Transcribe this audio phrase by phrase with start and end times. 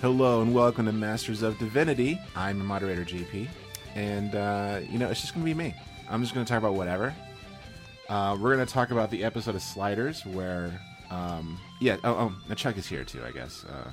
[0.00, 2.18] Hello and welcome to Masters of Divinity.
[2.34, 3.48] I'm your moderator, GP,
[3.94, 5.74] and uh, you know it's just gonna be me.
[6.10, 7.14] I'm just gonna talk about whatever.
[8.08, 10.78] Uh, we're gonna talk about the episode of Sliders where,
[11.10, 13.64] um, yeah, oh, oh, Chuck is here too, I guess.
[13.64, 13.90] Uh,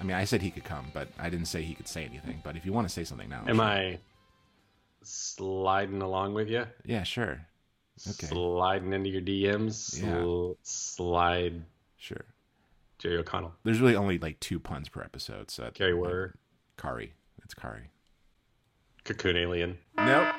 [0.00, 2.40] I mean, I said he could come, but I didn't say he could say anything.
[2.42, 3.64] But if you want to say something now, Am sure.
[3.64, 3.98] I
[5.02, 6.66] sliding along with you?
[6.84, 7.46] Yeah, sure,
[8.08, 8.26] Okay.
[8.26, 9.72] Sliding into your DMs.
[9.74, 11.62] Sl- Slide
[11.98, 12.24] sure.
[12.98, 13.52] Jerry O'Connell.
[13.64, 16.34] There's really only like two puns per episode, so Gary Were.
[16.76, 17.12] Kari.
[17.44, 17.90] It's Kari.
[19.04, 19.78] Cocoon Alien.
[19.96, 20.34] Nope.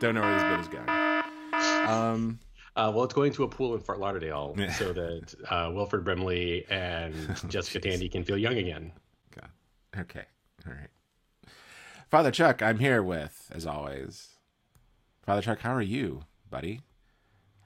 [0.00, 1.88] Don't know where this bit is going.
[1.88, 2.38] Um,
[2.76, 4.72] Uh, well, it's going to a pool in Fort Lauderdale Yeah.
[4.72, 7.14] so that uh, Wilford Brimley and
[7.48, 8.92] Jessica Tandy can feel young again.
[9.34, 9.48] God.
[9.98, 10.24] Okay.
[10.66, 10.88] All right.
[12.10, 14.28] Father Chuck, I'm here with, as always.
[15.24, 16.80] Father Chuck, how are you, buddy?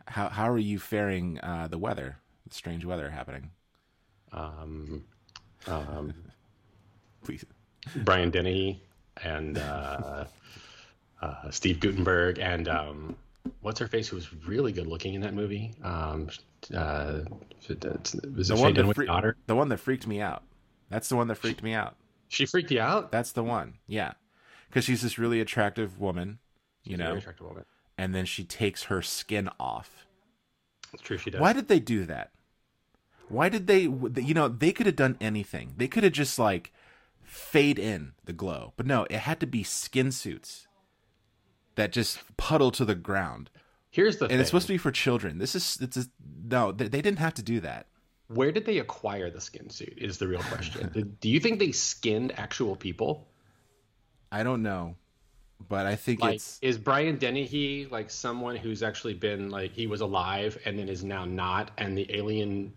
[0.07, 2.19] How how are you faring uh, the weather?
[2.49, 3.51] The strange weather happening.
[4.33, 5.05] Um,
[5.67, 6.13] um,
[7.25, 7.45] Please.
[7.97, 8.83] Brian Dennehy
[9.23, 10.25] and uh,
[11.25, 13.17] uh, Steve Guttenberg and um,
[13.61, 15.73] what's her face who was really good looking in that movie.
[15.83, 16.29] Um,
[16.75, 17.21] uh,
[18.37, 19.37] was The one that fre- daughter?
[19.47, 20.43] the one that freaked me out.
[20.91, 21.97] That's the one that freaked me out.
[22.29, 23.11] She freaked you out.
[23.13, 23.75] That's the one.
[23.87, 24.13] Yeah.
[24.71, 26.39] Cuz she's this really attractive woman,
[26.83, 27.65] you Very know, attractive woman.
[27.97, 30.07] and then she takes her skin off.
[30.93, 31.17] It's true.
[31.19, 31.41] She does.
[31.41, 32.33] Why did they do that?
[33.29, 33.83] Why did they?
[33.83, 35.75] You know, they could have done anything.
[35.77, 36.73] They could have just like
[37.23, 40.67] fade in the glow, but no, it had to be skin suits
[41.77, 43.51] that just puddle to the ground.
[43.91, 44.41] Here's the And thing.
[44.41, 45.39] it's supposed to be for children.
[45.39, 46.05] This is it's a,
[46.45, 47.87] no, they, they didn't have to do that.
[48.29, 49.95] Where did they acquire the skin suit?
[49.99, 50.91] Is the real question.
[50.93, 53.29] Did- Do you think they skinned actual people?
[54.33, 54.97] I don't know,
[55.69, 59.87] but I think Like, it's is Brian Dennehy like someone who's actually been like he
[59.87, 62.73] was alive and then is now not, and the alien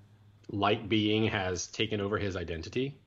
[0.50, 3.00] light being has taken over his identity?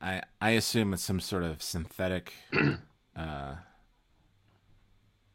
[0.00, 2.32] I I assume it's some sort of synthetic
[3.16, 3.54] uh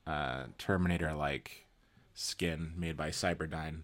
[0.07, 1.65] uh Terminator like
[2.13, 3.81] skin made by Cyberdyne.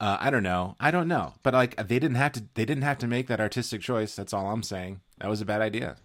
[0.00, 0.76] Uh, I don't know.
[0.80, 1.34] I don't know.
[1.42, 4.14] But like they didn't have to they didn't have to make that artistic choice.
[4.14, 5.00] That's all I'm saying.
[5.18, 5.96] That was a bad idea.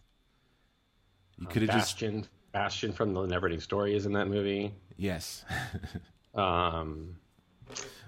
[1.37, 4.73] You could have just Bastian, Bastian from the Neverending Story is in that movie.
[4.97, 5.43] yes.
[6.35, 7.15] Um,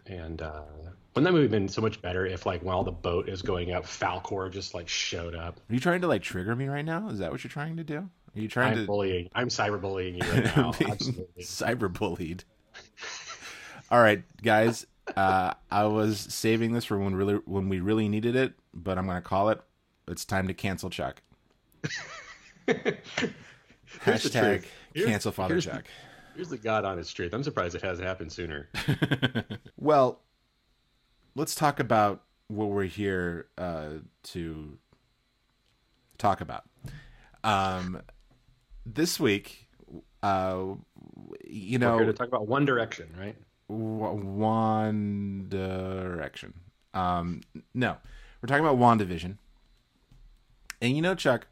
[0.06, 0.62] and uh,
[1.16, 3.84] wouldn't that movie been so much better if, like, while the boat is going up,
[3.86, 5.60] Falkor just like showed up?
[5.70, 7.10] Are you trying to like trigger me right now?
[7.10, 8.10] Is that what you're trying to do?
[8.36, 9.30] Are you trying I'm to bullying.
[9.36, 10.74] I'm cyberbullying you right now.
[10.90, 11.44] Absolutely.
[11.44, 12.44] cyberbullied.
[13.90, 14.86] All right, guys.
[15.18, 19.06] Uh, I was saving this for when really when we really needed it, but I'm
[19.08, 19.60] gonna call it.
[20.08, 21.22] It's time to cancel Chuck.
[22.68, 24.64] Hashtag.
[24.94, 25.86] Here's- cancel Father here's the- Chuck.
[26.36, 27.34] Here's the God honest truth.
[27.34, 28.70] I'm surprised it hasn't happened sooner.
[29.78, 30.22] Well,
[31.36, 33.94] let's talk about what we're here uh,
[34.26, 34.78] to
[36.20, 36.66] talk about.
[37.44, 38.00] Um,
[38.86, 39.68] this week,
[40.24, 40.66] uh,
[41.46, 43.36] you know, We're here to talk about One Direction, right?
[43.68, 46.54] One Direction.
[46.94, 47.42] Um,
[47.74, 47.98] no,
[48.42, 49.38] we're talking about WandaVision.
[50.82, 51.48] And you know, Chuck,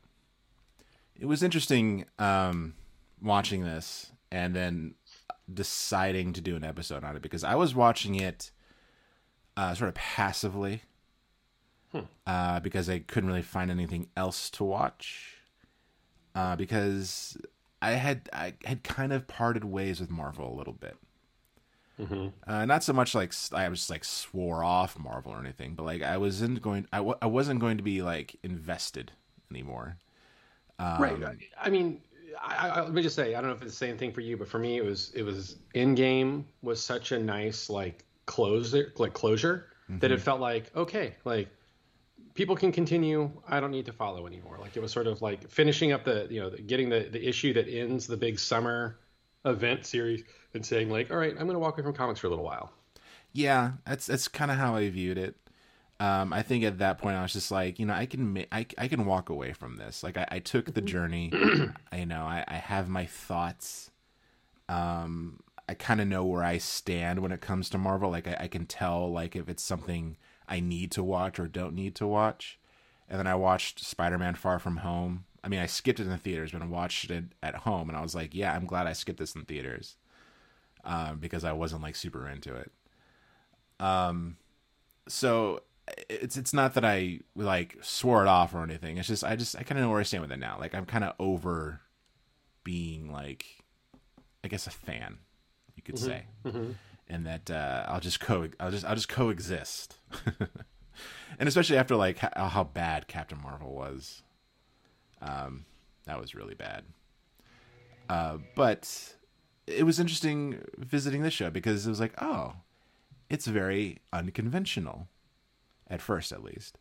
[1.19, 2.73] it was interesting um,
[3.21, 4.95] watching this and then
[5.51, 8.51] deciding to do an episode on it because I was watching it
[9.57, 10.83] uh, sort of passively
[12.27, 15.38] uh, because I couldn't really find anything else to watch.
[16.35, 17.37] Uh, because
[17.81, 20.97] I had I had kind of parted ways with Marvel a little bit.
[22.47, 26.01] Uh, not so much like I was like swore off Marvel or anything, but like
[26.01, 29.11] I wasn't going, I w- I wasn't going to be like invested
[29.51, 29.97] anymore.
[30.99, 31.19] right.
[31.61, 32.01] I mean,
[32.41, 34.21] I, I, let me just say, I don't know if it's the same thing for
[34.21, 38.93] you, but for me, it was it was Endgame was such a nice like closure,
[38.97, 39.67] like closure
[39.99, 41.49] that it felt like okay, like
[42.39, 43.29] people can continue.
[43.49, 44.59] I don't need to follow anymore.
[44.61, 47.51] Like it was sort of like finishing up the you know getting the the issue
[47.51, 48.97] that ends the big summer
[49.43, 52.27] event series and saying like, all right, I'm going to walk away from comics for
[52.27, 52.71] a little while.
[53.33, 55.35] Yeah, that's that's kind of how I viewed it.
[55.99, 58.51] Um, I think at that point I was just like, you know, I can ma-
[58.53, 60.01] I, I can walk away from this.
[60.01, 61.33] Like I, I took the journey.
[61.91, 63.91] I know I, I have my thoughts.
[64.69, 68.09] Um, I kind of know where I stand when it comes to Marvel.
[68.09, 70.15] Like I, I can tell like if it's something
[70.49, 72.59] I need to watch or don't need to watch.
[73.07, 75.25] And then I watched Spider-Man: Far From Home.
[75.43, 77.97] I mean, I skipped it in the theaters, but I watched it at home, and
[77.97, 79.95] I was like, yeah, I'm glad I skipped this in theaters.
[80.83, 82.71] um, because I wasn't like super into it.
[83.79, 84.37] Um,
[85.07, 85.61] so
[86.09, 88.97] it's it's not that I like swore it off or anything.
[88.97, 90.57] It's just I just I kind of know where I stand with it now.
[90.59, 91.81] Like I'm kind of over
[92.63, 93.45] being like
[94.43, 95.17] I guess a fan,
[95.75, 96.71] you could say, Mm-hmm.
[97.09, 99.97] And that uh, I'll just co I'll just I'll just coexist.
[101.39, 104.23] and especially after like how, how bad Captain Marvel was,
[105.21, 105.65] um,
[106.05, 106.83] that was really bad.
[108.09, 109.15] Uh, but
[109.67, 112.53] it was interesting visiting this show because it was like, oh,
[113.29, 115.07] it's very unconventional,
[115.87, 116.79] at first at least.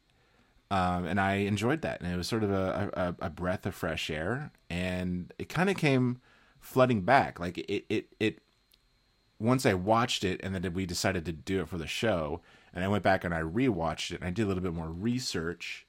[0.71, 3.75] Um, and I enjoyed that, and it was sort of a, a, a breath of
[3.75, 6.21] fresh air, and it kind of came
[6.61, 7.41] flooding back.
[7.41, 8.39] Like it, it, it.
[9.41, 12.41] Once I watched it, and then we decided to do it for the show,
[12.75, 14.91] and I went back and I rewatched it, and I did a little bit more
[14.91, 15.87] research.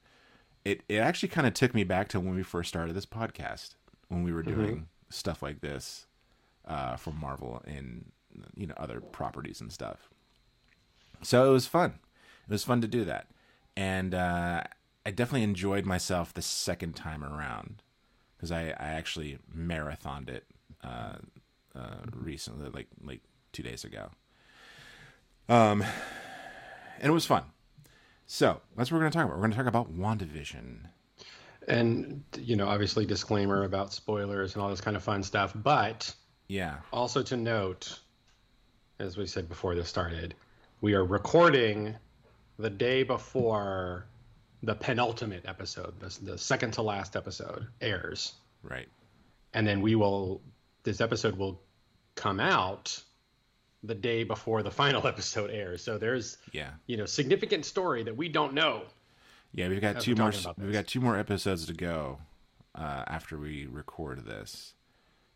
[0.64, 3.74] It, it actually kind of took me back to when we first started this podcast,
[4.08, 6.06] when we were doing stuff like this
[6.66, 8.12] uh, for Marvel and
[8.56, 10.08] you know other properties and stuff.
[11.22, 11.98] So it was fun.
[12.48, 13.26] It was fun to do that,
[13.76, 14.62] and uh,
[15.04, 17.82] I definitely enjoyed myself the second time around
[18.36, 20.44] because I, I actually marathoned it
[20.82, 21.16] uh,
[21.74, 23.20] uh, recently, like like
[23.52, 24.10] two days ago.
[25.48, 25.82] Um,
[27.00, 27.44] and it was fun.
[28.26, 29.36] So that's what we're going to talk about.
[29.36, 30.86] We're going to talk about WandaVision.
[31.66, 35.52] And you know, obviously, disclaimer about spoilers and all this kind of fun stuff.
[35.54, 36.14] But
[36.48, 37.98] Yeah, also to note,
[38.98, 40.34] as we said before this started,
[40.80, 41.96] we are recording
[42.58, 44.06] the day before
[44.62, 48.88] the penultimate episode, the, the second to last episode airs, right.
[49.54, 50.40] and then we will.
[50.82, 51.60] This episode will
[52.14, 53.02] come out
[53.82, 55.82] the day before the final episode airs.
[55.82, 58.82] So there's Yeah, you know significant story that we don't know.
[59.52, 59.68] yeah.
[59.68, 60.32] We've got two more.
[60.58, 62.18] We've got two more episodes to go
[62.74, 64.74] uh, after we record this.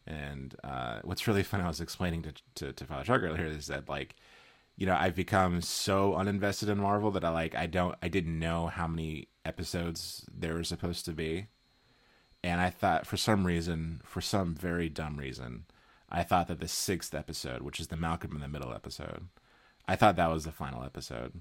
[0.07, 3.69] And uh, what's really fun, I was explaining to to, to Father Chuck earlier, is
[3.69, 4.17] that like,
[4.77, 8.39] you know, I've become so uninvested in Marvel that I like I don't I didn't
[8.39, 11.47] know how many episodes there were supposed to be,
[12.43, 15.65] and I thought for some reason, for some very dumb reason,
[16.15, 19.27] I thought that the sixth episode, which is the Malcolm in the Middle episode,
[19.89, 21.41] I thought that was the final episode.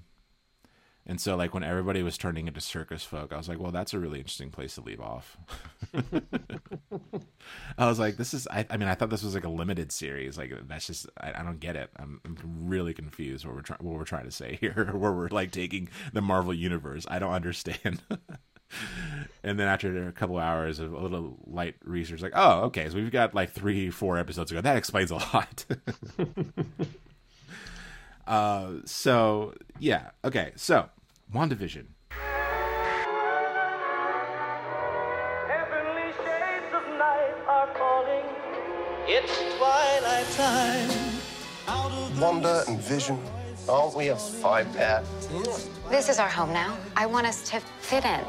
[1.06, 3.94] And so, like, when everybody was turning into circus folk, I was like, well, that's
[3.94, 5.36] a really interesting place to leave off.
[7.78, 9.92] I was like, this is, I, I mean, I thought this was like a limited
[9.92, 10.36] series.
[10.36, 11.90] Like, that's just, I, I don't get it.
[11.96, 15.28] I'm, I'm really confused what we're trying, what we're trying to say here, where we're
[15.28, 17.06] like taking the Marvel universe.
[17.08, 18.02] I don't understand.
[19.42, 22.96] and then after a couple hours of a little light research, like, oh, okay, so
[22.96, 24.60] we've got like three, four episodes ago.
[24.60, 25.64] That explains a lot.
[28.26, 30.88] uh, so yeah, okay, so
[31.32, 31.86] WandaVision.
[35.48, 38.24] Heavenly shades of night are falling.
[39.06, 40.90] It's twilight time.
[41.66, 43.18] Out of Wanda and Vision,
[43.68, 45.02] aren't we have five pair?
[45.90, 46.76] This is our home now.
[46.96, 48.20] I want us to fit in.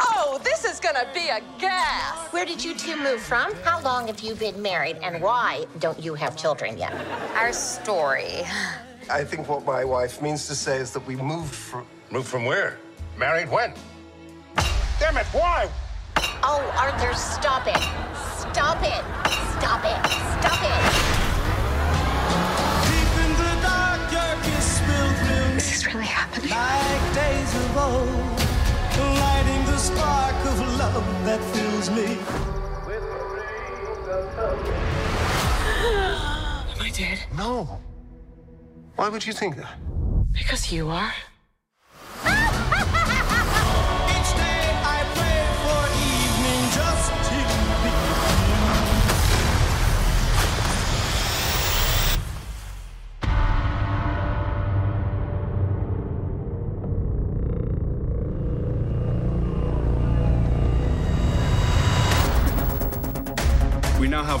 [0.00, 2.32] Oh, this is gonna be a gas.
[2.32, 3.54] Where did you two move from?
[3.64, 4.96] How long have you been married?
[5.02, 6.92] And why don't you have children yet?
[7.34, 8.44] Our story.
[9.10, 11.86] I think what my wife means to say is that we moved from.
[12.10, 12.78] Moved from where?
[13.16, 13.72] Married when?
[14.98, 15.68] Damn it, why?
[16.42, 17.76] Oh, Arthur, stop it.
[18.38, 19.04] Stop it.
[19.58, 20.10] Stop it.
[20.40, 20.57] Stop
[26.44, 28.38] like days of old,
[29.18, 32.16] lighting the spark of love that fills me.
[32.86, 33.02] With
[33.34, 34.66] rays of hope.
[36.76, 37.18] Am I dead?
[37.36, 37.80] No.
[38.96, 39.78] Why would you think that?
[40.32, 41.14] Because you are.
[42.24, 42.57] Each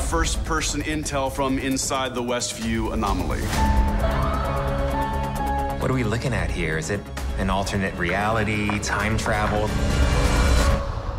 [0.08, 3.42] first person intel from inside the Westview anomaly.
[5.80, 6.78] What are we looking at here?
[6.78, 7.00] Is it
[7.36, 9.64] an alternate reality, time travel,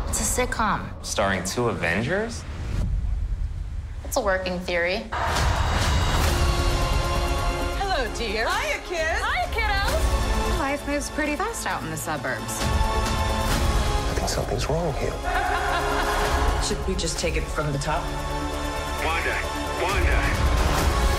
[0.08, 0.88] It's a sitcom.
[1.02, 2.42] starring two Avengers?
[4.04, 5.04] It's a working theory.
[7.78, 8.48] Hello, dear.
[8.48, 9.20] Hiya, kids.
[9.20, 10.58] Hiya, kiddos.
[10.58, 12.58] Life moves pretty fast out in the suburbs.
[12.60, 15.14] I think something's wrong here.
[16.64, 18.02] Should we just take it from the top?
[19.90, 20.16] Wanda.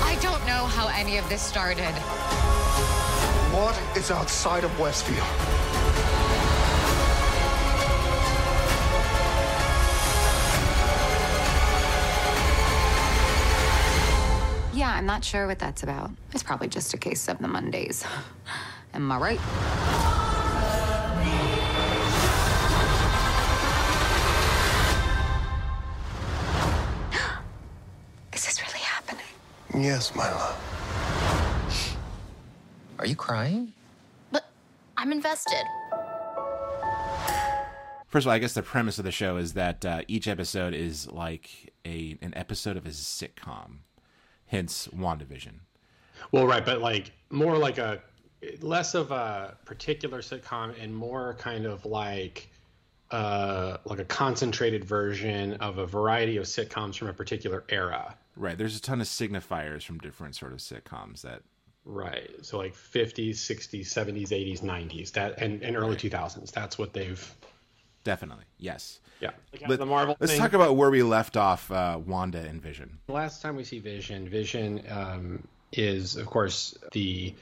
[0.03, 1.93] I don't know how any of this started.
[3.53, 5.17] What is outside of Westview?
[14.73, 16.11] Yeah, I'm not sure what that's about.
[16.31, 18.05] It's probably just a case of the Mondays.
[18.93, 19.39] Am I right?
[29.81, 31.97] Yes, my love.
[32.99, 33.73] Are you crying?
[34.31, 34.45] But
[34.95, 35.63] I'm invested.
[38.05, 40.75] First of all, I guess the premise of the show is that uh, each episode
[40.75, 43.77] is like a an episode of a sitcom,
[44.45, 45.61] hence WandaVision.
[46.31, 48.03] Well, right, but like more like a
[48.61, 52.49] less of a particular sitcom and more kind of like
[53.09, 58.15] uh like a concentrated version of a variety of sitcoms from a particular era.
[58.35, 58.57] Right.
[58.57, 61.43] There's a ton of signifiers from different sort of sitcoms that
[61.83, 62.29] Right.
[62.43, 66.51] So like 50s, 60s, 70s, 80s, 90s, that and, and early 2000s.
[66.51, 67.35] That's what they've
[68.03, 68.99] definitely yes.
[69.19, 69.31] Yeah.
[69.53, 70.41] Like Let, the Marvel let's thing.
[70.41, 72.99] talk about where we left off uh, Wanda and Vision.
[73.07, 77.33] The last time we see Vision, Vision um, is, of course, the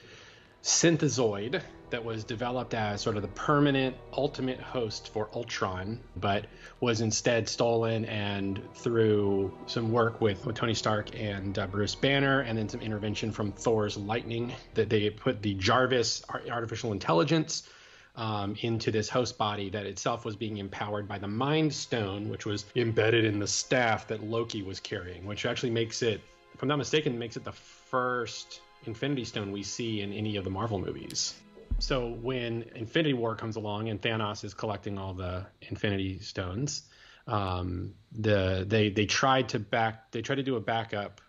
[0.62, 6.46] synthezoid that was developed as sort of the permanent ultimate host for Ultron, but
[6.80, 12.40] was instead stolen and through some work with, with Tony Stark and uh, Bruce Banner,
[12.40, 17.68] and then some intervention from Thor's lightning, that they put the Jarvis artificial intelligence
[18.16, 22.46] um, into this host body that itself was being empowered by the Mind Stone, which
[22.46, 26.20] was embedded in the staff that Loki was carrying, which actually makes it,
[26.54, 30.44] if I'm not mistaken, makes it the first Infinity Stone we see in any of
[30.44, 31.34] the Marvel movies.
[31.80, 36.82] So when Infinity War comes along and Thanos is collecting all the Infinity Stones,
[37.26, 41.20] um, the they they tried to back they tried to do a backup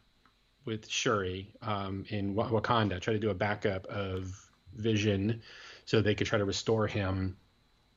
[0.65, 5.41] with Shuri um, in Wakanda, try to do a backup of Vision
[5.86, 7.38] so they could try to restore him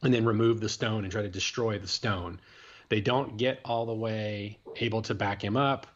[0.03, 2.41] and then remove the stone and try to destroy the stone.
[2.89, 5.87] They don't get all the way able to back him up,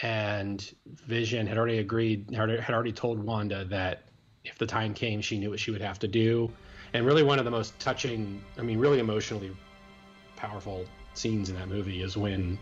[0.00, 4.05] and Vision had already agreed, had had already told Wanda that
[4.46, 6.50] if the time came, she knew what she would have to do.
[6.92, 9.50] And really, one of the most touching, I mean, really emotionally
[10.36, 12.58] powerful scenes in that movie is when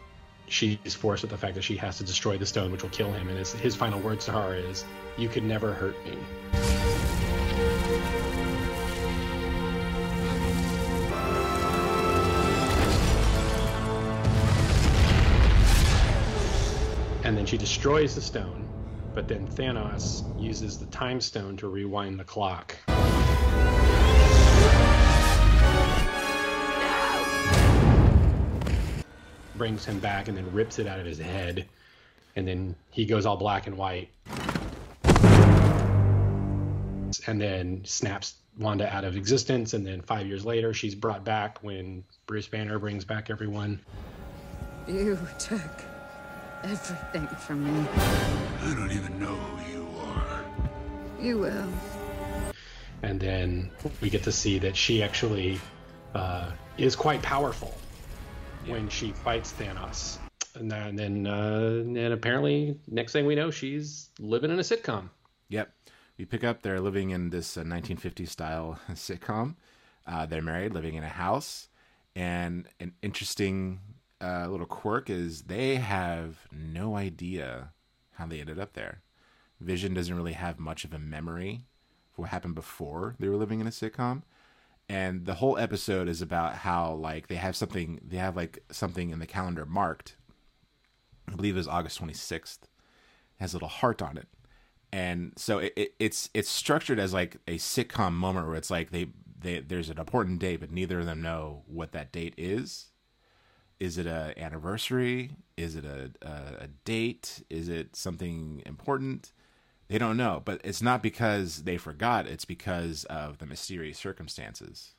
[0.48, 3.12] she's forced with the fact that she has to destroy the stone, which will kill
[3.12, 3.28] him.
[3.28, 4.84] And his, his final words to her is,
[5.16, 6.16] "You could never hurt me."
[17.24, 18.68] And then she destroys the stone,
[19.14, 22.76] but then Thanos uses the time stone to rewind the clock.
[29.56, 31.68] Brings him back and then rips it out of his head.
[32.34, 34.10] And then he goes all black and white.
[37.26, 39.74] And then snaps Wanda out of existence.
[39.74, 43.80] And then five years later, she's brought back when Bruce Banner brings back everyone.
[44.88, 45.84] You took
[46.64, 47.88] everything from me.
[47.96, 50.44] I don't even know who you are.
[51.20, 51.68] You will.
[53.02, 55.60] and then we get to see that she actually
[56.14, 57.76] uh, is quite powerful
[58.66, 60.18] when she fights Thanos.
[60.54, 64.62] And then, and then uh, and apparently, next thing we know, she's living in a
[64.62, 65.10] sitcom.
[65.48, 65.70] Yep.
[66.16, 69.56] We pick up, they're living in this uh, 1950s style sitcom.
[70.06, 71.68] Uh, they're married, living in a house.
[72.14, 73.80] And an interesting
[74.24, 77.72] uh, little quirk is they have no idea
[78.12, 79.02] how they ended up there.
[79.60, 81.66] Vision doesn't really have much of a memory
[82.12, 84.22] of what happened before they were living in a sitcom.
[84.88, 89.10] And the whole episode is about how like they have something they have like something
[89.10, 90.16] in the calendar marked.
[91.30, 92.62] I believe it was August 26th.
[92.62, 92.68] It
[93.40, 94.28] has a little heart on it
[94.94, 98.92] and so it, it, it's it's structured as like a sitcom moment where it's like
[98.92, 102.92] they, they there's an important date but neither of them know what that date is
[103.80, 105.36] is it a anniversary?
[105.56, 107.42] Is it a, a, a date?
[107.50, 109.32] Is it something important?
[109.88, 114.94] They don't know but it's not because they forgot it's because of the mysterious circumstances.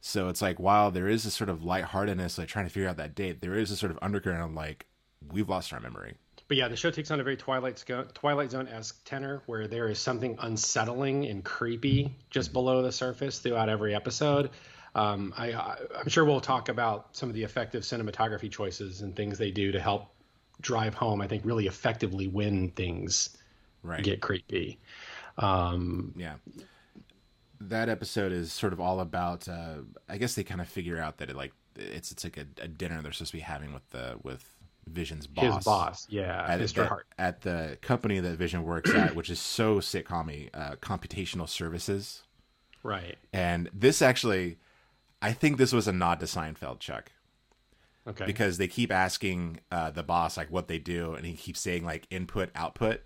[0.00, 2.96] So it's like while there is a sort of lightheartedness like trying to figure out
[2.98, 4.86] that date there is a sort of underground like
[5.32, 6.14] we've lost our memory.
[6.46, 7.82] But yeah, the show takes on a very Twilight
[8.12, 13.38] Twilight Zone esque tenor, where there is something unsettling and creepy just below the surface
[13.38, 14.50] throughout every episode.
[14.94, 19.14] Um, I, I, I'm sure we'll talk about some of the effective cinematography choices and
[19.16, 20.08] things they do to help
[20.60, 21.20] drive home.
[21.20, 23.36] I think really effectively when things
[23.82, 24.02] right.
[24.02, 24.78] get creepy.
[25.36, 26.34] Um, yeah,
[27.60, 29.48] that episode is sort of all about.
[29.48, 32.46] Uh, I guess they kind of figure out that it like it's it's like a,
[32.62, 34.48] a dinner they're supposed to be having with the with
[34.86, 35.56] Vision's boss.
[35.56, 36.82] His boss, yeah, at, Mr.
[36.82, 37.06] at- Hart.
[37.18, 42.22] at the company that Vision works at, which is so sitcom uh, computational services.
[42.82, 43.16] Right.
[43.32, 44.58] And this actually,
[45.24, 47.12] I think this was a nod to Seinfeld, Chuck.
[48.06, 48.26] Okay.
[48.26, 51.84] Because they keep asking uh, the boss like what they do, and he keeps saying
[51.84, 53.00] like input output.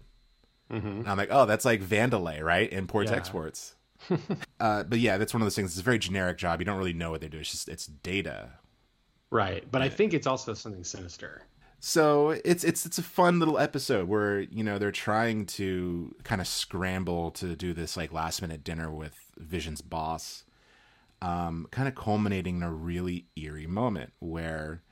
[0.71, 2.71] And I'm like, oh, that's like Vandelay, right?
[2.71, 3.17] Imports Yeah.
[3.17, 3.75] exports.
[4.61, 5.71] uh, but yeah, that's one of those things.
[5.71, 6.61] It's a very generic job.
[6.61, 7.39] You don't really know what they do.
[7.39, 8.51] It's just it's data.
[9.31, 11.43] Right, but I think it's also something sinister.
[11.81, 16.41] So it's it's it's a fun little episode where you know they're trying to kind
[16.41, 20.45] of scramble to do this like last minute dinner with Vision's boss,
[21.21, 24.83] um, kind of culminating in a really eerie moment where,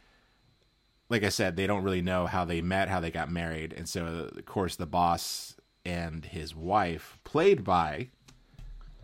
[1.09, 3.89] like I said, they don't really know how they met, how they got married, and
[3.89, 5.55] so of course the boss
[5.85, 8.09] and his wife, played by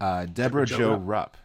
[0.00, 1.06] uh, Debra Jo Jo Rupp.
[1.06, 1.36] Rupp,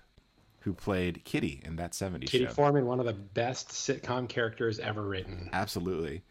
[0.62, 2.52] who played Kitty in that '70s Kitty show.
[2.52, 5.50] Foreman, one of the best sitcom characters ever written.
[5.54, 6.24] absolutely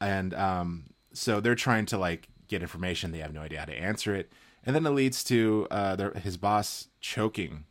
[0.00, 3.72] and um so they're trying to like get information they have no idea how to
[3.74, 4.32] answer it
[4.64, 7.64] and then it leads to uh their, his boss choking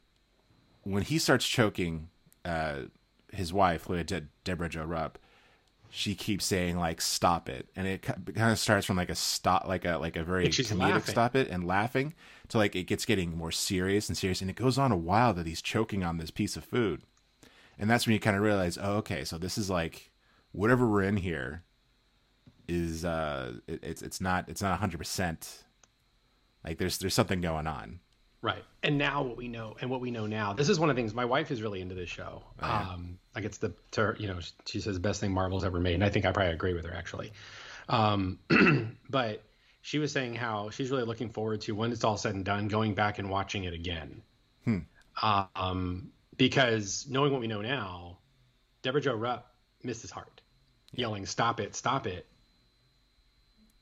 [0.84, 2.10] when he starts choking
[2.46, 2.82] uh
[3.32, 5.18] his wife Leah De- Debra Jo Rupp
[5.96, 7.70] she keeps saying like stop it.
[7.76, 10.80] And it kind of starts from like a stop like a like a very comedic
[10.80, 11.12] laughing.
[11.12, 12.16] stop it and laughing
[12.48, 14.42] to like it gets getting more serious and serious.
[14.42, 17.04] And it goes on a while that he's choking on this piece of food.
[17.78, 20.10] And that's when you kind of realize oh okay so this is like
[20.52, 21.62] whatever we're in here
[22.68, 25.64] is uh it, it's it's not it's not 100%
[26.66, 28.00] like there's there's something going on
[28.44, 28.64] Right.
[28.84, 31.02] And now what we know, and what we know now, this is one of the
[31.02, 31.14] things.
[31.14, 32.44] My wife is really into this show.
[32.62, 32.90] Oh, yeah.
[32.92, 35.94] Um, like it's the, to her, you know, she says best thing Marvel's ever made,
[35.96, 37.32] and I think I probably agree with her actually.
[37.88, 38.40] Um,
[39.10, 39.42] but
[39.82, 42.68] she was saying how she's really looking forward to when it's all said and done,
[42.68, 44.22] going back and watching it again.
[44.66, 44.80] Hmm.
[45.56, 48.18] Um, because knowing what we know now,
[48.82, 50.12] Debra Jo Rupp Mrs.
[50.12, 50.42] Hart,
[50.92, 51.76] yelling "Stop it!
[51.78, 52.26] Stop it!"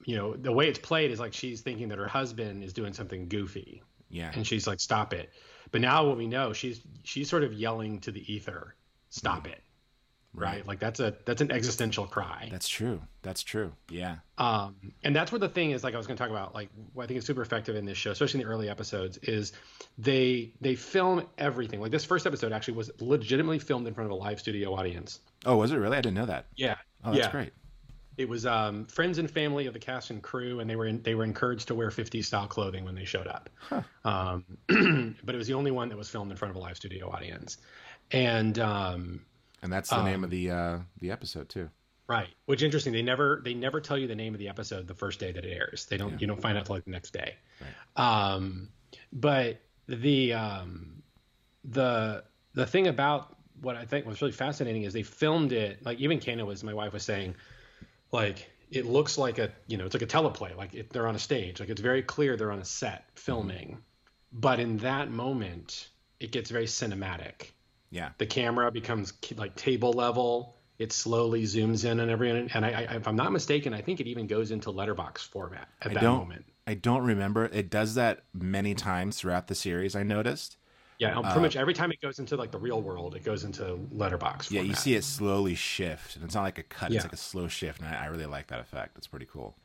[0.05, 2.93] You know, the way it's played is like she's thinking that her husband is doing
[2.93, 4.31] something goofy yeah.
[4.33, 5.31] And she's like stop it.
[5.71, 8.75] But now what we know she's she's sort of yelling to the ether
[9.09, 9.61] stop it.
[10.33, 10.55] Right?
[10.55, 10.67] Right.
[10.67, 12.47] like that's a that's an existential cry.
[12.51, 13.01] That's true.
[13.21, 13.73] That's true.
[13.89, 14.17] Yeah.
[14.37, 16.69] Um and that's where the thing is like i was going to talk about like
[16.93, 19.53] what i think is super effective in this show especially in the early episodes is
[19.97, 21.81] they they film everything.
[21.81, 25.19] Like this first episode actually was legitimately filmed in front of a live studio audience.
[25.45, 25.97] Oh was it really?
[25.97, 26.47] I didn't know that.
[26.55, 26.75] Yeah.
[27.03, 27.31] Oh that's yeah.
[27.31, 27.53] great
[28.17, 31.01] it was um, friends and family of the cast and crew, and they were in,
[31.01, 33.49] they were encouraged to wear 50s style clothing when they showed up.
[34.03, 34.45] Um,
[35.23, 37.09] but it was the only one that was filmed in front of a live studio
[37.09, 37.57] audience,
[38.11, 39.21] and um,
[39.63, 41.69] and that's the name Um, of the uh the episode too
[42.07, 42.91] right, which interesting.
[42.93, 45.45] They never they never tell you the name of the episode the first day that
[45.45, 45.85] it airs.
[45.85, 46.17] They don't Yeah.
[46.19, 47.35] you don't find out till like the next day.
[47.95, 48.69] Um,
[49.13, 51.03] but the um,
[51.63, 55.99] the the thing about what I think was really fascinating is they filmed it like
[55.99, 57.35] even Kana was my wife was saying
[58.11, 61.15] like it looks like a you know it's like a teleplay like it, they're on
[61.15, 61.59] a stage.
[61.59, 63.15] Like it's very clear they're on a set mm-hmm.
[63.15, 63.77] filming.
[64.33, 67.51] But in that moment it gets very cinematic.
[67.89, 68.09] Yeah.
[68.17, 70.55] The camera becomes like table level.
[70.79, 73.99] It slowly zooms in and everything and I, I if i'm not mistaken i think
[73.99, 76.45] it even goes into letterbox format at i that don't moment.
[76.65, 77.45] I don't remember.
[77.45, 80.57] It does that many times throughout the series i noticed
[81.01, 83.43] yeah Uh, pretty much every time it goes into like the real world it goes
[83.43, 84.67] into letterbox yeah format.
[84.67, 86.97] you see it slowly shift and it's not like a cut Yeah.
[86.97, 89.55] it's like a slow shift and I, I really like that effect it's pretty cool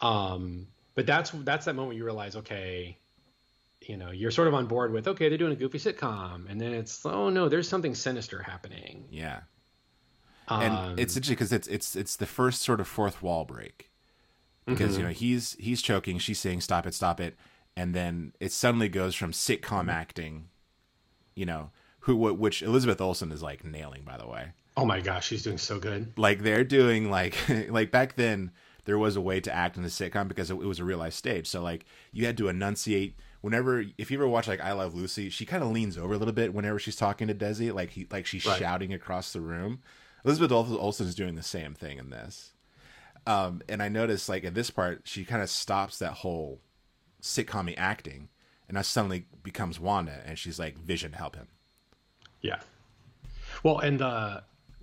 [0.00, 2.98] Um, but that's that's that moment you realize, okay,
[3.82, 6.60] you know, you're sort of on board with, okay, they're doing a goofy sitcom, and
[6.60, 9.08] then it's, oh no, there's something sinister happening.
[9.10, 9.40] yeah
[10.48, 13.90] Um, and it's interesting because it's it's it's the first sort of fourth wall break
[14.68, 15.04] because you Mhm.
[15.04, 17.36] know he's he's choking she's saying stop it stop it
[17.76, 20.48] and then it suddenly goes from sitcom acting
[21.40, 21.70] you know
[22.04, 24.44] who which elizabeth olsen is like nailing by the way.
[24.76, 26.12] Oh my gosh, she's doing so good.
[26.16, 27.34] like they're doing like
[27.78, 28.50] like back then
[28.86, 30.98] there was a way to act in a sitcom because it, it was a real
[30.98, 31.46] life stage.
[31.46, 33.16] So like you had to enunciate.
[33.42, 36.18] Whenever if you ever watch like i love lucy she kind of leans over a
[36.18, 38.58] little bit whenever she's talking to desi like he like she's Right.
[38.58, 39.80] shouting across the room.
[40.26, 42.52] Elizabeth Ol- olsen is doing the same thing in this.
[43.26, 46.60] Um and i noticed like at this part she kind of stops that whole
[47.22, 48.28] sitcom acting
[48.70, 51.48] and now suddenly becomes wanda and she's like vision help him
[52.40, 52.60] Yeah.
[53.64, 54.42] Well, and uh,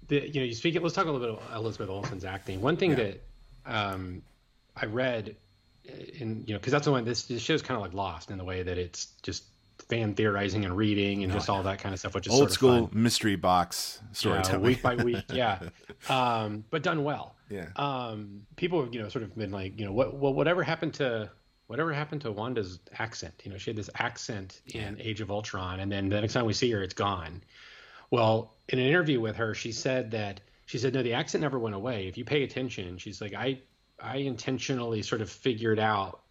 [0.10, 0.80] the you know, you speak.
[0.82, 2.60] Let's talk a little bit about Elizabeth Olsen's acting.
[2.62, 2.96] One thing Yeah.
[2.98, 3.24] that
[3.66, 4.22] um,
[4.76, 5.36] I read
[6.20, 8.38] in you know because that's the one this this show's kind of like lost in
[8.38, 9.44] the way that it's just
[9.90, 12.50] fan theorizing and reading and just all that kind of stuff, which is old sort
[12.50, 13.02] of school fun.
[13.04, 15.24] mystery box Yeah, week by week.
[15.32, 15.60] Yeah,
[16.10, 17.36] um, but done well.
[17.50, 17.68] Yeah.
[17.78, 20.96] Um, people have you know sort of been like you know what well whatever happened
[20.96, 21.32] to
[21.68, 23.34] whatever happened to Wanda's accent?
[23.44, 26.46] You know she had this accent in Age of Ultron, and then the next time
[26.46, 27.44] we see her, it's gone.
[28.10, 31.60] Well, in an interview with her, she said that she said no, the accent never
[31.60, 32.08] went away.
[32.08, 33.60] If you pay attention, she's like I
[34.02, 36.22] I intentionally sort of figured out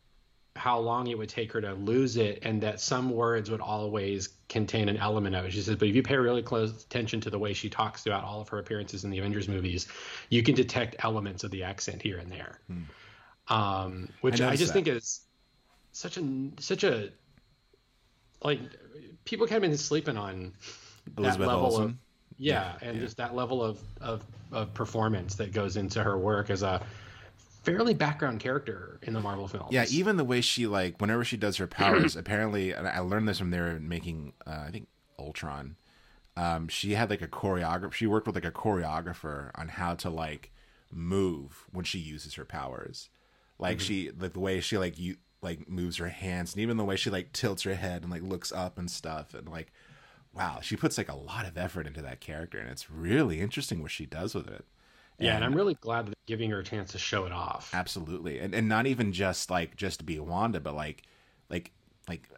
[0.57, 4.31] how long it would take her to lose it and that some words would always
[4.49, 5.53] contain an element of it.
[5.53, 8.25] She says, but if you pay really close attention to the way she talks throughout
[8.25, 9.87] all of her appearances in the Avengers movies,
[10.31, 12.59] you can detect elements of the accent here and there.
[13.49, 14.85] Um, which I I, just that.
[14.85, 15.26] think is
[15.97, 17.11] such a such a
[18.43, 18.61] like
[19.25, 20.53] people kind of been sleeping on
[21.17, 21.85] Elizabeth that level Olsen.
[21.85, 21.95] of
[22.39, 26.63] yeah, and just that level of, of of performance that goes into her work as
[26.63, 26.83] a
[27.63, 29.73] fairly background character in the Marvel films.
[29.73, 33.27] Yeah, even the way she like whenever she does her powers, apparently, and I learned
[33.29, 35.77] this from there making uh, I think Ultron.
[36.37, 37.93] Um, she had like a choreographer.
[37.95, 40.53] She worked with like a choreographer on how to like
[40.93, 43.09] move when she uses her powers.
[43.59, 43.81] Like Mhm.
[43.81, 46.97] she like the way she like you like moves her hands, and even the way
[46.97, 49.73] she like tilts her head and like looks up and stuff, and like
[50.35, 53.83] wow, she puts like a lot of effort into that character, and it's really interesting
[53.83, 54.67] what she does with it.
[55.19, 57.73] yeah, and I'm really glad that they're giving her a chance to show it off.
[57.73, 61.03] Absolutely, and and not even just like just to be Wanda, but like
[61.51, 61.73] like
[62.09, 62.29] like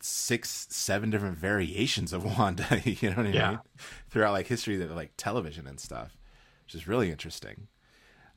[0.00, 2.80] six, seven different variations of Wanda.
[2.84, 3.50] you know what I Yeah.
[3.50, 3.60] mean?
[4.08, 6.16] Throughout like history of like television and stuff,
[6.66, 7.68] which is really interesting.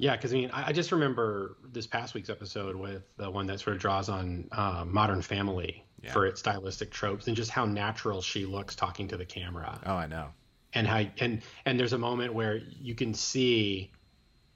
[0.03, 3.47] Yeah, because I mean, I, I just remember this past week's episode with the one
[3.47, 7.63] that sort of draws on uh, Modern Family for its stylistic tropes and just how
[7.63, 9.79] natural she looks talking to the camera.
[9.85, 10.27] Oh, I know.
[10.73, 13.93] And how and and there's a moment where you can see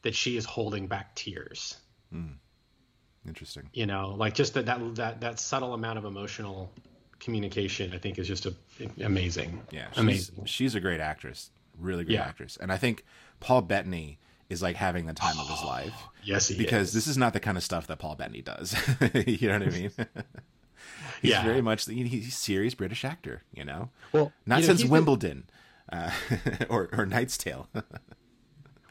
[0.02, 1.78] that she is holding back tears.
[2.14, 2.34] Mm.
[3.26, 3.70] Interesting.
[3.72, 6.74] You know, like just that that that that subtle amount of emotional
[7.22, 8.54] communication, I think, is just a,
[9.02, 9.62] amazing.
[9.72, 10.46] Yeah, she's, amazing.
[10.46, 12.26] She's a great actress, really great Yeah.
[12.26, 13.06] actress, and I think
[13.40, 15.94] Paul Bettany is like having the time of his life.
[16.24, 16.94] Yes, he because is.
[16.94, 18.76] this is not the kind of stuff that Paul Bettany does.
[19.26, 19.92] you know what I mean?
[21.22, 21.44] he's Yeah.
[21.44, 23.44] very much the, he's a serious British actor.
[23.54, 25.50] You know, Well, not you know, since Wimbledon
[25.92, 26.12] uh,
[26.70, 27.68] or or Knight's Tale.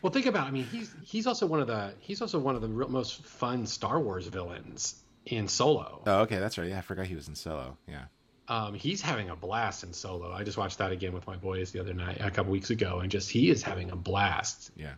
[0.03, 0.47] Well, think about.
[0.47, 0.49] It.
[0.49, 3.25] I mean, he's he's also one of the he's also one of the real, most
[3.25, 6.03] fun Star Wars villains in Solo.
[6.07, 6.69] oh, okay, that's right.
[6.69, 7.77] Yeah, I forgot he was in Solo.
[7.89, 8.05] Yeah.
[8.49, 10.31] Um, he's having a blast in Solo.
[10.31, 13.01] I just watched that again with my boys the other night, a couple weeks ago,
[13.01, 14.71] and just he is having a blast.
[14.77, 14.93] Yeah.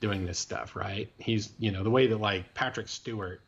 [0.00, 1.10] Doing this stuff, right?
[1.18, 3.40] He's you know the way that like Patrick Stewart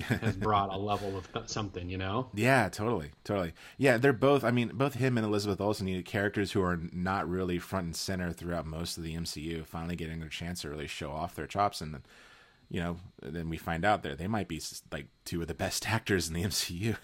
[0.00, 2.28] has brought a level of th- something, you know.
[2.34, 3.52] Yeah, totally, totally.
[3.76, 4.42] Yeah, they're both.
[4.42, 7.96] I mean, both him and Elizabeth Olsen needed characters who are not really front and
[7.96, 9.64] center throughout most of the MCU.
[9.66, 12.02] Finally, getting their chance to really show off their chops, and then,
[12.70, 14.60] you know, then we find out that they might be
[14.90, 16.96] like two of the best actors in the MCU,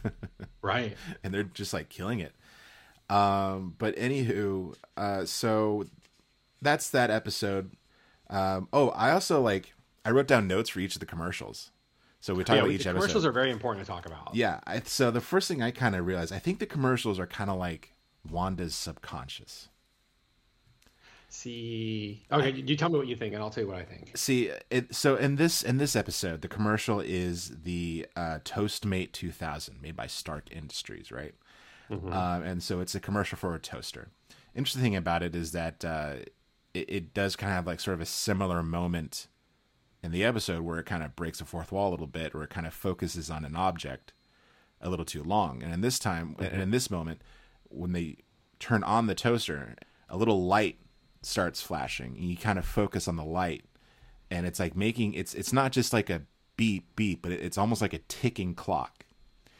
[0.63, 0.97] Right.
[1.23, 2.33] and they're just like killing it.
[3.11, 5.85] Um, but anywho, uh, so
[6.63, 7.71] that's that episode.
[8.31, 11.71] Um, oh, I also like I wrote down notes for each of the commercials.
[12.21, 13.01] So we talk yeah, about we- each the episode.
[13.03, 14.35] commercials are very important to talk about.
[14.35, 14.61] Yeah.
[14.67, 17.49] I, so the first thing I kind of realized, I think the commercials are kind
[17.49, 17.93] of like
[18.29, 19.69] Wanda's subconscious.
[21.31, 24.17] See, okay, you tell me what you think, and I'll tell you what I think.
[24.17, 29.81] See, it, so in this in this episode, the commercial is the uh, Toastmate 2000,
[29.83, 31.35] made by Stark Industries, right?
[31.91, 32.12] Mhm.
[32.14, 34.09] Um, and so it's a commercial for a toaster.
[34.55, 36.14] Interesting thing about it is that uh,
[36.79, 39.27] it, it does kind of have like sort of a similar moment
[40.03, 42.43] in the episode where it kind of breaks the fourth wall a little bit, or
[42.45, 44.12] it kind of focuses on an object
[44.81, 45.62] a little too long.
[45.62, 47.21] And in this time, and in this moment,
[47.69, 48.17] when they
[48.61, 49.75] turn on the toaster,
[50.09, 50.79] a little light
[51.23, 53.64] starts flashing, and you kind of focus on the light,
[54.31, 56.23] and it's like making it's it's not just like a
[56.57, 59.05] beep beep, but it- it's almost like a ticking clock.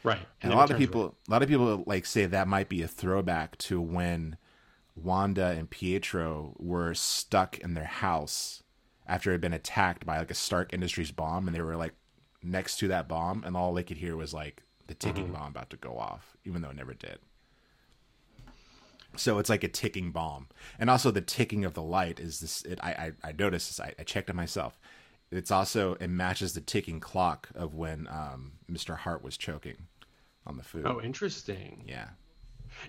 [0.03, 0.17] Right.
[0.41, 2.81] And And a lot of people, a lot of people like say that might be
[2.81, 4.37] a throwback to when
[5.03, 8.63] Wanda and Pietro were stuck in their house
[9.07, 11.93] after it had been attacked by like a Stark Industries bomb, and they were like
[12.43, 15.33] next to that bomb, and all they could hear was like the ticking Mhm.
[15.33, 17.19] bomb about to go off, even though it never did.
[19.15, 22.61] So it's like a ticking bomb, and also the ticking of the light is this.
[22.61, 22.91] It, I,
[23.23, 23.79] I I noticed this.
[23.79, 24.79] I, I checked it myself.
[25.31, 28.95] It's also it matches the ticking clock of when um, Mr.
[28.97, 29.87] Hart was choking
[30.45, 30.85] on the food.
[30.85, 31.83] Oh, interesting.
[31.87, 32.09] Yeah.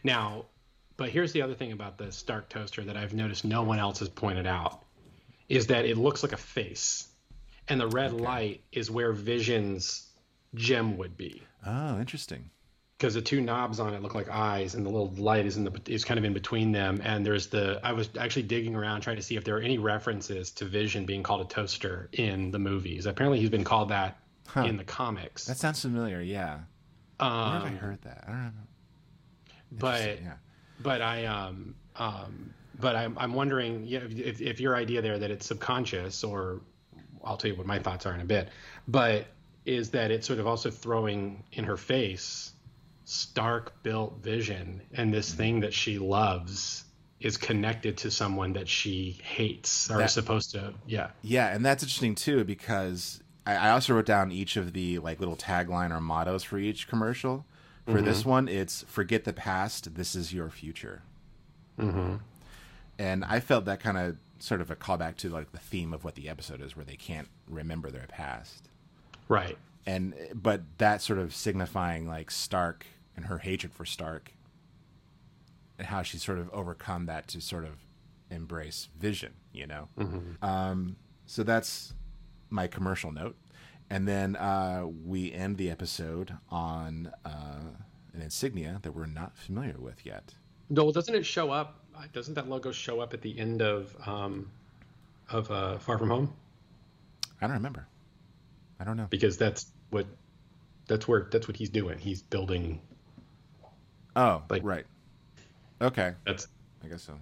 [0.04, 0.46] Now,
[1.00, 4.00] but here's the other thing about the Stark toaster that I've noticed no one else
[4.00, 4.82] has pointed out
[5.48, 7.08] is that it looks like a face,
[7.68, 10.10] and the red light is where Vision's
[10.54, 11.42] gem would be.
[11.66, 12.50] Oh, interesting.
[12.98, 15.64] Because the two knobs on it look like eyes, and the little light is in
[15.64, 17.00] the is kind of in between them.
[17.02, 19.78] And there's the I was actually digging around trying to see if there are any
[19.78, 23.06] references to Vision being called a toaster in the movies.
[23.06, 24.64] Apparently, he's been called that Huh.
[24.64, 25.46] in the comics.
[25.46, 26.20] That sounds familiar.
[26.20, 26.58] Yeah.
[27.18, 28.24] Where have I Um, heard that?
[28.26, 28.50] I don't know.
[29.72, 30.32] but yeah.
[30.82, 35.30] But I um um but I'm I'm wondering yeah if if your idea there that
[35.30, 36.60] it's subconscious or
[37.24, 38.48] I'll tell you what my thoughts are in a bit,
[38.88, 39.26] but
[39.66, 42.52] is that it's sort of also throwing in her face
[43.04, 46.84] stark built vision and this thing that she loves
[47.18, 51.64] is connected to someone that she hates or That- is supposed to yeah Yeah, and
[51.64, 55.90] that's interesting too because I, I also wrote down each of the like little tagline
[55.90, 57.44] or mottos for each commercial.
[57.90, 58.26] For this Mhm.
[58.26, 59.94] one, it's "Forget the past.
[59.94, 61.02] This is your future."
[61.78, 62.16] mm-hmm.
[62.98, 66.04] And I felt that kind of sort of a callback to like the theme of
[66.04, 68.68] what the episode is, where they can't remember their past.
[69.28, 72.84] right and but that sort of signifying like Stark
[73.16, 74.32] and her hatred for Stark,
[75.78, 77.78] and how she's sort of overcome that to sort of
[78.30, 79.32] embrace Vision.
[79.52, 80.42] You know, Mhm.
[80.42, 81.94] um, so that's
[82.50, 83.36] my commercial note,
[83.90, 87.60] and then uh, we end the episode on uh,
[88.14, 90.34] an insignia that we're not familiar with yet.
[90.70, 91.84] No, doesn't it show up?
[92.12, 94.50] Doesn't that logo show up at the end of um,
[95.28, 96.32] of uh, Far From Home?
[97.42, 97.86] I don't remember.
[98.78, 100.06] I don't know because that's what
[100.86, 101.98] that's where that's what he's doing.
[101.98, 102.80] He's building.
[104.16, 104.86] Oh, like right.
[105.82, 106.46] Okay, that's
[106.84, 107.18] I guess so.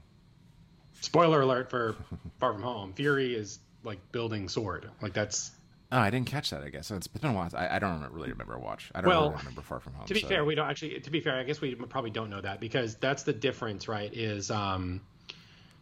[1.01, 1.97] Spoiler alert for
[2.41, 2.93] Far From Home.
[2.93, 4.91] Fury is like building sword.
[5.01, 5.51] Like that's
[5.91, 6.63] Oh, I didn't catch that.
[6.63, 7.49] I guess it's been a while.
[7.55, 8.91] I, I don't really remember a watch.
[8.95, 9.23] I don't well.
[9.31, 10.07] really remember Far From Home.
[10.07, 11.01] To be so- fair, we don't actually.
[11.01, 14.13] To be fair, I guess we probably don't know that because that's the difference, right?
[14.13, 15.01] Is um,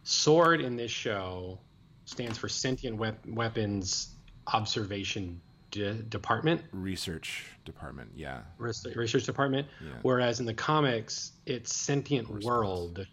[0.03, 1.59] sword in this show
[2.05, 4.09] stands for sentient wep- weapons
[4.53, 5.41] observation
[5.71, 6.61] de- department.
[6.71, 8.09] research department.
[8.15, 9.67] Yeah, res- research department.
[9.83, 9.91] Yeah.
[10.03, 13.05] Whereas in the comics, it's sentient world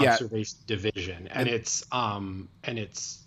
[0.00, 0.12] Yeah.
[0.14, 3.21] observation division, and it's um and it's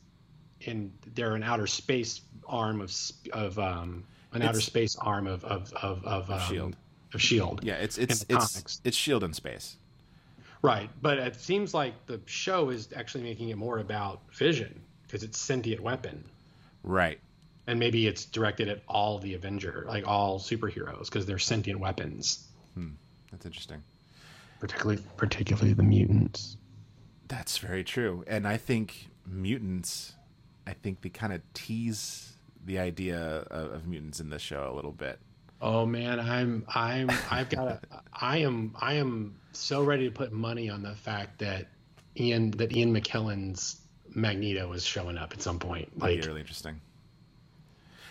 [0.66, 2.94] in they're an outer space arm of
[3.34, 6.76] of um an outer space arm of of of of, um, Shield.
[7.14, 7.62] of Shield.
[7.64, 7.76] yeah.
[7.76, 8.82] It's it's it's comics.
[8.84, 9.78] it's Shield in space.
[10.62, 15.24] right, but it seems like the show is actually making it more about Vision because
[15.24, 16.24] it's sentient weapon.
[16.84, 17.20] Right.
[17.68, 22.46] And maybe it's directed at all the Avenger, like all superheroes, because they're sentient weapons.
[22.76, 22.90] Hmm.
[23.32, 23.82] That's interesting.
[24.60, 26.58] particularly particularly the mutants.
[27.28, 28.24] That's very true.
[28.28, 30.14] And I think mutants,
[30.68, 34.76] I think they kind of tease the idea of, of mutants in this show a
[34.76, 35.20] little bit.
[35.62, 37.80] Oh man, I'm I'm I've got a,
[38.14, 41.68] I am I am so ready to put money on the fact that
[42.18, 43.82] Ian that Ian McKellen's
[44.14, 45.90] Magneto is showing up at some point.
[46.00, 46.82] That'd Like be really interesting.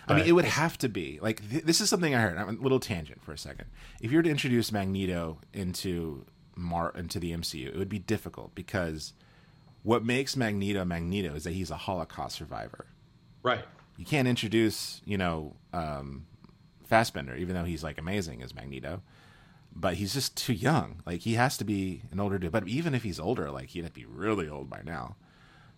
[0.07, 2.37] I mean, it would have to be like th- this is something I heard.
[2.37, 3.65] I'm a little tangent for a second.
[4.01, 8.53] If you were to introduce Magneto into Mar into the MCU, it would be difficult
[8.53, 9.13] because
[9.85, 12.87] what makes Magneto Magneto is that he's a Holocaust survivor.
[13.43, 13.63] right.
[13.97, 16.25] You can't introduce, you know, um,
[16.83, 19.01] Fassbender, even though he's like amazing as Magneto,
[19.73, 21.01] but he's just too young.
[21.05, 22.51] Like he has to be an older dude.
[22.51, 25.15] But even if he's older, like he'd have to be really old by now.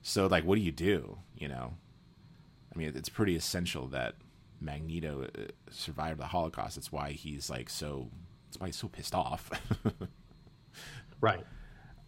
[0.01, 1.19] So like, what do you do?
[1.35, 1.73] You know,
[2.73, 4.15] I mean, it's pretty essential that
[4.59, 6.75] Magneto uh, survived the Holocaust.
[6.75, 8.09] That's why he's like so.
[8.47, 9.51] That's why he's so pissed off.
[11.19, 11.43] Right.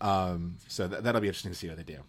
[0.02, 2.00] Um, so th- that'll be interesting to see what they do.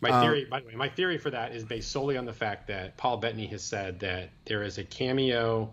[0.00, 2.32] My Um, theory, by the way, my theory for that is based solely on the
[2.32, 5.72] fact that Paul Bettany has said that there is a cameo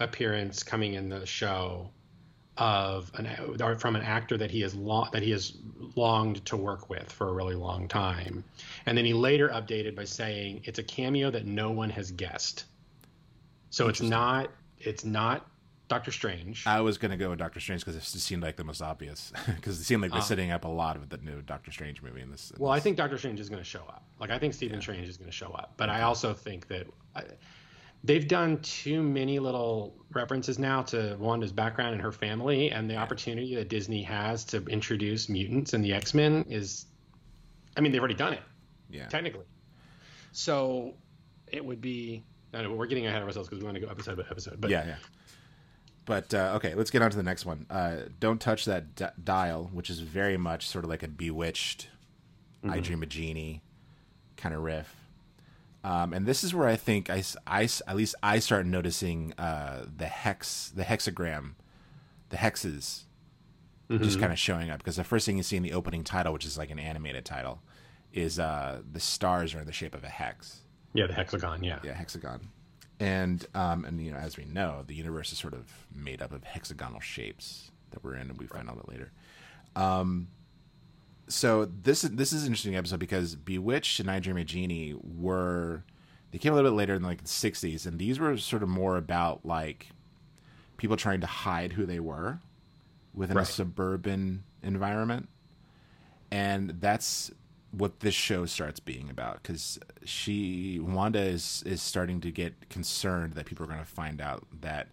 [0.00, 1.90] appearance coming in the show
[2.56, 3.26] of an
[3.60, 5.54] or from an actor that he has long, that he has
[5.96, 8.44] longed to work with for a really long time,
[8.86, 12.66] and then he later updated by saying it's a cameo that no one has guessed.
[13.70, 15.48] So it's not it's not
[15.88, 16.66] Doctor Strange.
[16.66, 19.32] I was gonna go with Doctor Strange because it seemed like the most obvious.
[19.46, 20.24] Because it seemed like they're Ah.
[20.24, 22.50] setting up a lot of the new Doctor Strange movie in this.
[22.50, 24.02] in Well, I think Doctor Strange is going to show up.
[24.18, 26.86] Like I think Stephen Strange is going to show up, but I also think that
[27.14, 27.24] I,
[28.02, 32.96] they've done too many little references now to Wanda's background and her family, and the
[32.96, 36.86] opportunity that Disney has to introduce mutants and the X Men is,
[37.76, 38.42] I mean, they've already done it,
[38.90, 39.44] yeah, technically.
[40.32, 40.94] So
[41.46, 42.24] it would be.
[42.52, 44.60] I know we're getting ahead of ourselves because we want to go episode by episode,
[44.60, 44.94] but yeah, yeah.
[46.06, 47.66] But uh, okay, let's get on to the next one.
[47.70, 51.88] Uh, Don't touch that d- dial, which is very much sort of like a bewitched,
[52.62, 52.82] I Mhm.
[52.84, 53.62] Dream a Jeannie
[54.36, 54.94] kind of riff.
[55.82, 59.86] Um, and this is where I think I, I, at least I start noticing uh,
[59.96, 61.52] the hex, the hexagram,
[62.30, 63.04] the hexes,
[63.90, 64.20] just Mhm.
[64.20, 64.78] kind of showing up.
[64.78, 67.24] Because the first thing you see in the opening title, which is like an animated
[67.24, 67.62] title,
[68.12, 70.60] is uh, the stars are in the shape of a hex.
[70.94, 72.48] yeah, the hexagon, yeah, Yeah, hexagon.
[73.04, 76.32] And um, and you know, as we know, the universe is sort of made up
[76.32, 79.12] of hexagonal shapes that we're in, and we find out that later.
[79.76, 80.28] Um,
[81.28, 84.94] so this is this is an interesting episode because Bewitched and I Dream a Jeannie
[85.02, 85.84] were
[86.30, 88.70] they came a little bit later in like the '60s, and these were sort of
[88.70, 89.88] more about like
[90.78, 92.38] people trying to hide who they were
[93.12, 95.28] within a suburban environment,
[96.30, 97.30] and that's
[97.76, 103.34] what this show starts being about because she Wanda is is starting to get concerned
[103.34, 104.88] that people are going to find out that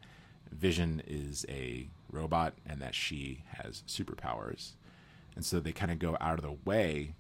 [0.52, 4.72] Vision is a robot and that she has superpowers,
[5.36, 7.14] and so they kind of go out of the way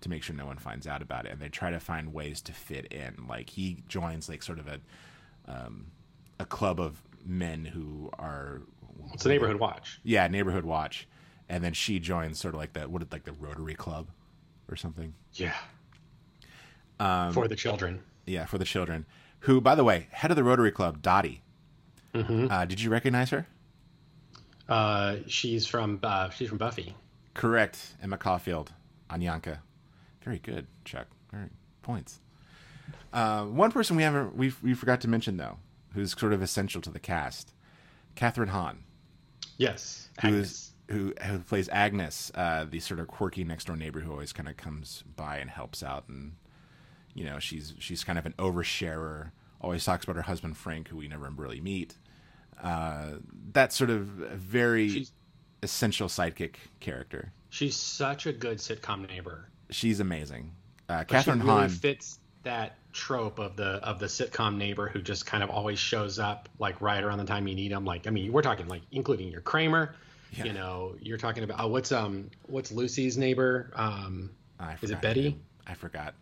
[0.00, 2.40] to make sure no one finds out about it, and they try to find ways
[2.42, 3.26] to fit in.
[3.28, 4.80] Like he joins like sort of a
[5.46, 5.86] um,
[6.40, 8.62] a club of men who are
[9.14, 10.00] It's a neighborhood watch.
[10.02, 11.06] yeah, neighborhood watch,
[11.48, 14.08] and then she joins sort of like the what like the Rotary Club
[14.68, 15.14] or something.
[15.34, 15.54] Yeah.
[16.98, 18.00] Um, For the children.
[18.26, 19.06] Yeah, for the children,
[19.40, 21.42] who, by the way, head of the Rotary Club, Dottie.
[22.14, 22.48] Mm-hmm.
[22.50, 23.46] Uh, did you recognize her?
[24.68, 26.94] Uh, she's from uh, she's from Buffy.
[27.34, 27.94] Correct.
[28.02, 28.72] Emma Caulfield,
[29.10, 29.58] Anyanka.
[30.24, 31.06] Very good, Chuck.
[31.30, 31.48] Very
[31.82, 32.20] points.
[33.12, 35.58] Uh, one person we haven't we we forgot to mention though,
[35.94, 37.52] who's sort of essential to the cast,
[38.16, 38.78] Kathryn Hahn.
[39.56, 44.00] Yes, who is who who plays Agnes, uh, the sort of quirky next door neighbor
[44.00, 46.36] who always kind of comes by and helps out, and
[47.14, 49.32] you know she's she's kind of an oversharer.
[49.60, 51.94] Always talks about her husband Frank, who we never really meet.
[52.62, 53.14] Uh,
[53.52, 55.12] that sort of very she's,
[55.62, 57.32] essential sidekick character.
[57.50, 59.48] She's such a good sitcom neighbor.
[59.70, 60.52] She's amazing.
[60.88, 65.02] Uh, Kathryn she really Hahn fits that trope of the of the sitcom neighbor who
[65.02, 67.84] just kind of always shows up like right around the time you need him.
[67.84, 69.96] Like I mean, we're talking like including your Kramer.
[70.32, 70.44] Yeah.
[70.44, 73.70] You know, you're talking about oh, what's um what's Lucy's neighbor?
[73.74, 74.30] Um,
[74.82, 75.38] is it Betty?
[75.66, 76.14] I forgot.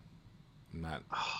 [0.72, 1.02] I'm not.
[1.12, 1.32] Oh.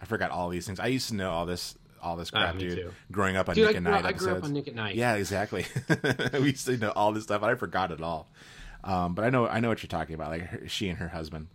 [0.00, 0.78] I forgot all these things.
[0.80, 2.76] I used to know all this all this Ah, crap, dude.
[2.76, 2.92] too.
[3.10, 4.22] Growing up on Dude, Nick I and Night I episodes.
[4.24, 4.94] grew up on Nick at Night.
[4.94, 5.66] Yeah, exactly.
[6.34, 8.28] we used to know all this stuff, I forgot it all.
[8.84, 10.30] Um, but I know I know what you're talking about.
[10.30, 11.48] Like her, she and her husband.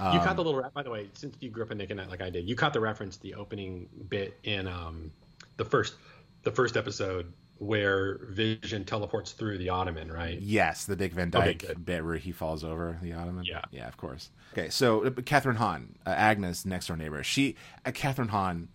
[0.00, 0.68] you Um, caught the little.
[0.74, 2.56] By the way, since you grew up in Nick and Night like I did, you
[2.56, 5.12] caught the reference, the opening bit in um,
[5.56, 5.94] the first,
[6.42, 10.38] the first episode where Vision teleports through the Ottoman, right?
[10.40, 13.44] Yes, the Dick Van Okay, Dyke bit where he falls over the ottoman.
[13.44, 13.62] Yeah.
[13.70, 14.30] yeah, of course.
[14.52, 17.22] Okay, so uh, Kathryn Hahn, uh, Agnes' next door neighbor.
[17.22, 18.68] She, uh, Kathryn Hahn,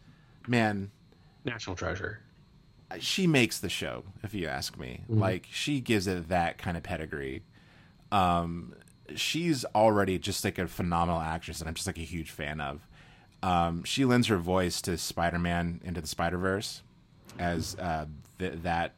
[0.47, 0.89] man,
[1.45, 2.21] National treasure.
[2.99, 4.03] she makes the show.
[4.23, 5.19] If you ask me, Mhm.
[5.19, 7.43] like she gives it that kind of pedigree.
[8.11, 8.73] Um,
[9.15, 12.87] she's already just like a phenomenal actress, and I'm just like a huge fan of.
[13.43, 16.81] Um, she lends her voice to Spider-Man into the Spider-Verse
[17.39, 18.05] as uh,
[18.39, 18.95] th- that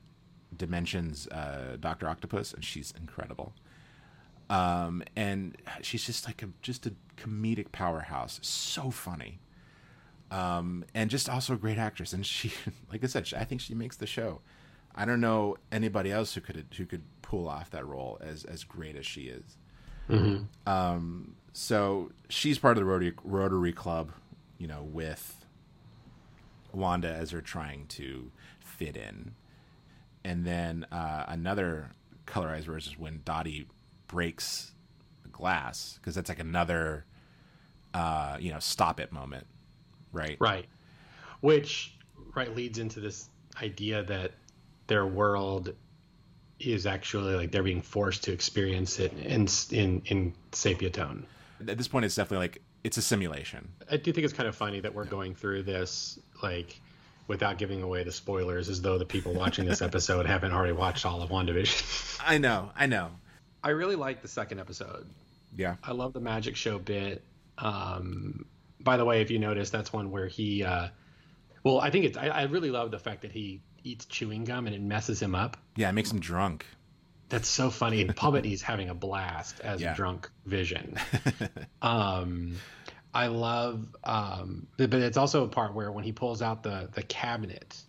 [0.55, 3.53] dimension's uh, Doctor Octopus, and she's incredible.
[4.49, 9.39] Um, and she's just like a just a comedic powerhouse, so funny,
[10.31, 12.13] um, and just also a great actress.
[12.13, 12.51] And she,
[12.91, 14.41] like I said, she, I think she makes the show.
[14.95, 18.63] I don't know anybody else who could who could pull off that role as as
[18.63, 19.57] great as she is.
[20.09, 20.47] Mhm.
[20.67, 24.11] Um, so she's part of the Rotary Rotary Club,
[24.57, 25.42] you know, with
[26.73, 29.35] Wanda as they're trying to fit in,
[30.23, 31.91] and then uh, another
[32.25, 33.67] colorized version is when Dottie
[34.07, 34.71] breaks
[35.23, 37.05] the glass because that's like another,
[37.93, 39.45] uh, you know, stop it moment,
[40.11, 40.37] right?
[40.39, 40.65] Right.
[41.41, 41.95] Which
[42.35, 43.29] right leads into this
[43.61, 44.31] idea that
[44.87, 45.73] their world
[46.59, 51.25] is actually like they're being forced to experience it in in in sepia tone.
[51.67, 53.69] At this point, it's definitely like it's a simulation.
[53.89, 56.79] I do think it's kind of funny that we're going through this like
[57.27, 61.05] without giving away the spoilers, as though the people watching this episode haven't already watched
[61.05, 62.19] all of WandaVision.
[62.25, 63.11] I know, I know.
[63.63, 65.07] I really like the second episode.
[65.55, 65.75] Yeah.
[65.83, 67.23] I love the magic show bit.
[67.57, 68.45] Um,
[68.81, 70.89] by the way, if you notice, that's one where he, uh,
[71.63, 74.65] well, I think it's, I, I really love the fact that he eats chewing gum
[74.65, 75.55] and it messes him up.
[75.77, 76.65] Yeah, it makes him drunk.
[77.29, 78.01] That's so funny.
[78.01, 79.93] And Paul Bettany's having a blast as Yeah.
[79.95, 80.97] drunk Vision.
[81.81, 82.57] um,
[83.13, 87.03] I love, um, but it's also a part where when he pulls out the the
[87.03, 87.81] cabinet,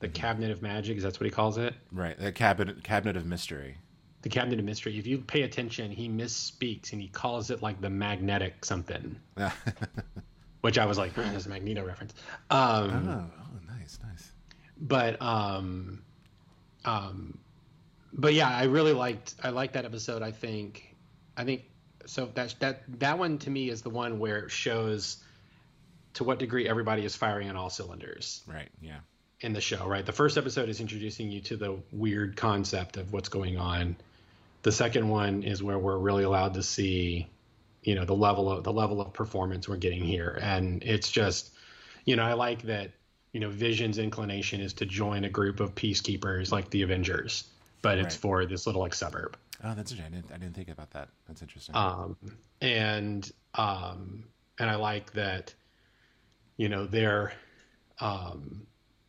[0.00, 0.14] the Mm-hmm.
[0.14, 1.74] cabinet of magic, is that's what he calls it?
[1.92, 3.76] Right, the cabinet cabinet of mystery.
[4.22, 4.98] The cabinet of mystery.
[4.98, 9.18] If you pay attention, he misspeaks and he calls it like the magnetic something,
[10.60, 12.14] which I was like, "Hmm, there's a Magneto reference.
[12.50, 14.32] Um, oh, oh, nice, nice.
[14.78, 16.02] but um
[16.84, 17.38] um
[18.12, 20.86] but yeah i really liked i liked that episode i think.
[21.36, 21.64] I think
[22.06, 25.22] so that that that one to me is the one where it shows
[26.14, 28.42] to what degree everybody is firing on all cylinders.
[28.46, 28.98] Right, yeah.
[29.40, 30.04] in the show right?
[30.04, 33.96] The first episode is introducing you to the weird concept of what's going on.
[34.62, 37.30] The second one is where we're really allowed to see
[37.82, 40.38] you know the level of the level of performance we're getting here.
[40.42, 41.50] And it's just
[42.04, 42.90] you know i like that
[43.32, 47.44] you know vision's inclination is to join a group of peacekeepers like the avengers
[47.82, 50.06] but it's for this little like suburb Oh, that's interesting.
[50.06, 51.08] I didn't, I didn't think about that.
[51.28, 51.76] That's interesting.
[51.76, 52.16] um,
[52.60, 54.24] and um,
[54.58, 55.54] and I like that,
[56.56, 57.32] you know, they're,
[58.00, 58.66] um,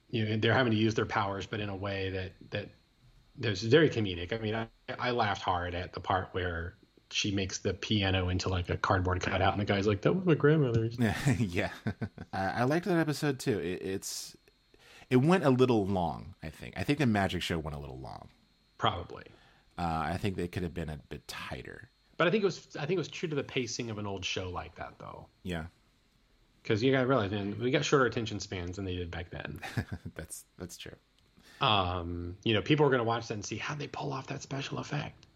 [0.09, 2.69] you know, they're having to use their powers, but in a way that that
[3.37, 4.33] there's very comedic.
[4.33, 4.67] I mean, I,
[4.99, 6.75] I laughed hard at the part where
[7.11, 10.25] she makes the piano into like a cardboard cutout, and the guy's like, "That was
[10.25, 11.69] my grandmother's." Yeah, yeah.
[12.33, 13.57] I, I liked that episode too.
[13.59, 14.35] It, it's
[15.09, 16.35] it went a little long.
[16.43, 16.73] I think.
[16.75, 18.27] I think the magic show went a little long.
[18.81, 19.25] Probably.
[19.77, 21.87] Uh, I think they could have been a bit tighter.
[22.17, 24.07] But I think it was I think it was true to the pacing of an
[24.07, 25.27] old show like that, though.
[25.43, 25.65] Yeah,
[26.63, 29.29] Because you got to realize, man, we got shorter attention spans than they did back
[29.29, 29.59] then.
[30.15, 30.95] that's that's true.
[31.61, 34.25] um, you know, people are going to watch that and see how they pull off
[34.27, 35.27] that special effect.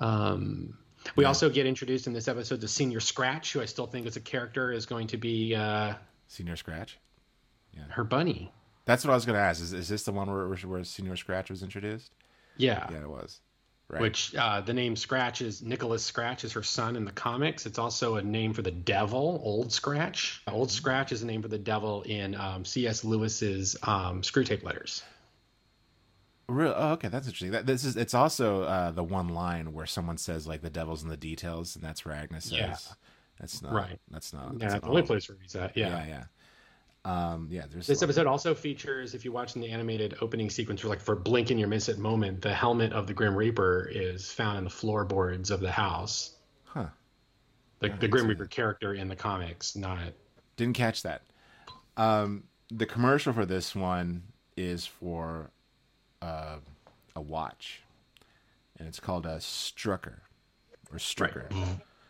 [0.00, 0.78] Um,
[1.14, 4.16] we also get introduced in this episode to Senor Scratch, who I still think as
[4.16, 5.92] a character is going to be uh,
[6.28, 6.98] Senor Scratch.
[7.74, 7.84] Yeah.
[7.90, 8.50] Her bunny.
[8.86, 9.60] That's what I was going to ask.
[9.60, 12.12] Is, is this the one where, where Senor Scratch was introduced?
[12.58, 12.86] Yeah.
[12.90, 13.40] Yeah, it was.
[13.88, 14.02] Right.
[14.02, 17.64] Which uh, the name Scratch is Nicholas Scratch is her son in the comics.
[17.64, 20.42] It's also a name for the devil, Old Scratch.
[20.46, 23.02] Old Scratch is a name for the devil in um, C.S.
[23.02, 25.02] Lewis's um, Screwtape Letters.
[26.48, 27.52] Real, oh, okay, that's interesting.
[27.52, 31.02] That, this is it's also uh, the one line where someone says like the devil's
[31.02, 32.58] in the details, and that's where Agnes says.
[32.58, 32.76] Yeah.
[33.40, 34.00] That's not Right.
[34.10, 34.52] That's not.
[34.52, 35.76] Yeah, that's the only place where he's at.
[35.76, 35.88] Yeah.
[35.88, 36.24] yeah, yeah.
[37.08, 40.82] Um, yeah, there's This episode also features, if you watch in the animated opening sequence,
[40.82, 43.88] for like for blink and you miss it moment, the helmet of the Grim Reaper
[43.90, 46.34] is found in the floorboards of the house.
[46.66, 46.88] Huh.
[47.78, 50.00] The, the Grim Reaper character in the comics, not
[50.56, 51.22] Didn't catch that.
[51.96, 54.22] Um, the commercial for this one
[54.58, 55.50] is for
[56.20, 56.56] uh,
[57.16, 57.84] a watch,
[58.78, 60.18] and it's called a Strucker
[60.92, 61.50] or Strucker.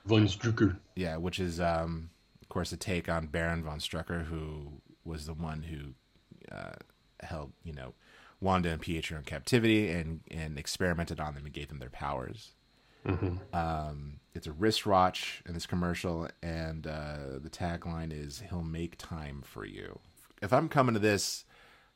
[0.06, 0.76] Von Strucker.
[0.96, 2.10] Yeah, which is, um,
[2.42, 4.72] of course, a take on Baron von Strucker, who
[5.08, 5.94] was the one who
[6.54, 6.76] uh,
[7.20, 7.94] held, you know,
[8.40, 12.52] Wanda and Pietro in captivity and and experimented on them and gave them their powers.
[13.04, 13.54] Mhm.
[13.54, 19.42] Um, it's a wristwatch in this commercial, and uh, the tagline is "He'll make time
[19.42, 19.98] for you."
[20.42, 21.44] If I'm coming to this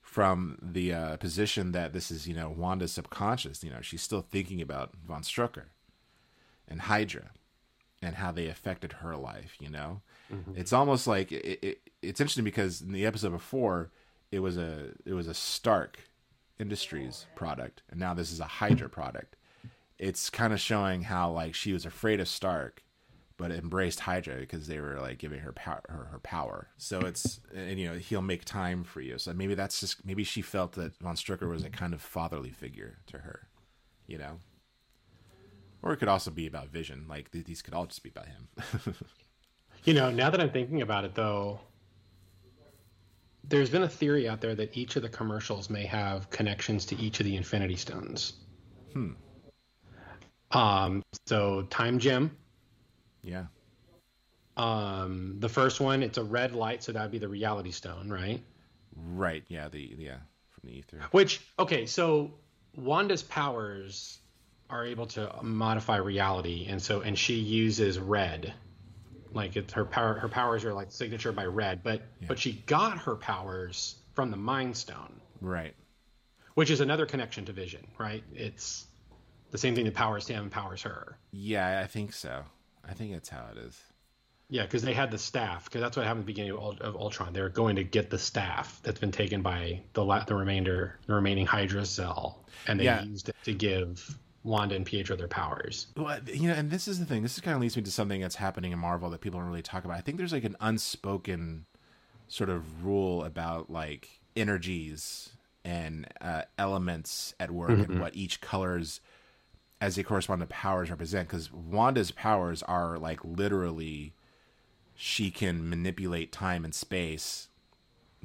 [0.01, 4.23] from the uh, position that this is, you know, Wanda's subconscious, you know, she's still
[4.23, 5.67] thinking about von Strucker
[6.67, 7.31] and Hydra
[8.01, 9.57] and how they affected her life.
[9.61, 10.03] You know,
[10.33, 10.57] Mhm.
[10.57, 13.91] it's almost like it, it, it's interesting because in the episode before,
[14.31, 15.99] it was a it was a Stark
[16.59, 19.37] Industries product, and now this is a Hydra product.
[19.99, 22.83] It's kind of showing how like she was afraid of Stark,
[23.37, 26.69] but embraced Hydra because they were like giving her power, her, her power.
[26.77, 29.19] So it's and you know he'll make time for you.
[29.19, 32.51] So maybe that's just maybe she felt that von Strucker was a kind of fatherly
[32.51, 33.49] figure to her,
[34.07, 34.39] you know.
[35.83, 37.07] Or it could also be about Vision.
[37.09, 38.95] Like th- these could all just be about him.
[39.85, 41.59] You know, now that I'm thinking about it, though,
[43.45, 46.97] there's been a theory out there that each of the commercials may have connections to
[46.97, 48.35] each of the Infinity Stones.
[48.93, 49.13] hmm.
[50.51, 52.37] Um, so Time Gem.
[53.23, 53.47] Yeah.
[54.57, 58.43] Um, the first one, it's a red light, so that'd be the Reality Stone, right?
[58.95, 59.45] Right.
[59.49, 59.69] Yeah.
[59.69, 60.19] The yeah
[60.51, 61.05] from the Aether.
[61.11, 62.35] Which okay, so
[62.77, 64.19] Wanda's powers
[64.69, 68.53] are able to modify reality, and so and she uses red,
[69.35, 70.15] like it's her power.
[70.15, 74.37] Her powers are like signature by red, but but she got her powers from the
[74.37, 75.75] Mind Stone, Right.
[76.55, 78.23] which is another connection to Vision, right?
[78.35, 78.87] It's
[79.51, 81.17] the same thing that powers him powers her.
[81.33, 82.43] Yeah, I think so.
[82.89, 83.81] I think that's how it is.
[84.51, 85.65] Yeah, because they had the staff.
[85.65, 87.33] Because that's what happened at the beginning of, of Ultron.
[87.33, 90.99] They were going to get the staff that's been taken by the la- the remainder,
[91.07, 93.03] the remaining Hydra cell, and they Yeah.
[93.03, 95.87] used it to give Wanda and Pietro their powers.
[95.97, 97.23] Well, you know, and this is the thing.
[97.23, 99.63] This kind of leads me to something that's happening in Marvel that people don't really
[99.63, 99.97] talk about.
[99.97, 101.67] I think there's like an unspoken
[102.29, 105.31] sort of rule about like energies
[105.65, 107.89] and uh, elements at work Mhm.
[107.89, 109.01] and what each colors
[109.81, 111.29] as they correspond to powers represent.
[111.29, 114.15] Because Wanda's powers are like literally
[114.95, 117.49] she can manipulate time and space,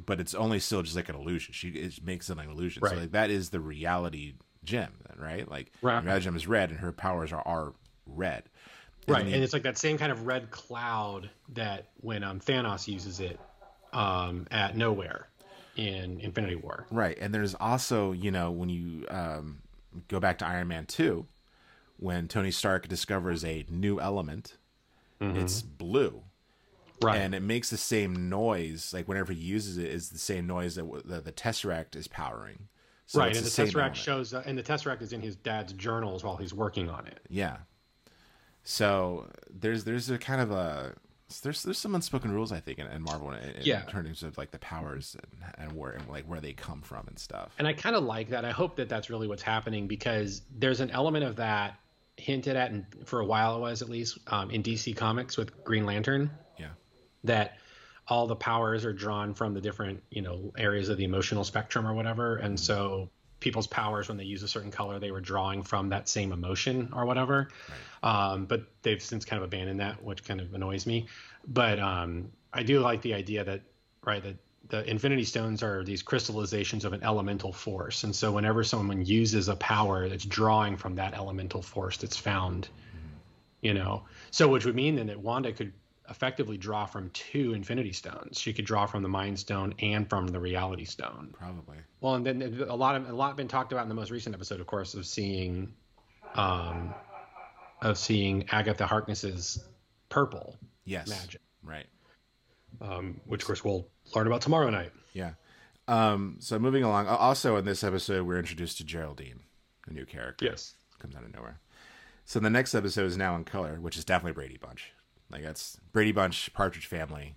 [0.03, 1.53] but it's only still just like an illusion.
[1.53, 2.83] She it makes it an illusion.
[2.87, 4.33] So like that is the reality
[4.67, 5.49] gem, then, right?
[5.49, 6.21] Like Right.
[6.21, 7.73] gem is red, and her powers are are
[8.05, 8.43] red.
[9.07, 12.87] And Right, and it's like that same kind of red cloud that when um, Thanos
[12.87, 13.39] uses it
[13.93, 15.23] um, at Knowhere
[15.77, 16.85] in Infinity War.
[16.91, 19.59] Right, and there's also you know when you um,
[20.09, 21.25] go back to Iron Man two,
[21.97, 24.57] when Tony Stark discovers a new element,
[25.21, 26.23] it's blue,
[27.01, 30.45] right, and it makes the same noise like whenever he uses it is the same
[30.45, 32.67] noise that w- the, the Tesseract is powering.
[33.07, 35.71] So right, and the, same Tesseract shows, uh, and the Tesseract is in his dad's
[35.73, 37.19] journals while he's working on it.
[37.29, 37.57] Yeah.
[38.63, 40.93] So there's there's a kind of a
[41.41, 43.83] there's there's some unspoken rules I think in, in Marvel in, in Yeah.
[43.83, 45.15] terms of like the powers
[45.57, 47.53] and, and where and like where they come from and stuff.
[47.59, 48.43] And I kind of like that.
[48.45, 51.75] I hope that that's really what's happening because there's an element of that
[52.17, 55.63] hinted at, and for a while it was at least um, in DC Comics with
[55.63, 56.29] Green Lantern.
[56.59, 56.69] Yeah.
[57.23, 57.57] That
[58.07, 61.85] all the powers are drawn from the different you know areas of the emotional spectrum
[61.85, 65.61] or whatever, and so people's powers when they use a certain color they were drawing
[65.61, 67.49] from that same emotion or whatever.
[68.01, 71.07] Um, but they've since kind of abandoned that, which kind of annoys me.
[71.47, 73.61] But um, I do like the idea that
[74.03, 74.37] right that
[74.69, 79.47] the Infinity Stones are these crystallizations of an elemental force, and so whenever someone uses
[79.49, 82.69] a power, it's drawing from that elemental force that's found.
[83.61, 85.73] You know, so which would mean then that Wanda could
[86.09, 88.39] effectively draw from two Infinity Stones.
[88.39, 91.29] She could draw from the Mind Stone and from the Reality Stone.
[91.33, 91.77] Probably.
[92.01, 94.33] Well, and then a lot of a lot been talked about in the most recent
[94.35, 95.73] episode, of course, of seeing,
[96.35, 96.93] um,
[97.81, 99.63] of seeing Agatha Harkness's
[100.09, 101.09] purple Yes.
[101.09, 101.87] magic, Right.
[102.81, 104.91] um, which of course we'll learn about tomorrow night.
[105.13, 105.33] Yeah.
[105.89, 107.07] Um, so moving along.
[107.07, 109.41] Also in this episode, we're introduced to Geraldine,
[109.87, 110.45] a new character.
[110.45, 110.75] Yes.
[110.99, 111.59] Comes out of nowhere.
[112.25, 114.91] So the next episode is now in color, which is definitely Brady Bunch.
[115.29, 117.35] Like that's Brady Bunch, Partridge Family,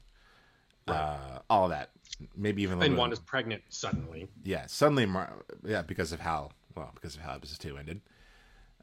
[0.86, 1.91] uh, all of that.
[2.36, 4.28] Maybe even And bit- Wanda's pregnant suddenly.
[4.45, 8.01] yeah, suddenly, Mar- yeah, because of how well, because of how episode two ended.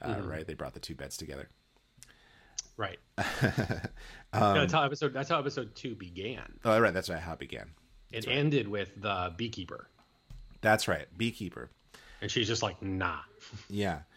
[0.01, 0.27] Uh, Mhm.
[0.29, 1.49] Right, they brought the two beds together.
[2.77, 2.99] Right.
[4.33, 5.13] Um, that's how episode.
[5.13, 6.59] That's how episode two began.
[6.65, 7.69] Oh, right, that's right, how it began.
[8.11, 9.87] It ended with the beekeeper,
[10.61, 11.69] That's right, beekeeper.
[12.21, 13.19] and she's just like, "Nah."
[13.69, 14.01] Yeah.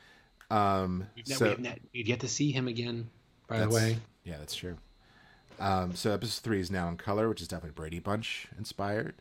[0.50, 3.08] Um, We've, so we've, we've yet to see him again.
[3.46, 4.76] By the way, Yeah, that's true.
[5.58, 9.14] Um, so episode three is now in color, which is definitely Brady Bunch inspired.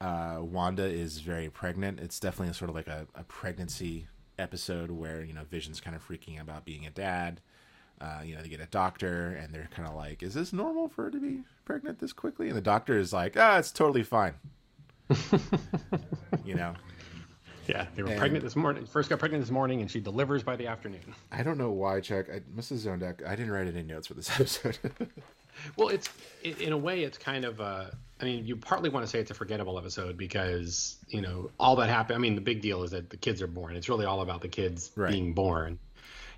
[0.00, 1.98] Uh, Wanda is very pregnant.
[1.98, 4.06] It's definitely sort of like a, a pregnancy
[4.38, 7.40] episode where you know Vision's kind of freaking about being a dad.
[8.00, 10.88] Uh, you know, they get a doctor, and they're kind of like, "Is this normal
[10.88, 14.04] for her to be pregnant this quickly?" And the doctor is like, "Ah, it's totally
[14.04, 14.34] fine."
[16.44, 16.74] you know,
[17.68, 18.86] yeah, they were And- pregnant this morning.
[18.86, 21.14] First got pregnant this morning, and she delivers by the afternoon.
[21.30, 22.26] I don't know why, Chuck.
[22.32, 23.20] I must have zoned out.
[23.26, 24.78] I didn't write any notes for this episode.
[25.76, 26.08] Well, it's
[26.44, 27.60] i in a way, it's kind of.
[27.60, 27.86] Uh,
[28.20, 31.76] I mean, you partly want to say it's a forgettable episode because you know all
[31.76, 32.16] that happened.
[32.16, 33.76] I mean, the big deal is that the kids are born.
[33.76, 35.12] It's really all about the kids Right.
[35.12, 35.78] being born.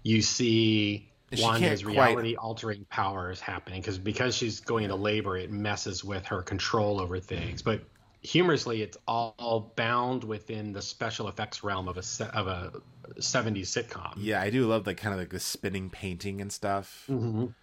[0.03, 5.37] You see She Wanda's quite- reality altering powers happening because because she's going into labor,
[5.37, 7.61] it messes with her control over things.
[7.63, 7.83] But
[8.23, 12.03] humorously, it's all bound within the special effects realm of a
[12.37, 12.73] of a
[13.19, 14.13] '70s sitcom.
[14.17, 17.55] Yeah, I do love like kind of like the spinning painting and stuff, Mhm.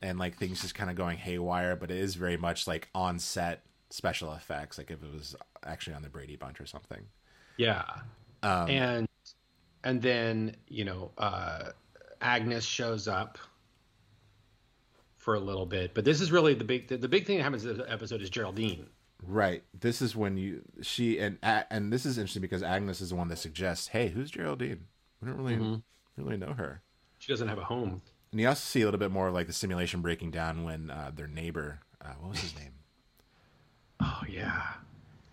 [0.00, 1.76] and like things just kind of going haywire.
[1.76, 5.94] But it is very much like on set special effects, like if it was actually
[5.94, 7.06] on the Brady Bunch or something.
[7.56, 7.84] Yeah.
[8.42, 9.08] Um, and
[9.84, 11.70] and then you know uh,
[12.20, 13.38] Agnes shows up
[15.16, 17.44] for a little bit, but this is really the big the, the big thing that
[17.44, 18.86] happens in this episode is Geraldine.
[19.24, 19.62] Right.
[19.78, 23.28] This is when you she and and this is interesting because Agnes is the one
[23.28, 24.86] that suggests, "Hey, who's Geraldine?
[25.20, 25.82] We don't really Mhm.
[26.16, 26.82] really know her."
[27.18, 28.02] She doesn't have a home.
[28.32, 30.90] And you also see a little bit more of like the simulation breaking down when
[30.90, 32.72] uh, their neighbor, uh, what was his name?
[34.04, 34.74] Oh yeah,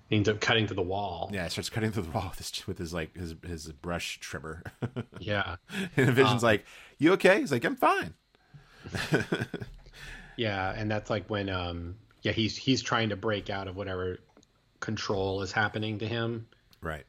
[0.09, 1.31] he ends up cutting through the wall.
[1.33, 4.19] Yeah, he starts cutting through the wall with his with his like his his brush
[4.19, 4.61] trimmer.
[5.19, 5.55] Yeah.
[5.97, 6.65] and the Vision's Um, like,
[6.99, 8.13] "You okay?" He's like, "I'm fine."
[10.37, 14.17] Yeah, and that's like when um yeah he's he's trying to break out of whatever
[14.79, 16.47] control is happening to him.
[16.81, 17.05] Right.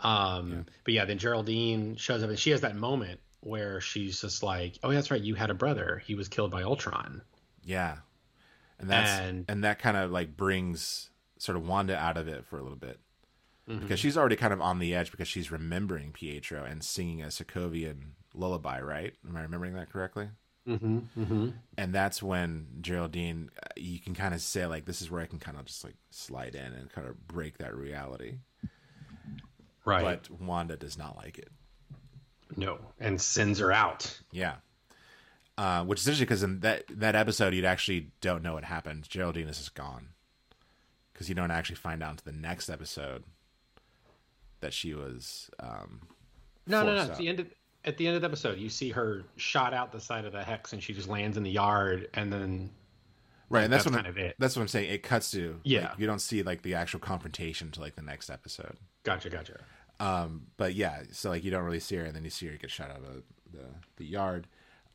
[0.00, 4.42] Um, but yeah, then Geraldine shows up and she has that moment where she's just
[4.42, 6.02] like, "Oh, that's right, you had a brother.
[6.04, 7.22] He was killed by Ultron."
[7.64, 7.98] Yeah.
[8.80, 12.44] And that's And- and, that kind of like brings sort of Wanda out of it
[12.46, 12.98] for a little bit.
[13.68, 13.80] Mhm.
[13.82, 17.26] Because she's already kind of on the edge because she's remembering Pietro and singing a
[17.26, 19.14] Sokovian lullaby, right?
[19.28, 20.30] Am I remembering that correctly?
[20.68, 20.98] Mm-hmm.
[21.18, 21.48] Mm-hmm.
[21.76, 25.26] And that's when Geraldine, uh, you can kind of say like, "This is where I
[25.26, 28.36] can kind of just like slide in and kind of break that reality."
[29.84, 30.02] Right.
[30.02, 31.48] But Wanda does not like it.
[32.56, 34.20] No, and sends her out.
[34.30, 34.56] Yeah.
[35.58, 39.08] Uh, which is interesting because in that that episode, you actually don't know what happened.
[39.08, 40.08] Geraldine is just gone
[41.12, 43.24] because you don't actually find out until the next episode
[44.60, 45.50] that she was.
[45.58, 46.02] Um,
[46.66, 46.96] No, no, no.
[46.98, 47.46] forced At the end of
[47.84, 50.42] at the end of the episode, you see her shot out the side of the
[50.42, 52.70] hex, and she just lands in the yard, and then
[53.48, 54.36] Right, and that's, that's what kind I'm, of it.
[54.38, 54.90] That's what I'm saying.
[54.90, 55.90] It cuts to Yeah.
[55.90, 58.78] like, you don't see like the actual confrontation to like the next episode.
[59.04, 59.60] Gotcha, gotcha.
[60.00, 62.56] Um, but yeah, so like you don't really see her, and then you see her
[62.56, 63.22] get shot out of
[63.52, 63.60] the
[63.96, 64.46] the yard.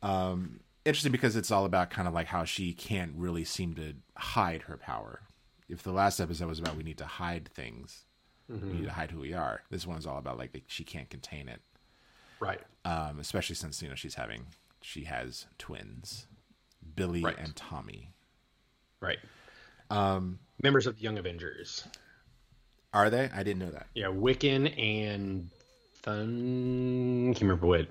[0.02, 3.94] Um, interesting because it's all about kind of like how she can't really seem to
[4.16, 5.20] hide her power.
[5.68, 8.06] If the last episode was about we need to hide things,
[8.48, 8.72] we Mhm.
[8.74, 9.62] need to hide who we are.
[9.70, 11.60] This one's all about like she can't contain it.
[12.40, 12.60] Right.
[12.84, 14.46] Um, especially since you know she's having
[14.80, 16.26] she has twins,
[16.94, 17.36] Billy Right.
[17.38, 18.10] and Tommy.
[19.00, 19.18] Right.
[19.90, 21.86] Um, Members of the Young Avengers.
[22.92, 23.30] are they?
[23.34, 23.86] I didn't know that.
[23.94, 25.50] Yeah, Wiccan and
[26.02, 27.32] Thun.
[27.34, 27.88] Can't remember what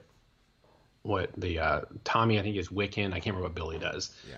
[1.04, 3.08] what the uh, Tommy I think is Wiccan.
[3.14, 4.16] I can't remember what Billy does.
[4.30, 4.38] Yeah.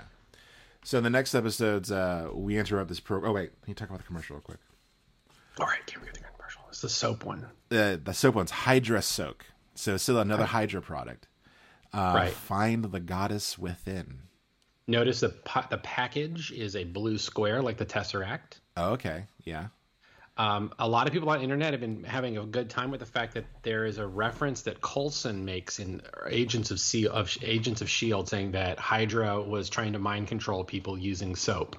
[0.84, 3.32] So in the next episodes, uh, we interrupt this program.
[3.32, 4.60] Oh wait, can you talk about the commercial real quick?
[5.60, 6.62] All right, can't remember the commercial.
[6.70, 7.46] It's the soap one.
[7.70, 9.46] The the soap one's Hydra Soak.
[9.80, 11.28] So still another Hydra product.
[11.94, 12.32] Uh, Right.
[12.34, 14.20] Find the goddess within.
[14.88, 18.60] Notice the pa- the package is a blue square like the Tesseract.
[18.76, 19.26] Oh, okay.
[19.46, 19.68] Yeah.
[20.36, 23.00] Um, a lot of people on the internet have been having a good time with
[23.00, 27.36] the fact that there is a reference that Coulson makes in Agents of Seal of
[27.42, 31.78] Agents of Shield, saying that Hydra was trying to mind control people using soap.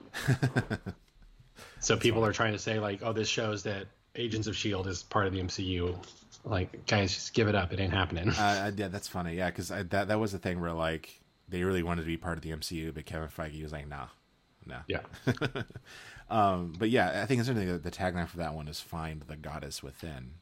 [1.80, 5.02] so people are trying to say like, oh, this shows that Agents of Shield is
[5.02, 5.96] part of the MCU.
[6.44, 7.72] Like, guys, just give it up.
[7.72, 8.30] It ain't happening.
[8.30, 9.36] Uh, yeah, that's funny.
[9.36, 12.38] Yeah, because that that was the thing where like they really wanted to be part
[12.38, 14.06] of the MCU, but Kevin Feige was like, "Nah,
[14.66, 15.00] nah Yeah.
[16.30, 19.22] um, but yeah, I think it's interesting that the tagline for that one is "Find
[19.22, 20.32] the Goddess Within,"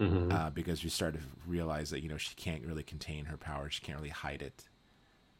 [0.00, 0.32] Mhm.
[0.32, 3.70] uh, because you start to realize that you know she can't really contain her power,
[3.70, 4.64] she can't really hide it,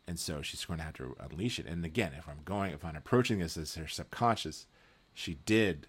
[0.06, 1.66] and so she's going to have to unleash it.
[1.66, 4.66] And again, if I'm going, if I'm approaching this as her subconscious,
[5.14, 5.88] she did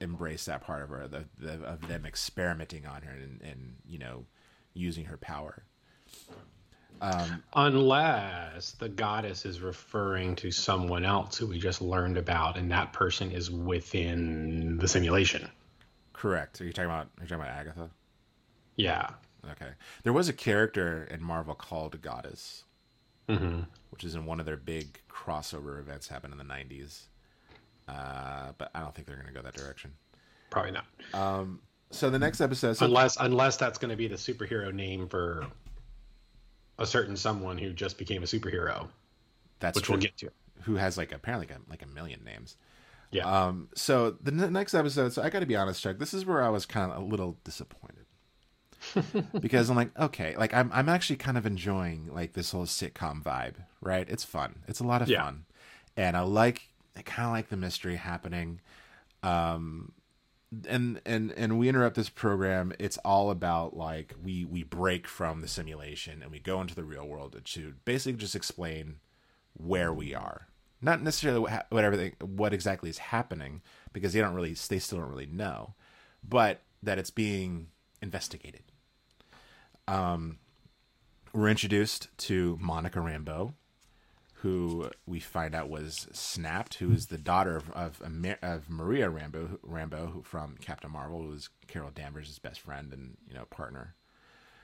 [0.00, 3.98] embrace that part of her, the, the of them experimenting on her and, and you
[3.98, 4.24] know
[4.74, 5.64] using her power.
[7.00, 12.70] Um, Unless the goddess is referring to someone else who we just learned about, and
[12.72, 15.50] that person is within the simulation.
[16.14, 16.60] correct.
[16.60, 17.06] Are you talking about?
[17.18, 17.90] Are you talking about Agatha?
[18.76, 19.10] Yeah.
[19.52, 19.70] Okay.
[20.02, 22.64] There was a character in Marvel called Goddess,
[23.28, 23.66] Mhm.
[23.90, 27.08] which is in one of their big crossover events happened in the '90s.
[27.88, 29.92] Uh, but I don't think they're going to go that direction.
[30.50, 30.86] Probably not.
[31.14, 31.60] Um,
[31.90, 35.46] so the next episode, so unless unless that's going to be the superhero name for
[36.78, 38.88] a certain someone who just became a superhero.
[39.60, 40.30] that's which true, we'll get to.
[40.62, 42.56] Who has like apparently like a, like a million names.
[43.12, 43.24] Yeah.
[43.24, 43.68] Um.
[43.76, 45.98] So the n- next episode, so I got to be honest, Chuck.
[45.98, 48.04] This is where I was kind of a little disappointed
[49.40, 53.22] because I'm like, okay, like I'm I'm actually kind of enjoying like this whole sitcom
[53.22, 54.08] vibe, right?
[54.10, 54.56] It's fun.
[54.66, 55.22] It's a lot of Yeah.
[55.24, 55.44] fun,
[55.96, 56.62] and I like
[56.96, 58.60] I kind of like the mystery happening.
[59.22, 59.92] Um,
[60.68, 62.72] and and and we interrupt this program.
[62.78, 66.84] It's all about like we we break from the simulation and we go into the
[66.84, 68.96] real world to basically just explain
[69.54, 70.48] where we are.
[70.80, 74.78] Not necessarily what, ha- what everything what exactly is happening because they don't really they
[74.78, 75.74] still don't really know,
[76.26, 77.68] but that it's being
[78.00, 78.62] investigated.
[79.88, 80.38] Um,
[81.32, 83.54] we're introduced to Monica Rambeau,
[84.40, 88.02] who we find out was snapped, who is the daughter of of,
[88.42, 93.16] of Maria Rambeau Rambeau who, from Captain Marvel, who was Carol Danvers' best friend and
[93.28, 93.94] you know partner.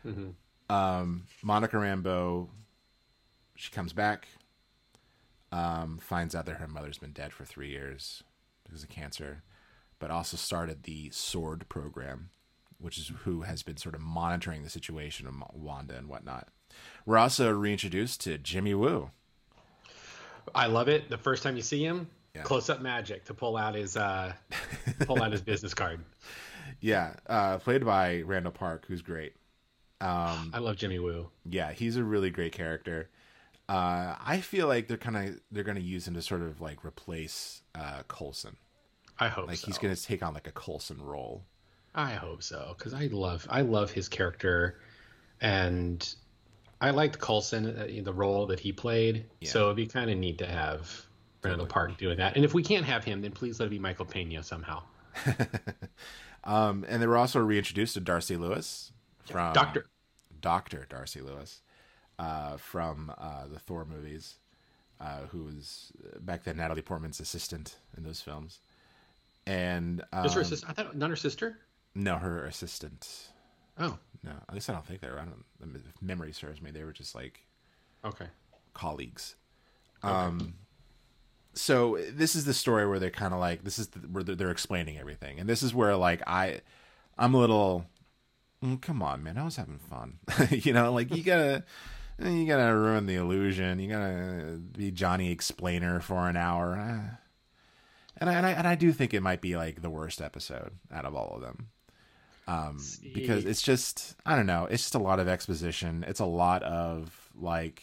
[0.05, 0.35] Mhm.
[0.69, 2.49] Um, Monica Rambeau,
[3.57, 4.29] she comes back,
[5.51, 8.23] um, finds out that her mother's been dead for three years
[8.65, 9.43] because of cancer,
[9.99, 12.31] but also started the Sword program,
[12.79, 16.49] which is who has been sort of monitoring the situation of Wanda and whatnot.
[17.05, 19.11] We're also reintroduced to Jimmy Woo.
[20.55, 21.09] I love it.
[21.09, 22.09] The first time you see him,
[22.43, 24.33] close up magic to pull out his uh
[25.01, 26.01] pull out his business card.
[26.81, 29.35] Yeah, uh, played by Randall Park, who's great.
[30.01, 31.29] Um, I love Jimmy Woo.
[31.49, 33.09] Yeah, he's a really great character.
[33.69, 36.61] Uh, I feel like they're kind of they're going to use him to sort of
[36.61, 38.57] like replace uh, Coulson.
[39.19, 39.67] I hope like so.
[39.67, 41.45] he's going to take on like a Coulson role.
[41.95, 44.81] I hope so because I love I love his character,
[45.41, 46.15] and
[46.83, 49.25] I liked Coulson uh, the role that he played.
[49.45, 51.07] So it'd be kind of neat to have
[51.43, 52.37] Randall Park doing that.
[52.37, 54.83] And if we can't have him, then please let it be Michael Pena somehow.
[56.45, 58.93] Um, and they were also reintroduced to Darcy Lewis
[59.25, 59.87] from Doctor.
[60.41, 61.61] Doctor Darcy Lewis
[62.19, 64.37] uh, from uh, the Thor movies,
[65.01, 68.61] uh, who was uh, back then Natalie Portman's assistant in those films.
[69.47, 70.67] And um, Just her sister.
[70.69, 71.59] I thought not her sister.
[71.95, 73.29] No, her assistant.
[73.79, 75.19] Oh no, at least I don't think they were.
[75.19, 75.45] I don't.
[75.75, 77.47] If memory serves me, they were just like
[78.05, 78.27] okay
[78.75, 79.37] colleagues.
[80.03, 80.55] Um,
[81.55, 84.35] so this is the story where they're kind of like this is the, where they're,
[84.35, 86.61] they're explaining everything, and this is where like I,
[87.19, 87.87] I'm a little,
[88.63, 90.19] "Mm, come on, man, I was having fun,
[90.51, 91.65] you know, like you gotta.
[92.19, 93.81] You gotta ruin the illusion.
[93.81, 96.75] You gotta be Johnny Explainer for an hour,
[98.19, 100.73] and I, and I and I do think it might be like the worst episode
[100.93, 101.71] out of all of them,
[102.47, 102.79] um,
[103.15, 104.67] because it's just I don't know.
[104.71, 106.05] It's just a lot of exposition.
[106.07, 107.83] It's a lot of like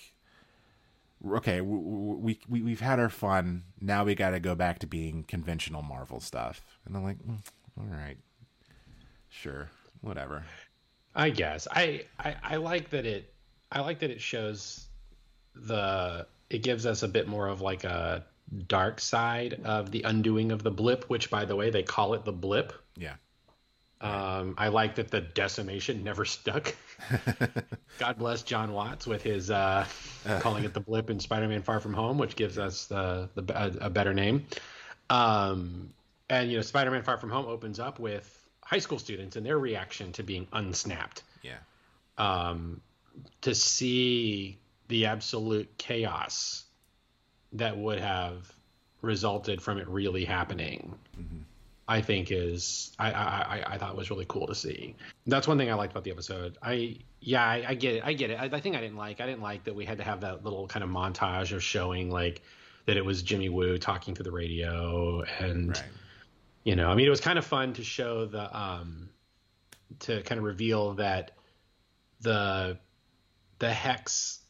[1.28, 3.64] okay, we, we we've had our fun.
[3.82, 6.62] Now we got to go back to being conventional Marvel stuff.
[6.86, 7.40] And I'm like, mm,
[7.78, 8.18] all right,
[9.30, 9.70] sure,
[10.02, 10.44] whatever.
[11.16, 13.34] I guess I, I I like that it
[13.72, 14.88] I like that it shows
[15.56, 18.26] the it gives us a bit more of like a
[18.68, 22.26] dark side of the undoing of the blip, which by the way they call it
[22.26, 22.74] the blip.
[22.96, 23.16] Yeah.
[24.02, 26.74] Um, I like that the decimation never stuck.
[28.00, 29.86] God bless Jon Watts with his uh,
[30.40, 33.88] calling it the blip in Spider-Man: Far From Home, which gives us the, the a,
[33.88, 34.46] a better name.
[35.10, 35.94] Um,
[36.30, 39.60] and you know, Spider-Man: Far From Home opens up with high school students and their
[39.60, 41.24] reaction to being unsnapped.
[41.42, 41.58] Yeah.
[42.18, 42.82] Um,
[43.42, 46.64] to see the absolute chaos
[47.54, 48.54] that would have
[49.02, 50.96] resulted from it really happening.
[51.90, 54.96] I think is I, I I thought was really cool to see.
[55.26, 56.56] That's one thing I liked about the episode.
[56.62, 58.40] I yeah I, I get it I get it.
[58.40, 60.44] I, I think I didn't like I didn't like that we had to have that
[60.44, 62.44] little kind of montage of showing like
[62.86, 65.84] that it was Jimmy Woo talking through the radio and
[66.64, 69.10] you know I mean it was kind of fun to show the um
[70.02, 71.32] to kind of reveal that
[72.22, 72.78] the
[73.58, 74.42] the hex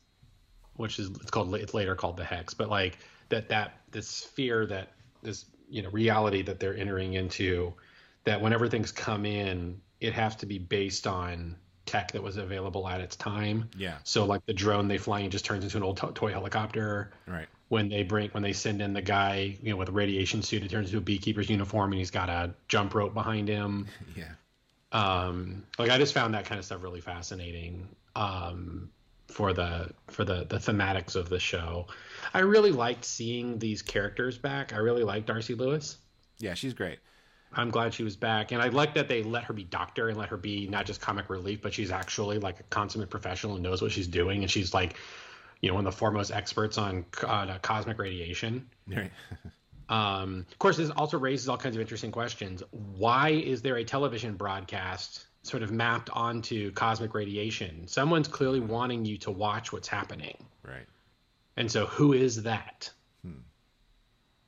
[0.76, 2.98] which is it's called it's later called the hex but like
[3.30, 7.74] that that this fear that this you know reality that they're entering into
[8.24, 11.56] that whenever things come in it has to be based on
[11.86, 13.98] tech that was available at its time Yeah.
[14.04, 17.12] so like the drone they fly in just turns into an old to- toy helicopter
[17.28, 17.48] Right.
[17.70, 20.64] when they bring when they send in the guy you know with a radiation suit
[20.64, 24.26] it turns into a beekeeper's uniform and he's got a jump rope behind him Yeah.
[24.92, 28.90] um like i just found that kind of stuff really fascinating um
[29.30, 31.86] for the for the the thematics of the show
[32.34, 35.98] i really liked seeing these characters back i really liked darcy lewis
[36.40, 37.00] Yeah, she's great.
[37.54, 40.18] i'm glad she was back and i like that they let her be doctor and
[40.18, 43.64] let her be not just comic relief but she's actually like a consummate professional and
[43.64, 44.96] knows what she's doing and she's like
[45.62, 49.12] you know one of the foremost experts on, on uh, cosmic radiation Right.
[49.90, 52.62] um, of course, this also raises all kinds of interesting questions.
[52.72, 57.88] Why is there a television broadcast sort of mapped onto cosmic radiation?
[57.88, 60.38] Someone's clearly wanting you to watch what's happening.
[60.64, 60.86] Right.
[61.58, 62.92] And so, who is that?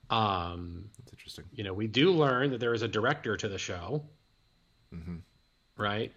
[0.10, 1.46] Um, That's interesting.
[1.54, 4.04] you know, we do learn that there is a director to the show,
[4.94, 5.18] Mm-hmm.
[5.78, 6.12] right?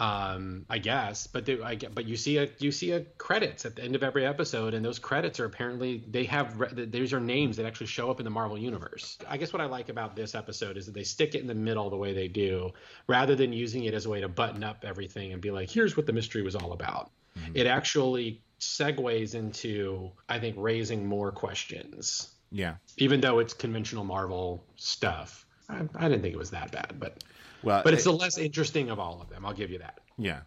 [0.00, 3.74] Um, I guess, but there, I but you see a you see a credits at
[3.74, 7.18] the end of every episode, and those credits are apparently they have re- these are
[7.18, 9.18] names that actually show up in the Marvel universe.
[9.28, 11.54] I guess what I like about this episode is that they stick it in the
[11.54, 12.70] middle the way they do,
[13.08, 15.96] rather than using it as a way to button up everything and be like, here's
[15.96, 17.10] what the mystery was all about.
[17.54, 22.74] It actually segues into, I think, raising more questions Yeah.
[22.96, 25.44] even though it's conventional Marvel stuff.
[25.68, 27.22] I, I didn't think it was that bad, but
[27.62, 29.44] Well, but it's it- the less interesting of all of them.
[29.46, 30.00] I'll give you that.
[30.16, 30.40] Yeah.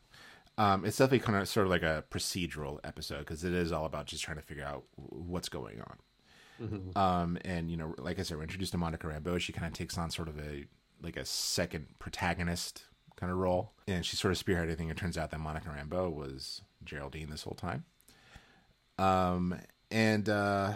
[0.58, 3.86] Um, it's definitely kind of sort of like a procedural episode because it is all
[3.86, 5.98] about just trying to figure out what's going on.
[6.62, 6.98] Mhm.
[6.98, 9.40] Um, and you know, like I said, we're introduced to Monica Rambeau.
[9.40, 10.66] She kind of takes on sort of a
[11.02, 12.84] like a second protagonist
[13.16, 14.90] kind of role, and she sort of spearheaded everything.
[14.90, 17.86] It turns out that Monica Rambeau was Geraldine this whole time.
[19.00, 19.60] Um,
[19.90, 20.74] and uh,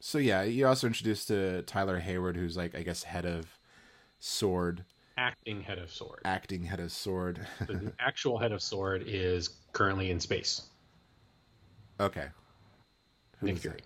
[0.00, 3.58] so yeah, you also introduced to Tyler Hayward, who's like I guess head of
[4.18, 4.84] Sword,
[5.18, 6.20] Acting head of Sword.
[6.24, 7.46] acting head of Sword.
[7.66, 10.62] the actual head of Sword is currently in space.
[12.00, 12.26] okay.
[13.40, 13.78] Who Nick Fury.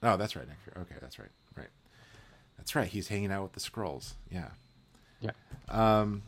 [0.00, 0.14] that?
[0.14, 0.80] Oh, that's right, Nick Fury.
[0.82, 1.28] Okay, that's right.
[1.56, 1.68] Right.
[2.56, 2.88] That's right.
[2.88, 4.14] He's hanging out with the Skrulls.
[4.30, 4.48] Yeah.
[5.20, 5.30] Yeah.
[5.68, 6.22] Um,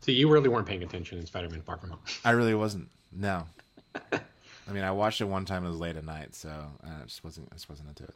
[0.00, 2.00] See, you really weren't paying attention in Spider-Man: Far From Home.
[2.24, 2.88] I really wasn't.
[3.12, 3.44] No.
[4.12, 5.64] I mean, I watched it one time.
[5.64, 6.50] It was late at night, so
[6.84, 7.48] I just wasn't.
[7.50, 8.14] I just wasn't into it.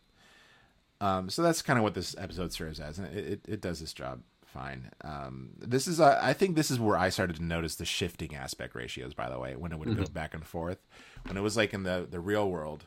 [1.00, 3.80] Um, so that's kind of what this episode serves as, and it, it, it does
[3.80, 4.22] this job
[4.54, 4.90] fine.
[5.02, 8.34] Um, this is, uh, I think, this is where I started to notice the shifting
[8.34, 9.12] aspect ratios.
[9.12, 10.12] By the way, when it would go Mhm.
[10.12, 10.78] back and forth,
[11.26, 12.86] when it was like in the the real world,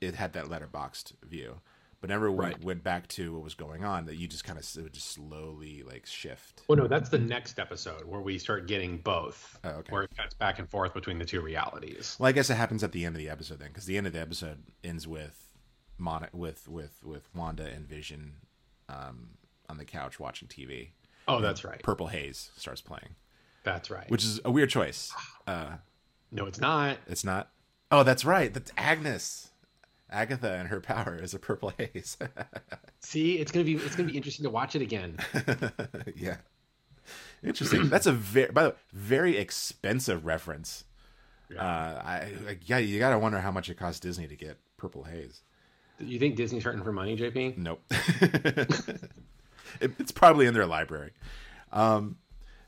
[0.00, 1.60] it had that letterboxed view.
[2.00, 2.62] But whenever we Right.
[2.62, 5.08] went back to what was going on, that you just kind of it would just
[5.12, 6.62] slowly like shift.
[6.68, 9.92] Well, no, that's the next episode where we start getting both, Oh, okay.
[9.92, 12.16] where it cuts back and forth between the two realities.
[12.20, 14.06] Well, I guess it happens at the end of the episode then, because the end
[14.06, 15.42] of the episode ends with
[15.98, 18.34] Mon- with with with Wanda and Vision
[18.90, 19.38] um,
[19.68, 20.90] on the couch watching TV.
[21.28, 21.82] Oh, that's right.
[21.82, 23.16] Purple Haze starts playing,
[23.64, 24.08] That's right.
[24.10, 25.12] which is a weird choice.
[25.46, 25.76] Uh,
[26.30, 26.98] no, it's not.
[27.08, 27.50] it's not.
[27.90, 28.52] Oh, that's right.
[28.52, 29.50] That's Agnes.
[30.10, 32.16] Agatha and her power is a purple haze.
[33.00, 35.16] See, it's gonna be it's gonna be interesting to watch it again.
[36.16, 36.36] yeah.
[37.42, 37.88] Interesting.
[37.88, 40.84] That's a very, by the way, very expensive reference.
[41.56, 45.04] Uh, I, I yeah, you gotta wonder how much it cost Disney to get Purple
[45.04, 45.42] Haze.
[45.98, 47.56] You think Disney's hurting for money, JP?
[47.58, 47.82] Nope.
[49.80, 51.12] it, it's probably in their library.
[51.72, 52.16] Um,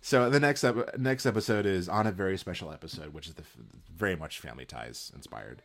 [0.01, 3.43] so the next ep- next episode is on a very special episode, which is the
[3.43, 3.57] f-
[3.95, 5.63] very much Family Ties inspired.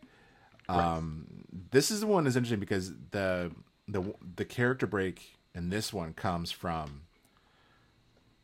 [0.69, 3.51] Um, This is the one that's interesting because the
[3.88, 7.01] the the character break in this one comes from.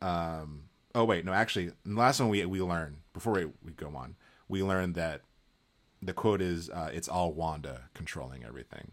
[0.02, 0.64] Um.
[0.96, 1.34] Oh wait, no.
[1.34, 4.16] Actually, in the last one we we learn before we, we go on,
[4.48, 5.22] we learned that
[6.02, 8.92] the quote is uh, "It's all Wanda controlling everything."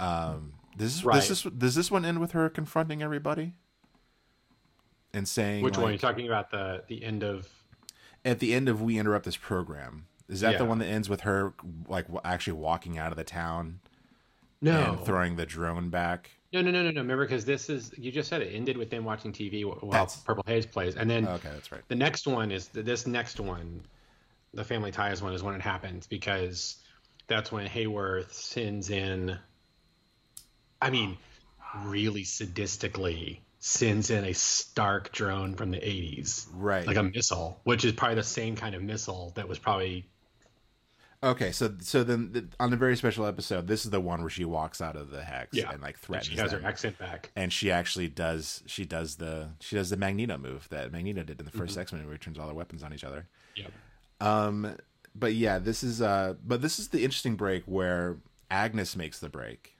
[0.00, 1.16] Um, this is Right.
[1.16, 3.54] this is does this one end with her confronting everybody
[5.12, 5.84] and saying Which one?
[5.84, 7.48] like, You're talking about the the end of
[8.24, 10.06] at the end of we interrupt this program?
[10.28, 11.52] Is that the one that ends with her
[11.88, 13.80] like actually walking out of the town?
[14.64, 14.92] No.
[14.92, 16.30] and throwing the drone back.
[16.52, 17.00] No, no, no, no, no.
[17.00, 20.18] Remember, because this is you just said it ended with them watching TV while That's-
[20.20, 21.80] Purple Haze plays, and then Okay, that's right.
[21.88, 23.82] the next one is this next one,
[24.54, 26.76] the Family Ties one is when it happens because
[27.26, 29.36] that's when Hayworth sends in.
[30.82, 31.16] I mean,
[31.84, 36.86] really sadistically sends in a Stark drone from the '80s, Right.
[36.86, 40.06] Like a missile, which is probably the same kind of missile that was probably
[41.24, 44.30] Okay, so so then the, on the very special episode, this is the one where
[44.30, 45.70] she walks out of the hex Yeah.
[45.70, 46.26] and like And threatens.
[46.32, 47.30] she has her accent back.
[47.36, 48.64] and she actually does.
[48.66, 51.80] She does the she does the Magneto move that Magneto did in the 1st Mhm.
[51.80, 53.28] X Men, where he turns all their weapons on each other.
[53.54, 53.68] Yeah.
[54.20, 54.76] Um,
[55.14, 58.16] but yeah, this is uh, but this is the interesting break where
[58.50, 59.71] Agnes makes the break,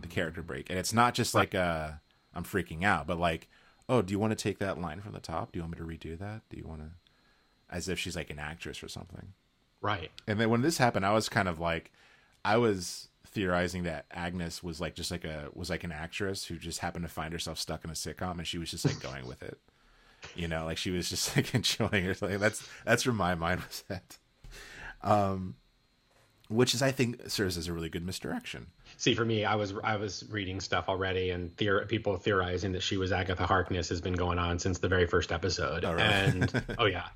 [0.00, 1.92] the character break, and it's not just like uh,
[2.34, 3.48] I'm freaking out, but like,
[3.88, 5.52] oh, do you want to take that line from the top?
[5.52, 6.42] Do you want me to redo that?
[6.50, 6.90] Do you want to?
[7.70, 9.34] As if she's like an actress or something.
[9.80, 10.10] Right.
[10.26, 11.92] And then when this happened, I was kind of like,
[12.44, 16.56] I was theorizing that Agnes was like just like a was like an actress who
[16.56, 19.26] just happened to find herself stuck in a sitcom and she was just like going
[19.26, 19.58] with it.
[20.34, 22.38] You know, like she was just like enjoying something.
[22.38, 24.18] That's that's where my mind was at.
[25.02, 25.56] Um
[26.48, 28.66] which is I think serves as a really good misdirection.
[28.96, 32.82] See, for me, I was I was reading stuff already, and theor- people theorizing that
[32.82, 35.84] she was Agatha Harkness has been going on since the very first episode.
[35.84, 36.04] Oh, really?
[36.04, 37.08] And oh yeah,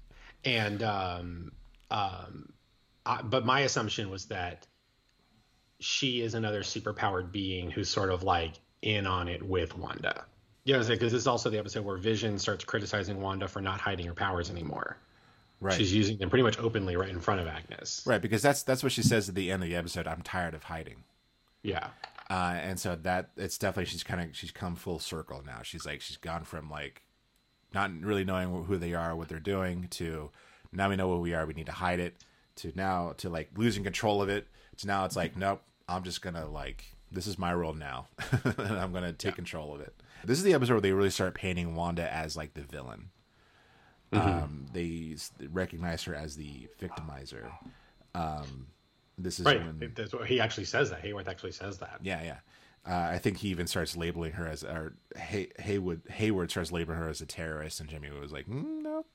[0.45, 1.53] and um,
[1.91, 2.53] um,
[3.07, 4.67] I, but my assumption was that
[5.81, 8.53] she is another superpowered being who's sort of like
[8.83, 10.25] in on it with Wanda.
[10.65, 10.99] You know what I'm saying?
[11.01, 14.15] Because this is also the episode where Vision starts criticizing Wanda for not hiding her
[14.15, 14.97] powers anymore.
[15.63, 15.77] Right.
[15.77, 18.03] She's using them pretty much openly right in front of Agnes.
[18.05, 20.09] Right, because that's that's what she says at the end of the episode.
[20.09, 21.05] I'm tired of hiding.
[21.63, 21.91] Yeah.
[22.29, 25.61] Uh, and so that it's definitely she's kind of she's come full circle now.
[25.63, 27.03] She's like she's gone from like
[27.73, 30.31] not really knowing who they are, what they're doing, to
[30.73, 31.47] now we know what we are.
[31.47, 32.17] We need to hide it.
[32.57, 34.49] To now to like losing control of it.
[34.79, 35.63] To now it's like nope.
[35.89, 38.09] I'm just gonna like this is my role now,
[38.45, 39.95] and I'm gonna take control of it.
[40.25, 43.11] This is the episode where they really start painting Wanda as like the villain.
[44.13, 44.43] Mhm.
[44.43, 45.17] Um, they
[45.49, 47.51] recognize her as the victimizer.
[48.15, 48.67] Um,
[49.19, 49.59] this is Right.
[49.59, 51.03] when That's what he actually says that.
[51.03, 51.99] Hayworth actually says that.
[52.03, 52.39] yeah, yeah.
[52.85, 56.99] Uh, I think he even starts labeling her as, or Hay, Haywood Hayward starts labeling
[56.99, 59.07] her as a terrorist, and Jimmy was like, mm, no.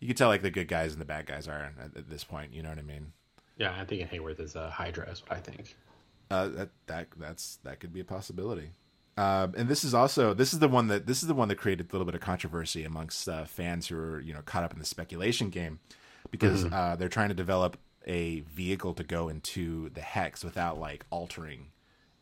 [0.00, 2.24] You can tell like the good guys and the bad guys are at, at this
[2.24, 2.52] point.
[2.52, 3.12] You know what I mean?
[3.56, 5.08] Yeah, I think Hayworth is a Hydra.
[5.10, 5.76] Is what I think.
[6.30, 8.70] Uh, that that that's that could be a possibility.
[9.16, 11.56] Um, and this is also this is the one that this is the one that
[11.56, 14.72] created a little bit of controversy amongst uh, fans who are you know caught up
[14.72, 15.80] in the speculation game
[16.30, 16.72] because Mhm.
[16.72, 21.66] uh, they're trying to develop a vehicle to go into the hex without like altering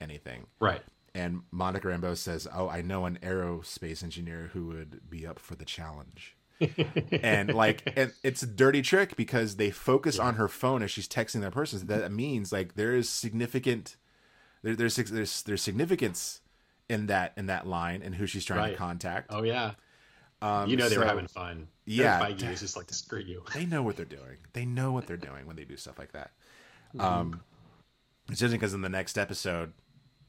[0.00, 0.46] anything.
[0.60, 0.82] Right.
[1.14, 5.54] And Monica Rambeau says, "Oh, I know an aerospace engineer who would be up for
[5.54, 6.36] the challenge."
[7.22, 11.06] and like, and it's a dirty trick because they focus on her phone as she's
[11.08, 11.86] texting that person.
[11.86, 13.96] That means like there is significant,
[14.62, 16.40] there, there's there's there's significance
[16.88, 18.70] in that in that line and who she's trying Right.
[18.72, 19.28] to contact.
[19.30, 19.72] Oh yeah.
[20.40, 21.68] Um, you know they were having fun.
[21.84, 23.42] Yeah, Feige is just like screw you.
[23.54, 24.36] they know what they're doing.
[24.52, 26.30] They know what they're doing when they do stuff like that.
[26.94, 27.00] Mhm.
[27.02, 27.40] Um,
[28.30, 29.72] it's interesting because in the next episode,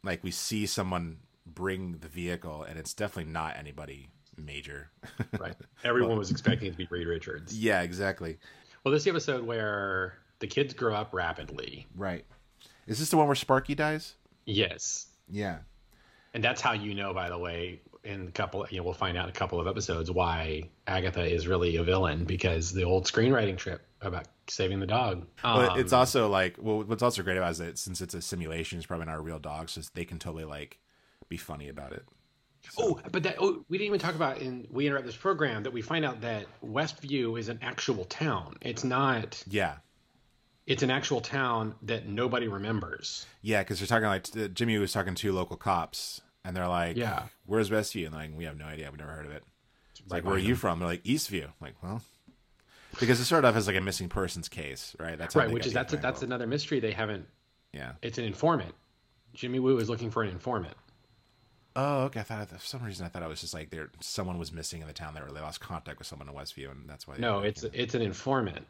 [0.04, 4.90] like we see someone bring the vehicle, and it's definitely not anybody major.
[5.40, 5.56] Right.
[5.84, 7.58] Everyone was expecting it to be Reed Richards.
[7.58, 8.40] Yeah, exactly.
[8.84, 11.86] Well, this is the episode where the kids grow up rapidly.
[11.96, 12.26] Right.
[12.88, 14.16] Is this the one where Sparky dies?
[14.46, 15.08] Yes.
[15.30, 15.60] Yeah.
[16.34, 19.18] And that's how you know, by the way, in a couple, you know, we'll find
[19.18, 23.06] out in a couple of episodes why Agatha is really a villain because the old
[23.06, 25.26] screenwriting trip about saving the dog.
[25.44, 28.14] But it's Um, also like, well, what's also great about it is that since it's
[28.14, 30.80] a simulation, it's probably not a real dog, so they can totally like
[31.28, 32.06] be funny about it.
[32.78, 35.74] Oh, but that oh, we didn't even talk about in we interrupt this program that
[35.74, 38.56] we find out that Westview is an actual town.
[38.62, 39.44] It's not.
[39.48, 39.76] Yeah.
[40.70, 43.26] It's an actual town that nobody remembers.
[43.42, 47.24] Yeah, because they're talking like Jimmy was talking to local cops, and they're like, Yeah.
[47.46, 48.88] where's Westview?" And like, we have no idea.
[48.92, 49.44] We've never heard of it.
[50.00, 50.78] It's like, where are you from?
[50.80, 51.46] They're like, Eastview.
[51.46, 52.02] I'm like, well,
[53.00, 55.18] because it started off as like a missing persons case, right?
[55.18, 56.02] That's right, which is that's info.
[56.04, 57.26] that's another mystery they haven't.
[57.74, 57.94] Yeah.
[58.02, 58.74] It's an informant.
[59.34, 60.76] Jimmy Woo is looking for an informant.
[61.76, 62.20] Oh, okay.
[62.20, 64.82] I thought for some reason I thought it was just like there someone was missing
[64.82, 65.14] in the town.
[65.14, 67.16] They they lost contact with someone in Westview, and that's why.
[67.18, 68.66] No, it's it's an informant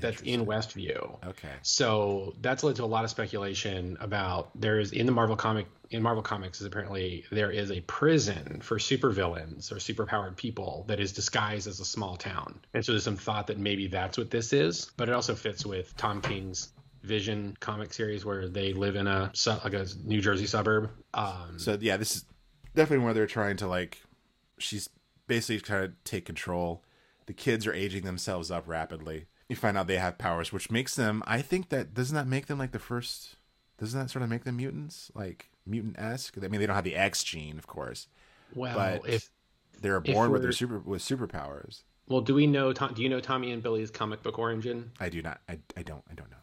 [0.00, 1.24] that's in Westview.
[1.26, 1.48] Okay.
[1.62, 5.66] So that's led to a lot of speculation about there is in the Marvel comic
[5.90, 11.00] in Marvel Comics is apparently there is a prison for supervillains or superpowered people that
[11.00, 12.60] is disguised as a small town.
[12.74, 15.66] And so there's some thought that maybe that's what this is, but it also fits
[15.66, 16.72] with Tom King's
[17.02, 19.32] Vision comic series where they live in a
[19.64, 20.90] like a New Jersey suburb.
[21.14, 22.24] Um, So yeah, this is
[22.74, 24.02] definitely where they're trying to like.
[24.58, 24.90] She's
[25.26, 26.84] basically trying to take control.
[27.24, 29.26] The kids are aging themselves up rapidly.
[29.50, 31.22] You find out they have powers, which makes them.
[31.26, 33.36] I think that doesn't that make them like the first.
[33.78, 36.36] Doesn't that sort of make them mutants, like mutant esque?
[36.38, 38.06] I mean, they don't have the X gene, of course.
[38.54, 39.30] Well, but if-
[39.80, 41.82] they're born with their super with superpowers.
[42.06, 42.72] well, do we know?
[42.72, 44.90] Do you know Tommy and Billy's comic book origin?
[45.00, 45.40] I do not.
[45.48, 46.04] I, I don't.
[46.10, 46.36] I don't know.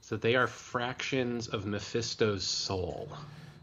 [0.00, 3.08] So they are fractions of Mephisto's soul.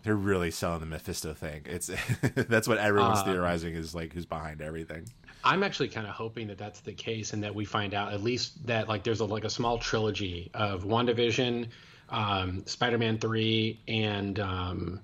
[0.04, 1.64] They're really selling the Mephisto thing.
[1.66, 1.90] It's
[2.36, 5.08] that's what everyone's Uh, theorizing is like who's behind everything.
[5.50, 8.22] I'm actually kind of hoping that that's the case, and that we find out at
[8.22, 11.70] least that like there's a like a small trilogy of WandaVision,
[12.10, 15.00] um, Spider-Man three, and um,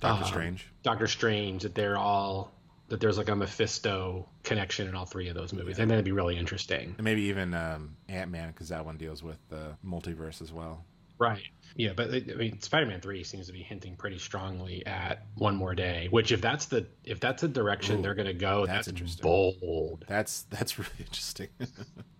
[0.00, 0.66] Doctor um, Strange.
[0.82, 1.64] Doctor Strange.
[1.64, 2.50] That they're all
[2.88, 6.12] that there's like a Mephisto connection in all three of those movies, and that'd be
[6.12, 6.94] really interesting.
[6.96, 10.82] And maybe even um, Ant Man because that one deals with the multiverse as well.
[11.18, 11.42] Right.
[11.76, 15.76] Yeah, but I mean, Spider-Man Three seems to be hinting pretty strongly at one more
[15.76, 16.08] day.
[16.10, 18.88] Which, if that's the if that's the direction Ooh, they're going to go, that's that's,
[18.88, 19.22] interesting.
[19.22, 20.04] bold.
[20.08, 21.48] That's that's really interesting.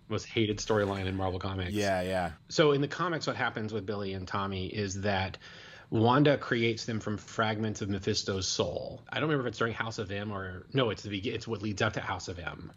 [0.07, 1.71] Most hated storyline in Marvel Comics.
[1.71, 2.31] yeah, yeah.
[2.47, 5.37] So in the comics, what happens with Billy and Tommy is that
[5.89, 9.01] Wanda creates them from fragments of Mephisto's soul.
[9.09, 11.61] I don't remember if it's during House of M or no, it's the it's what
[11.61, 12.71] leads up to House of M,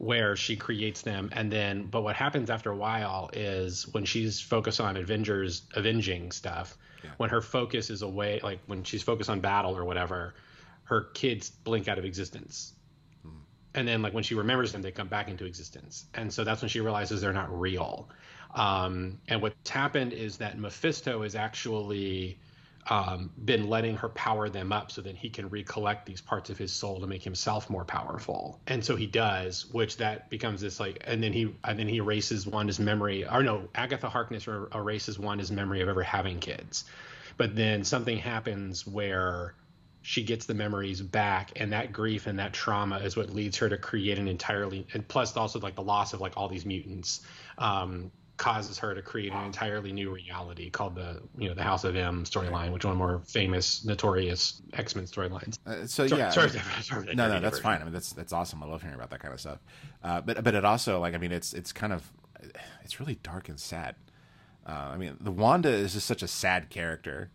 [0.00, 4.40] where she creates them, and then but what happens after a while is when she's
[4.40, 6.78] focused on Avengers avenging stuff,
[7.18, 10.34] when her focus is away, like when she's focused on battle or whatever,
[10.84, 12.72] her kids blink out of existence.
[13.74, 16.06] And then like when she remembers them they come back into existence.
[16.14, 18.08] And so that's when she realizes they're not real.
[18.54, 22.40] Um, and what's happened is that mephisto is actually
[22.88, 26.58] um, been letting her power them up so that he can recollect these parts of
[26.58, 28.60] his soul to make himself more powerful.
[28.66, 31.98] And so he does which that becomes this like and then he and then he
[31.98, 36.84] erases wanda's memory or no agatha harkness er- erases wanda's memory of ever having kids.
[37.36, 39.54] But then something happens where
[40.02, 43.68] she gets the memories back and that grief and that trauma is what leads her
[43.68, 47.20] to create an entirely and plus also like the loss of like all these mutants.
[47.58, 48.10] Um,
[48.40, 51.94] causes her to create an entirely new reality called the you know the house of
[51.94, 56.18] m storyline which is one of the more famous notorious x-men storylines Uh, so Sorry-
[56.18, 57.82] yeah, sorry, sorry, sorry, no, no, that's fine.
[57.82, 58.62] I mean, that's that's awesome.
[58.62, 59.58] I love hearing about that kind of stuff.
[60.02, 62.10] Uh, but but it also like I mean, it's it's kind of
[62.82, 63.94] it's really dark and sad.
[64.66, 67.30] Uh, I mean, the Wanda is just such a sad character,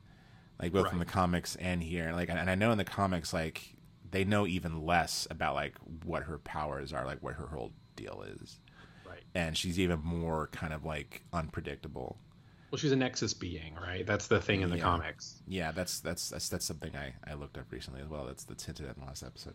[0.60, 2.12] like both in the comics and here.
[2.14, 3.76] Like, and I know in the comics, like
[4.10, 8.24] they know even less about like what her powers are, like what her whole deal
[8.42, 8.60] is.
[9.36, 12.18] And she's even more kind of like unpredictable.
[12.72, 14.84] well she's a nexus being right that's the thing in the Yeah.
[14.84, 18.26] comics Yeah, that's that's that's that's something I, I looked up recently as well.
[18.26, 19.54] That's that's hinted at in the last episode.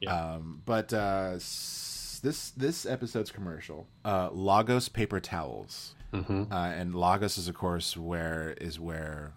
[0.00, 0.14] Yeah.
[0.34, 6.50] Um, but uh, this this episode's commercial, uh, Lagos paper towels, Mhm.
[6.50, 9.32] uh, and Lagos is of course where is where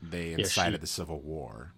[0.00, 1.72] they Yeah, incited she- the Civil War.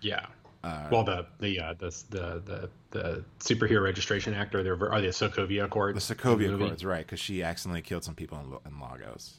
[0.00, 0.26] yeah
[0.64, 5.00] Uh, well the the uh, the the the the superhero registration act or the or
[5.00, 6.54] the sokovia accords The Sokovia.
[6.54, 7.06] Accords, right?
[7.06, 9.34] Because she accidentally killed some people in, in Lagos.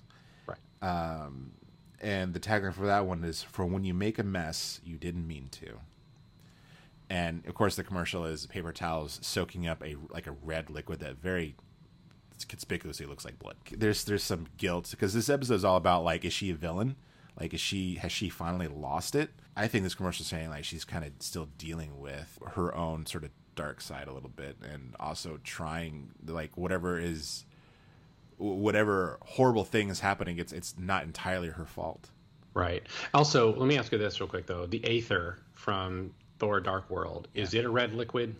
[0.45, 0.57] Right.
[0.81, 1.51] Um,
[1.99, 5.27] and the tagline for that one is "For when you make a mess, you didn't
[5.27, 5.79] mean to."
[7.09, 10.99] And of course, the commercial is paper towels soaking up a like a red liquid
[10.99, 11.55] that very
[12.47, 13.55] conspicuously looks like blood.
[13.71, 16.95] There's there's some guilt because this episode is all about like, is she a villain?
[17.39, 19.29] Like, is she has she finally lost it?
[19.55, 23.05] I think this commercial is saying like she's kind of still dealing with her own
[23.05, 27.45] sort of dark side a little bit, and also trying like whatever is
[28.37, 30.37] whatever horrible thing is happening.
[30.39, 32.09] It's it's not entirely her fault.
[32.53, 32.83] Right.
[33.13, 37.27] Also, let me ask you this real quick though: the Aether from Thor: Dark World
[37.33, 38.35] is it a red liquid?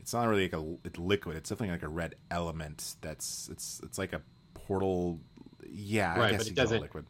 [0.00, 1.36] It's not really like a it's liquid.
[1.36, 2.96] It's something like a red element.
[3.00, 4.22] That's it's it's like a
[4.54, 5.20] portal.
[5.68, 6.80] Yeah, I right, guess but it doesn't.
[6.80, 7.06] liquid.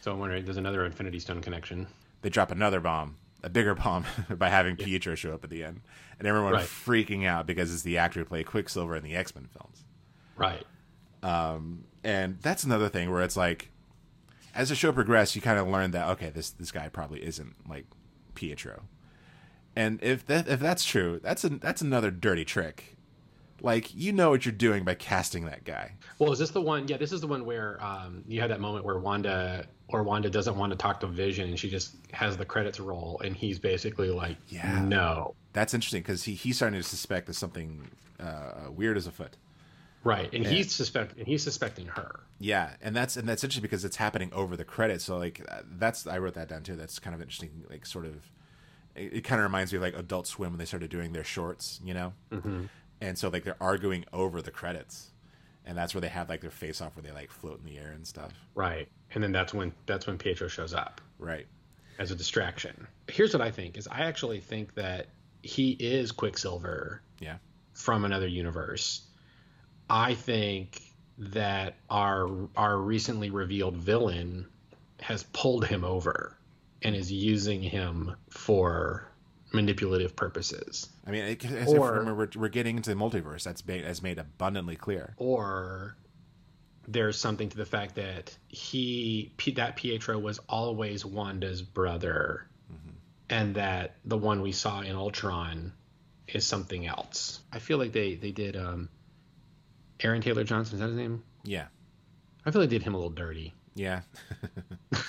[0.00, 1.86] So I'm wondering, there's another Infinity Stone connection.
[2.22, 5.80] they drop another bomb, a bigger bomb, by having Pietro show up at the end,
[6.18, 6.64] and everyone Right.
[6.64, 9.84] freaking out because it's the actor who played Quicksilver in the X Men films.
[10.36, 10.64] Right.
[11.22, 13.70] Um, and that's another thing where it's like,
[14.54, 17.54] as the show progressed, you kind of learn that okay, this this guy probably isn't
[17.68, 17.84] like
[18.34, 18.84] Pietro,
[19.76, 22.96] and if that if that's true, that's a that's another dirty trick.
[23.62, 25.92] Like you know what you're doing by casting that guy.
[26.18, 26.88] Well, is this the one?
[26.88, 30.30] Yeah, this is the one where um, you had that moment where Wanda or Wanda
[30.30, 33.58] doesn't want to talk to Vision, and she just has the credits roll, and he's
[33.58, 34.80] basically like, Yeah.
[34.82, 39.36] no." That's interesting because he he's starting to suspect that something uh, weird is afoot.
[40.02, 40.50] Right, and Yeah.
[40.50, 42.20] he's suspect and he's suspecting her.
[42.38, 45.04] Yeah, and that's and that's interesting because it's happening over the credits.
[45.04, 46.76] So like uh, that's I wrote that down too.
[46.76, 47.64] That's kind of interesting.
[47.68, 48.14] Like sort of,
[48.94, 51.24] it, it kind of reminds me of like Adult Swim when they started doing their
[51.24, 52.12] shorts, you know.
[52.32, 52.68] Mhm.
[53.02, 55.10] And so like they're arguing over the credits,
[55.64, 57.78] and that's where they have like their face off where they like float in the
[57.78, 58.32] air and stuff.
[58.54, 61.00] Right, and then that's when that's when Pietro shows up.
[61.18, 61.46] Right.
[61.98, 62.86] As a distraction.
[63.08, 65.06] Here's what I think: is I actually think that
[65.42, 67.02] he is Quicksilver.
[67.18, 67.36] Yeah.
[67.72, 69.02] From another universe.
[69.88, 70.80] I think
[71.18, 74.46] that our our recently revealed villain
[75.00, 76.36] has pulled him over
[76.82, 79.09] and is using him for
[79.52, 80.88] manipulative purposes.
[81.06, 83.42] I mean, it, as if remember, we're, we're getting into the multiverse.
[83.44, 85.14] That's made, that's made abundantly clear.
[85.16, 85.96] or
[86.88, 92.46] there's something to the fact that he that Pietro was always Wanda's brother,
[93.28, 95.72] and that the one we saw in Ultron
[96.26, 97.40] is something else.
[97.52, 98.88] I feel like they they did um,
[100.00, 100.74] Aaron Taylor Johnson.
[100.74, 101.22] Is that his name?
[101.44, 101.66] Yeah.
[102.44, 103.54] I feel like they did him a little dirty.
[103.74, 104.00] Yeah.
[104.92, 105.02] well,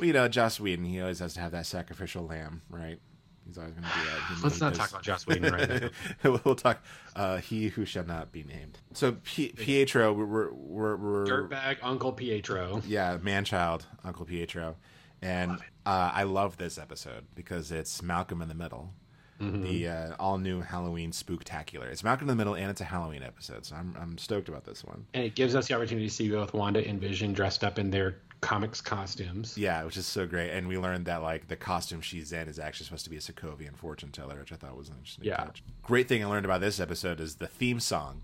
[0.00, 2.98] you know, Joss Whedon, he always has to have that sacrificial lamb, right?
[3.46, 4.38] He's always going to be that.
[4.42, 5.92] Let's not talk about Joss Whedon right
[6.24, 6.40] now.
[6.44, 6.82] we'll talk.
[7.14, 8.78] Uh, he who shall not be named.
[8.92, 12.82] So P- Pietro, we're we're, we're dirtbag Uncle Pietro.
[12.86, 14.76] Yeah, manchild Uncle Pietro,
[15.22, 18.92] and love uh, I love this episode because it's Malcolm in the Middle.
[19.40, 19.62] Mm-hmm.
[19.64, 21.86] The uh, all new Halloween spooktacular.
[21.90, 24.64] It's Malcolm in the Middle, and it's a Halloween episode, so I'm I'm stoked about
[24.64, 25.06] this one.
[25.14, 27.90] And it gives us the opportunity to see both Wanda and Vision dressed up in
[27.90, 29.56] their comics costumes.
[29.56, 30.50] Yeah, which is so great.
[30.50, 33.20] And we learned that like the costume she's in is actually supposed to be a
[33.20, 35.36] Sokovian fortune teller, which I thought was an interesting yeah.
[35.36, 35.62] touch.
[35.82, 38.22] Great thing I learned about this episode is the theme song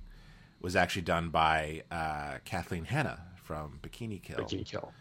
[0.60, 4.38] was actually done by uh, Kathleen Hanna from Bikini Kill.
[4.38, 4.92] Bikini Kill.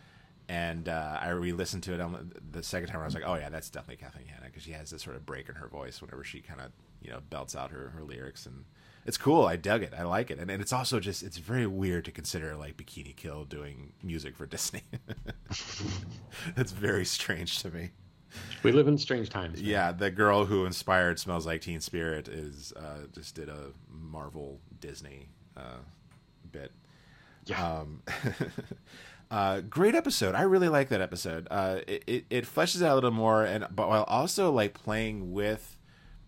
[0.49, 2.99] And uh, I re-listened to it on the second time.
[2.99, 5.25] I was like, "Oh yeah, that's definitely Kathleen Hanna," because she has this sort of
[5.25, 8.45] break in her voice whenever she kind of you know belts out her, her lyrics
[8.45, 8.65] and
[9.05, 9.45] it's cool.
[9.45, 9.93] I dug it.
[9.97, 13.15] I like it, and, and it's also just it's very weird to consider like Bikini
[13.15, 14.83] Kill doing music for Disney.
[16.55, 17.91] it's very strange to me.
[18.63, 19.61] We live in strange times.
[19.61, 19.69] Man.
[19.69, 24.59] Yeah, the girl who inspired "Smells Like Teen Spirit" is uh, just did a Marvel
[24.79, 25.79] Disney uh,
[26.51, 26.71] bit.
[27.45, 27.79] Yeah.
[27.79, 28.03] Um,
[29.31, 30.35] uh, great episode.
[30.35, 31.47] I really like that episode.
[31.49, 35.31] Uh, it, it, it fleshes out a little more, and but while also like playing
[35.31, 35.77] with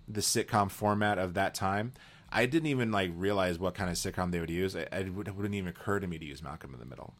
[0.07, 1.93] the sitcom format of that time.
[2.33, 4.75] I didn't even like realize what kind of sitcom they would use.
[4.75, 7.13] It, it wouldn't even occur to me to use Malcolm in the Middle.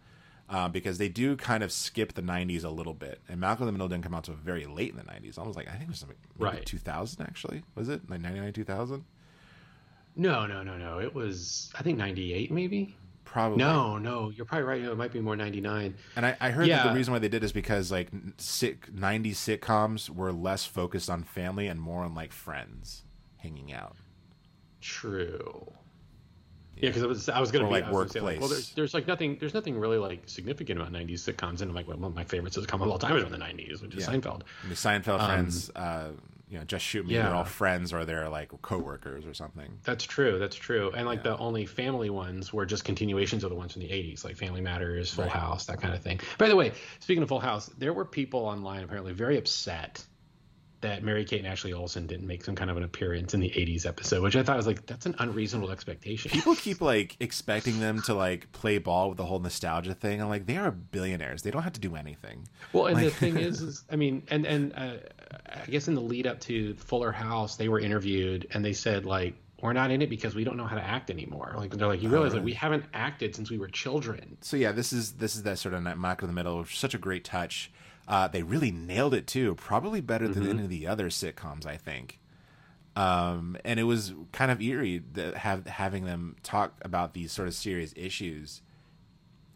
[0.50, 3.22] Uh, because they do kind of skip the 90s a little bit.
[3.30, 5.38] And Malcolm in the Middle didn't come out until very late in the 90s.
[5.38, 6.66] Almost like, I think it was something, right.
[6.66, 7.64] 2000 actually.
[7.76, 8.10] Was it?
[8.10, 9.06] Like 99, 2000?
[10.16, 11.00] No, no, no, no.
[11.00, 12.96] It was, I think 98 maybe.
[13.24, 13.58] Probably.
[13.58, 14.82] No, no, you're probably right.
[14.82, 15.96] No, it might be more 99.
[16.16, 16.84] And I, I heard yeah.
[16.84, 21.10] that the reason why they did is because like sit, 90s sitcoms were less focused
[21.10, 23.04] on family and more on like friends
[23.38, 23.96] hanging out.
[24.84, 25.72] True.
[26.76, 28.14] Yeah, because I was I was gonna or be like was workplace.
[28.14, 31.62] Say, like, well, there's there's like nothing there's nothing really like significant about '90s sitcoms,
[31.62, 33.38] and I'm like well, one of my favorites sitcom of all time is from the
[33.38, 34.14] '90s, which is yeah.
[34.14, 34.42] Seinfeld.
[34.68, 36.10] The Seinfeld um, friends, uh,
[36.50, 37.14] you know, just shoot me.
[37.14, 37.24] Yeah.
[37.24, 39.80] They're all friends or they're like coworkers or something.
[39.84, 40.40] That's true.
[40.40, 40.92] That's true.
[40.94, 41.32] And like yeah.
[41.32, 44.60] the only family ones were just continuations of the ones from the '80s, like Family
[44.60, 45.32] Matters, Full right.
[45.32, 46.20] House, that kind of thing.
[46.38, 50.04] By the way, speaking of Full House, there were people online apparently very upset
[50.84, 53.50] that Mary Kate and Ashley Olsen didn't make some kind of an appearance in the
[53.50, 56.32] 80s episode, which I thought was like that's an unreasonable expectation.
[56.32, 60.22] People keep like expecting them to like play ball with the whole nostalgia thing.
[60.22, 61.42] I'm like, they are billionaires.
[61.42, 62.48] They don't have to do anything.
[62.72, 63.06] Well, and like...
[63.06, 64.96] the thing is, is, I mean, and and uh,
[65.48, 69.06] I guess in the lead up to Fuller House, they were interviewed and they said
[69.06, 71.54] like we're not in it because we don't know how to act anymore.
[71.56, 72.40] Like they're like, you realize oh, right.
[72.40, 74.38] like we haven't acted since we were children.
[74.42, 76.98] So yeah, this is this is that sort of Malcolm in the Middle, such a
[76.98, 77.72] great touch.
[78.08, 80.52] Uh, they really nailed it too, probably better than Mm-hmm.
[80.52, 82.20] any of the other sitcoms, I think.
[82.96, 87.48] Um, and it was kind of eerie that have having them talk about these sort
[87.48, 88.62] of serious issues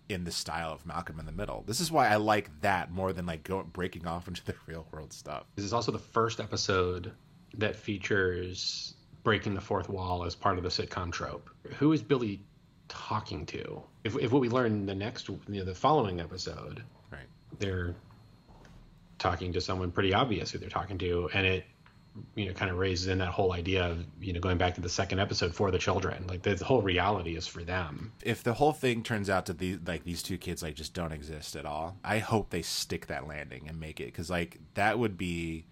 [0.10, 1.64] in the style of Malcolm in the Middle.
[1.68, 4.88] This is why I like that more than like go, breaking off into the real
[4.92, 5.44] world stuff.
[5.56, 7.12] This is also the first episode
[7.56, 11.50] that features breaking the fourth wall as part of the sitcom trope.
[11.78, 12.40] Who is Billy
[12.88, 13.84] talking to?
[14.06, 16.82] If, if what we learn the next, you know, the following episode,
[17.12, 17.28] right?
[17.60, 17.94] They're
[19.20, 21.66] talking to someone pretty obvious who they're talking to, and it
[22.36, 24.82] you know kind of raises in that whole idea of you know going back to
[24.82, 26.26] the second episode for the children.
[26.28, 28.12] Like the whole reality is for them.
[28.24, 31.12] If the whole thing turns out to these like these two kids like just don't
[31.12, 34.98] exist at all i hope they stick that landing and make it because like that
[34.98, 35.66] would be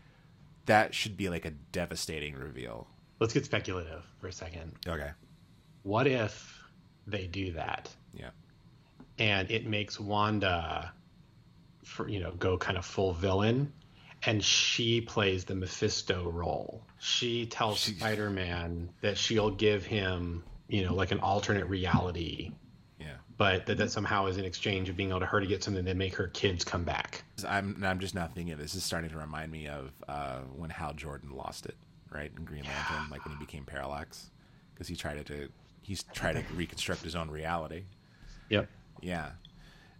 [0.65, 2.87] that should be like a devastating reveal.
[3.19, 4.73] Let's get speculative for a second.
[4.87, 5.11] Okay.
[5.83, 6.59] What if
[7.07, 7.89] they do that?
[8.13, 8.29] Yeah.
[9.19, 10.91] And it makes wanda
[11.85, 13.71] for you know go kind of full villain
[14.25, 16.81] and she plays the Mephisto role.
[16.99, 17.93] She tells she...
[17.93, 22.51] Spider-Man that she'll give him, you know, like an alternate reality.
[22.99, 23.13] Yeah.
[23.37, 25.85] But that, that somehow is in exchange of being able to her to get something
[25.85, 27.23] that make her kids come back.
[27.47, 30.69] I'm I'm just now thinking of this is starting to remind me of uh, when
[30.69, 31.75] Hal Jordan lost it,
[32.09, 33.07] right, in Green Lantern, yeah.
[33.11, 34.31] like when he became Parallax,
[34.73, 35.49] because he tried to
[35.81, 37.83] he's tried to reconstruct his own reality.
[38.49, 38.69] Yep.
[39.01, 39.31] Yeah.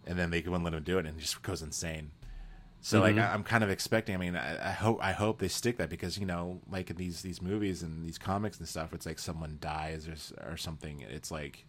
[0.06, 2.12] And then they wouldn't let him do it, and he just goes insane.
[2.80, 3.18] So mm-hmm.
[3.18, 4.14] like I'm kind of expecting.
[4.14, 6.96] I mean, I, I, hope I hope they stick that because you know, like in
[6.96, 11.00] these these movies and these comics and stuff, it's like someone dies or or something.
[11.00, 11.64] It's like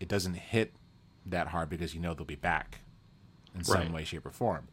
[0.00, 0.72] it doesn't hit
[1.26, 2.80] that hard because you know they'll be back
[3.54, 4.68] in some way, shape, or form.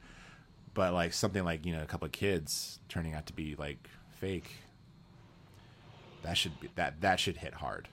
[0.74, 3.90] But like something like you know a couple of kids turning out to be like
[4.10, 4.52] fake,
[6.22, 7.90] that should be that that should hit hard.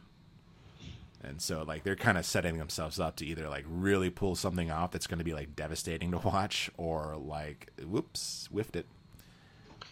[1.23, 4.71] And so like they're kind of setting themselves up to either like really pull something
[4.71, 8.87] off that's going to be like devastating to watch or like whoops, whiffed it.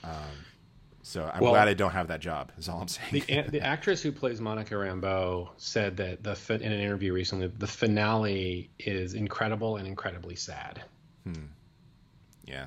[0.04, 0.12] Um
[1.02, 2.52] so I'm Well- glad I don't have that job.
[2.58, 3.24] Is all I'm saying.
[3.26, 7.66] The, the actress who plays Monica Rambeau said that the in an interview recently, the
[7.66, 10.82] finale is incredible and incredibly sad.
[11.24, 11.32] hmm.
[12.44, 12.66] Yeah,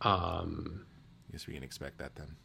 [0.00, 0.86] Um,
[1.28, 2.36] I guess we can expect that then.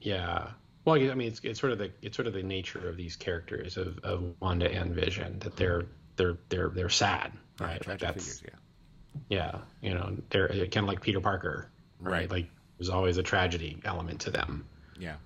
[0.00, 0.50] Yeah.
[0.84, 3.14] Well, I mean, it's, it's sort of the it's sort of the nature of these
[3.16, 5.84] characters of, of Wanda and Vision that they're
[6.16, 7.86] they're they're they're sad, right?
[7.86, 8.54] Like that's figures,
[9.28, 11.68] yeah, you know, they're kind of like Peter Parker,
[12.00, 12.12] right?
[12.12, 12.30] Right.
[12.30, 12.46] Like
[12.78, 14.64] there's always a tragedy element to them.
[14.98, 15.16] Yeah.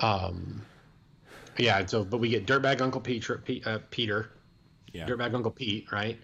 [0.00, 0.62] Um,
[1.56, 1.86] yeah.
[1.86, 4.30] So, but we get dirtbag Uncle Peter, Pete, uh, Peter,
[4.92, 5.06] Yeah.
[5.06, 6.18] dirtbag Uncle Pete, right?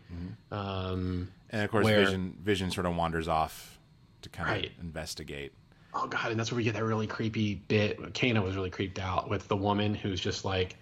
[0.51, 3.79] Um, And of course, where- Vision Vision sort of wanders off
[4.23, 4.73] to kind Right.
[4.79, 5.53] of investigate.
[5.94, 8.14] Oh god, and that's where we get that really creepy bit.
[8.14, 10.77] Kana was really creeped out with the woman who's just like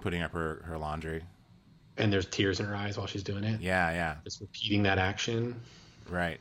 [0.00, 1.22] putting up her, her laundry.
[1.98, 3.60] And there's tears in her eyes while she's doing it.
[3.60, 4.16] Yeah, yeah.
[4.24, 5.60] Just repeating that action.
[6.08, 6.40] Right.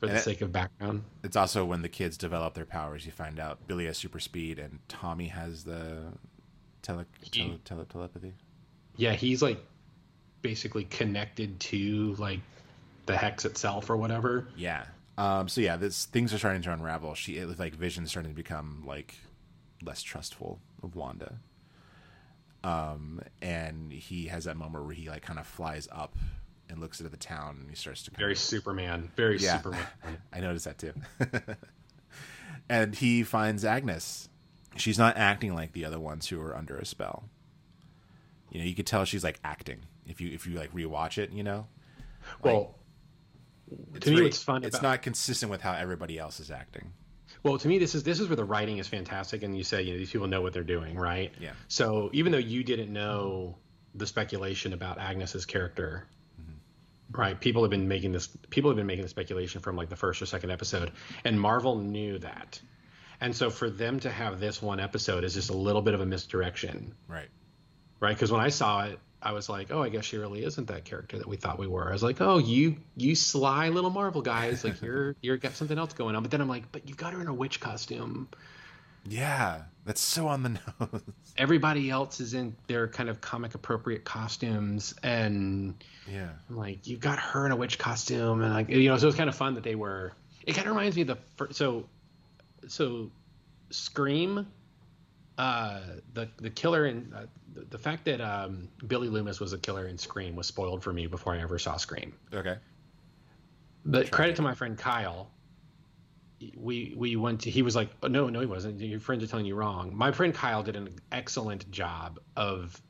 [0.00, 1.04] For the And it- sake of background.
[1.22, 4.58] It's also when the kids develop their powers, you find out Billy has super speed
[4.58, 6.02] and Tommy has the
[6.82, 8.34] tele, tele, tele telepathy.
[8.96, 9.64] Yeah, he's like
[10.42, 12.40] basically connected to like
[13.06, 14.48] the hex itself or whatever.
[14.56, 14.84] Yeah.
[15.18, 17.14] Um, so yeah, this things are starting to unravel.
[17.14, 19.14] She it like Vision's starting to become like
[19.82, 21.38] less trustful of Wanda.
[22.64, 26.16] Um, and he has that moment where he like kind of flies up
[26.68, 29.10] and looks at the town and he starts to Very of, Superman.
[29.16, 29.56] Very Yeah.
[29.58, 29.86] Superman.
[30.32, 30.92] I noticed that too.
[32.68, 34.28] and he finds Agnes.
[34.76, 37.24] She's not acting like the other ones who are under a spell.
[38.50, 41.30] You know, you could tell she's like acting if you if you like rewatch it.
[41.32, 41.66] You know,
[42.42, 42.74] Well,
[43.94, 46.50] it's to me, very- what's fun It's about- not consistent with how everybody else is
[46.50, 46.92] acting.
[47.42, 49.82] Well, to me, this is this is where the writing is fantastic, and you say
[49.82, 51.32] you know these people know what they're doing, right?
[51.40, 51.52] Yeah.
[51.68, 53.56] So even though you didn't know
[53.94, 56.06] the speculation about Agnes's character,
[56.40, 57.20] mm-hmm.
[57.20, 57.40] right?
[57.40, 58.26] People have been making this.
[58.50, 60.92] People have been making the speculation from like the first or second episode,
[61.24, 62.60] and Marvel knew that,
[63.20, 66.00] and so for them to have this one episode is just a little bit of
[66.00, 67.28] a misdirection, Right.
[68.00, 68.14] right?
[68.14, 70.84] Because when I saw it, I was like, oh, I guess she really isn't that
[70.84, 71.88] character that we thought we were.
[71.88, 75.76] I was like, oh, you you sly little Marvel guys, like you're you're got something
[75.76, 76.22] else going on.
[76.22, 78.28] But then I'm like, but you've got her in a witch costume.
[79.08, 80.48] Yeah, that's so on the
[80.80, 81.02] nose.
[81.36, 85.74] Everybody else is in their kind of comic appropriate costumes, and
[86.10, 86.28] Yeah.
[86.48, 89.16] I'm like, you've got her in a witch costume, and like you know, so it's
[89.16, 90.12] kind of fun that they were.
[90.46, 91.84] It kind of reminds me of the first, so
[92.68, 93.10] so
[93.70, 94.46] Scream.
[95.38, 95.80] Uh,
[96.14, 99.86] the the killer in uh, the, the fact that um, Billy Loomis was a killer
[99.86, 102.14] in Scream was spoiled for me before I ever saw Scream.
[102.32, 102.56] Okay.
[103.84, 105.30] But credit to my friend Kyle.
[106.56, 107.50] We we went to.
[107.50, 108.80] He was like, oh, no, no, he wasn't.
[108.80, 109.92] Your friends are telling you wrong.
[109.94, 112.80] My friend Kyle did an excellent job of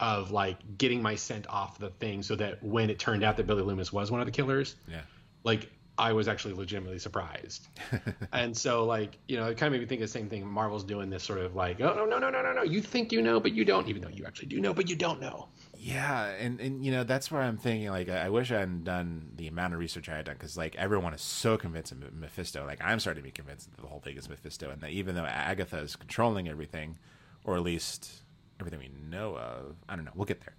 [0.00, 3.46] of like getting my scent off the thing, so that when it turned out that
[3.46, 5.00] Billy Loomis was one of the killers, Yeah.
[5.44, 7.68] like I was actually legitimately surprised.
[8.32, 10.46] and so like you know, it kind of made me think of the same thing.
[10.46, 13.12] Marvel's doing this sort of like, oh no no no no no no, you think
[13.12, 15.48] you know, but you don't, even though you actually do know, but you don't know.
[15.76, 18.84] Yeah, and and you know that's where I'm thinking like I I wish I hadn't
[18.84, 22.14] done the amount of research I had done because like everyone is so convinced of
[22.14, 22.64] Mephisto.
[22.64, 25.14] Like I'm starting to be convinced that the whole thing is Mephisto, and that even
[25.14, 26.96] though Agatha is controlling everything,
[27.44, 28.22] or at least
[28.60, 30.12] everything we know of, I don't know.
[30.14, 30.54] We'll get there.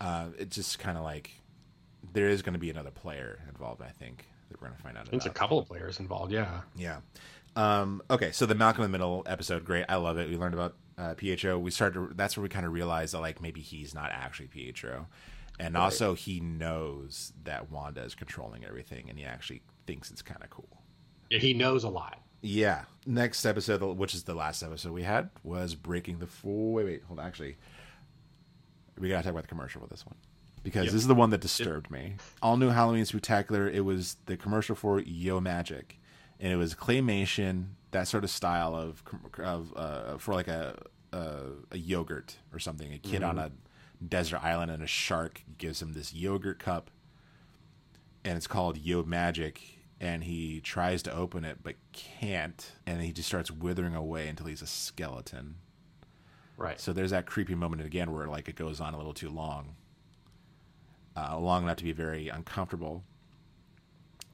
[0.00, 1.30] Uh, it's just kind of like
[2.12, 3.82] there is going to be another player involved.
[3.82, 5.08] I think that we're going to find out.
[5.12, 6.60] It's a couple of players involved, yeah.
[6.76, 6.98] Yeah.
[7.56, 9.86] Um, okay, so the Malcolm in the Middle episode, great.
[9.88, 10.28] I love it.
[10.28, 11.58] We learned about uh, Pietro.
[11.58, 11.94] We started.
[11.94, 15.06] To, that's where we kind of realized that like maybe he's not actually Pietro,
[15.58, 15.80] and Right.
[15.82, 20.50] also he knows that Wanda is controlling everything, and he actually thinks it's kind of
[20.50, 20.68] cool.
[21.30, 22.20] Yeah, he knows a lot.
[22.42, 22.84] Yeah.
[23.06, 26.72] Next episode, which is the last episode we had, was breaking the full.
[26.74, 27.26] Wait, wait, hold on.
[27.26, 27.56] Actually,
[28.98, 30.16] we gotta talk about the commercial for this one
[30.66, 30.92] because Yep.
[30.92, 32.16] this is the one that disturbed me.
[32.42, 33.72] All new Halloween Spooktacular.
[33.72, 36.00] It was the commercial for Yo Magic,
[36.40, 39.02] and it was claymation, that sort of style of
[39.38, 40.82] of uh, for like a,
[41.12, 42.92] a a yogurt or something.
[42.92, 43.46] A kid on Mhm.
[43.46, 43.52] a
[44.04, 46.90] desert island and a shark gives him this yogurt cup,
[48.24, 49.72] and it's called Yo Magic.
[49.98, 54.44] And he tries to open it but can't, and he just starts withering away until
[54.44, 55.54] he's a skeleton.
[56.58, 56.78] Right.
[56.78, 59.74] So there's that creepy moment again where like it goes on a little too long,
[61.16, 63.04] uh, long enough to be very uncomfortable,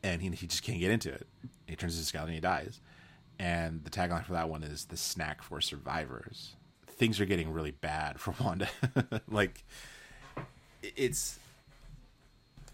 [0.02, 1.26] and he he just can't get into it.
[1.66, 2.80] He turns into a skeleton, and he dies.
[3.38, 6.54] And the tagline for that one is "the snack for survivors."
[6.86, 8.68] Things are getting really bad for Wanda.
[9.28, 9.64] like
[10.82, 11.38] it's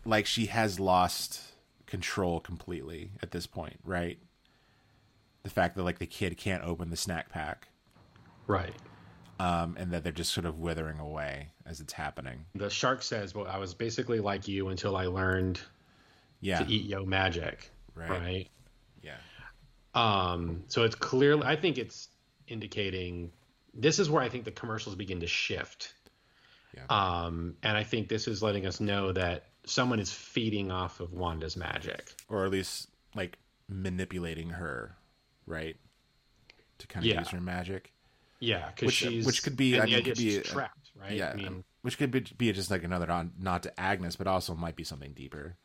[0.04, 1.42] like she has lost
[1.86, 4.18] control completely at this point, right?
[5.42, 7.68] The fact that like the kid can't open the snack pack
[8.48, 8.72] Right.
[9.38, 12.44] Um, and that they're just sort of withering away as it's happening.
[12.54, 15.60] The shark says, "Well, I was basically like you until I learned
[16.40, 16.60] Yeah.
[16.64, 18.10] to eat yo magic." Right.
[18.10, 18.48] Right.
[19.02, 19.16] Yeah.
[19.94, 20.64] Um.
[20.68, 21.42] So it's clearly.
[21.44, 22.08] I think it's
[22.46, 23.32] indicating.
[23.74, 25.94] This is where I think the commercials begin to shift.
[26.74, 26.84] Yeah.
[26.90, 27.56] Um.
[27.62, 31.56] And I think this is letting us know that someone is feeding off of Wanda's
[31.56, 32.12] magic.
[32.28, 33.38] Or at least like
[33.68, 34.96] manipulating her,
[35.46, 35.76] right?
[36.78, 37.18] to kind of Yeah.
[37.18, 37.92] use her magic.
[38.40, 41.12] Yeah, because which, she's which could be I mean could be trapped, right?
[41.12, 44.26] Yeah, I mean, which could be, be just like another on not to Agnes, but
[44.26, 45.56] also might be something deeper.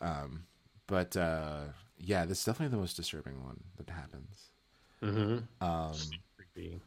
[0.00, 0.44] Um,
[0.86, 1.64] but uh,
[1.98, 4.50] yeah, this is definitely the most disturbing one that happens.
[5.02, 5.42] Mhm.
[5.60, 5.94] Um,
[6.36, 6.80] creepy.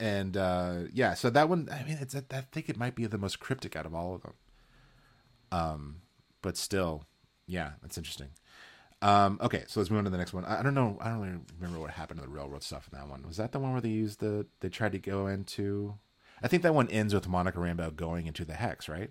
[0.00, 2.20] and uh, yeah, so that one, I mean, it's I
[2.52, 4.34] think it might be the most cryptic out of all of them.
[5.52, 5.96] Um,
[6.42, 7.04] but still,
[7.46, 8.28] yeah, that's interesting.
[9.04, 10.44] Um, okay, so let's move on to the next one.
[10.46, 10.96] I I don't know.
[11.00, 13.26] I don't really remember what happened to the railroad stuff in that one.
[13.26, 14.46] Was that the one where they used the?
[14.60, 15.94] They tried to go into.
[16.42, 19.10] I think that one ends with Monica Rambeau going into the hex, right?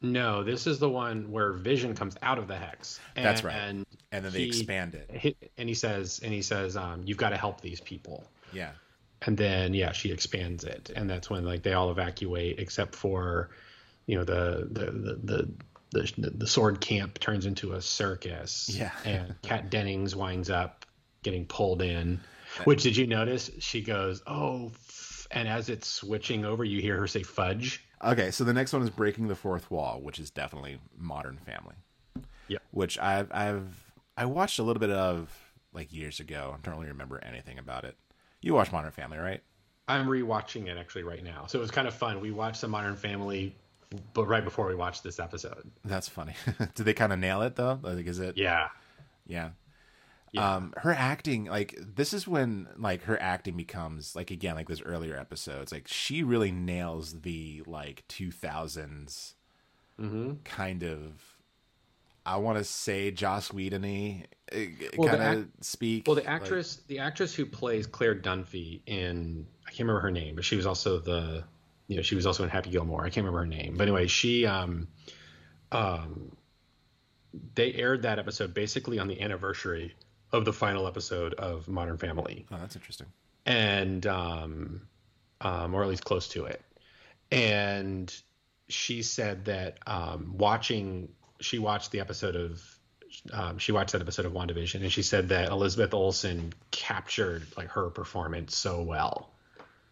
[0.00, 3.00] No, this is the one where Vision comes out of the hex.
[3.16, 3.54] And, That's right.
[3.54, 5.10] And, And then they expand it.
[5.12, 8.70] he- and he says, and he says, um, "You've got to help these people." Yeah.
[9.22, 13.50] And then yeah, she expands it, and that's when like they all evacuate except for,
[14.06, 15.48] you know, the the the the.
[15.90, 18.68] The, the sword camp turns into a circus.
[18.72, 18.92] Yeah.
[19.04, 20.84] and Kat Dennings winds up
[21.22, 22.20] getting pulled in.
[22.64, 23.50] Which did you notice?
[23.58, 24.72] She goes, "Oh,"
[25.30, 28.82] and as it's switching over, you hear her say "fudge." Okay, so the next one
[28.82, 31.74] is breaking the fourth wall, which is definitely Modern Family.
[32.48, 32.58] Yeah.
[32.70, 35.30] Which I've I've I watched a little bit of
[35.72, 36.54] like years ago.
[36.56, 37.96] I don't really remember anything about it.
[38.40, 39.42] You watch Modern Family, right?
[39.86, 42.20] I'm rewatching it actually right now, so it was kind of fun.
[42.20, 43.56] We watched the Modern Family,
[44.14, 45.70] but right before we watched this episode.
[45.84, 46.34] That's funny.
[46.74, 47.78] Did they kind of nail it though?
[47.82, 48.36] Like, is it?
[48.36, 48.68] Yeah.
[49.26, 49.50] Yeah.
[50.36, 54.82] Um, her acting, like this is when like her acting becomes like again like those
[54.82, 55.72] earlier episodes.
[55.72, 59.34] Like she really nails the like two thousands
[60.44, 61.22] kind of.
[62.26, 64.24] I want to say Joss Whedon-y
[64.98, 66.06] Well, kind of speak.
[66.06, 70.10] Well, the like- actress, the actress who plays Claire Dunphy in, I can't remember her
[70.10, 71.44] name, but she was also the,
[71.88, 73.00] you know, she was also in Happy Gilmore.
[73.00, 74.86] I can't remember her name, but anyway, she, um,
[75.72, 76.36] um,
[77.54, 79.94] they aired that episode basically on the anniversary
[80.30, 82.46] of the final episode of Modern Family.
[82.52, 83.06] Oh, that's interesting.
[83.48, 84.82] and um,
[85.40, 86.60] um, or at least close to it.
[87.32, 88.14] And
[88.68, 91.08] she said that um, watching,
[91.40, 92.62] she watched the episode of,
[93.32, 97.68] um, she watched that episode of WandaVision, and she said that Elizabeth Olsen captured like
[97.68, 99.30] her performance so well.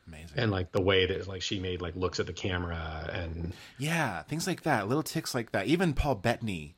[0.08, 0.38] Amazing.
[0.38, 4.22] And like the way that like she made like looks at the camera and Yeah,
[4.22, 5.66] things like that, little ticks like that.
[5.66, 6.76] Even Paul Bettany,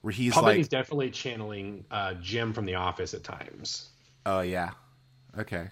[0.00, 3.90] where he's Paul like, Bettany's definitely channeling uh, Jim from The Office at times.
[4.24, 4.70] Oh yeah.
[5.38, 5.68] Okay.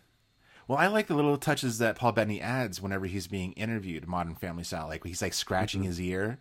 [0.67, 4.35] Well, I like the little touches that Paul Bettany adds whenever he's being interviewed, Modern
[4.35, 4.87] Family style.
[4.89, 6.39] Like he's like scratching his ear.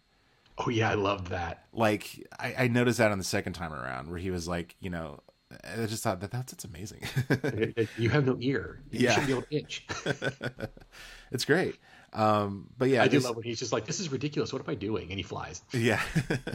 [0.58, 1.66] Oh yeah, I loved that.
[1.74, 4.90] Like I, I noticed that on the second time around, where he was like, you
[4.90, 5.20] know,
[5.64, 7.02] I just thought that that's, that's amazing.
[7.98, 8.82] you have no ear.
[8.92, 9.14] You Yeah.
[9.16, 9.86] should be able to itch.
[11.32, 11.76] it's great.
[12.14, 14.54] Um, but yeah, I do love when he's just like, "This is ridiculous.
[14.54, 15.62] What am I doing?" And he flies.
[15.72, 16.02] Yeah.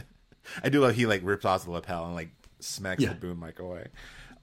[0.63, 3.09] I do love he like rips off the lapel and like smacks Yeah.
[3.09, 3.87] the boom mic away.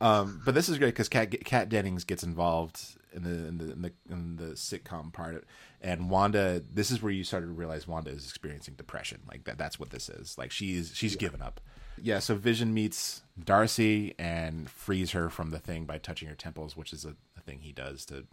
[0.01, 2.81] Um, but this is great because Cat Kat Dennings gets involved
[3.15, 5.47] in the, in the in the in the sitcom part,
[5.81, 6.63] and Wanda.
[6.71, 9.23] This is where you started to realize Wanda is experiencing depression.
[9.27, 9.57] Like that.
[9.57, 10.37] That's what this is.
[10.37, 11.63] Like she's she's given up.
[12.01, 12.19] Yeah.
[12.19, 16.93] So Vision meets Darcy and frees her from the thing by touching her temples, which
[16.93, 18.25] is a, a thing he does to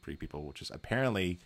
[0.00, 1.38] free people, which is apparently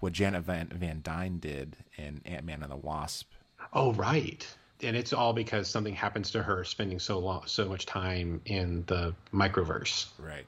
[0.00, 3.30] what Janet Van, Van Dyne did in Ant Man and the Wasp.
[3.72, 4.46] Oh, right.
[4.82, 8.84] And it's all because something happens to her spending so long, so much time in
[8.86, 10.46] the microverse, Right.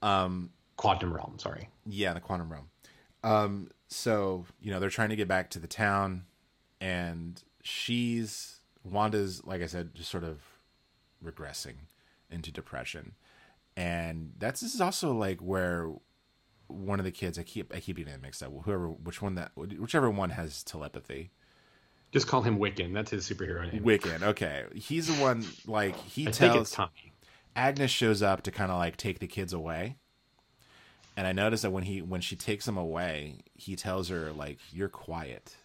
[0.00, 1.34] Um, quantum realm.
[1.38, 1.68] Sorry.
[1.84, 2.68] Yeah, the quantum realm.
[3.24, 6.24] Um, so you know they're trying to get back to the town,
[6.80, 8.57] and she's
[8.90, 10.40] Wanda's like I said, just sort of
[11.24, 11.74] regressing
[12.30, 13.14] into depression,
[13.76, 15.90] and that's this is also like where
[16.68, 18.52] one of the kids I keep I keep getting it mixed up.
[18.64, 21.30] Whoever, which one that whichever one has telepathy.
[22.10, 22.94] Just call him Wiccan.
[22.94, 23.82] That's his superhero name.
[23.82, 24.22] Wiccan.
[24.22, 25.44] Okay, he's the one.
[25.66, 27.12] Like he I tells think it's Tommy.
[27.54, 29.96] Agnes shows up to kind of like take the kids away,
[31.16, 34.58] and I notice that when he when she takes them away, he tells her like,
[34.72, 35.56] "You're quiet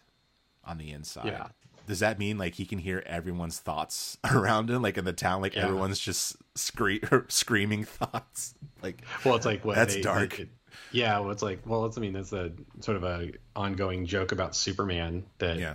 [0.64, 1.48] on the inside." Yeah.
[1.86, 5.42] Does that mean like he can hear everyone's thoughts around him, like in the town,
[5.42, 5.64] like Yeah.
[5.64, 8.54] everyone's just scree- screaming thoughts?
[8.82, 10.36] Like, Well, it's like what that's they- dark.
[10.36, 10.48] they-
[10.90, 14.32] yeah, well, it's like well, it's I mean that's a sort of a ongoing joke
[14.32, 15.74] about Superman that Yeah.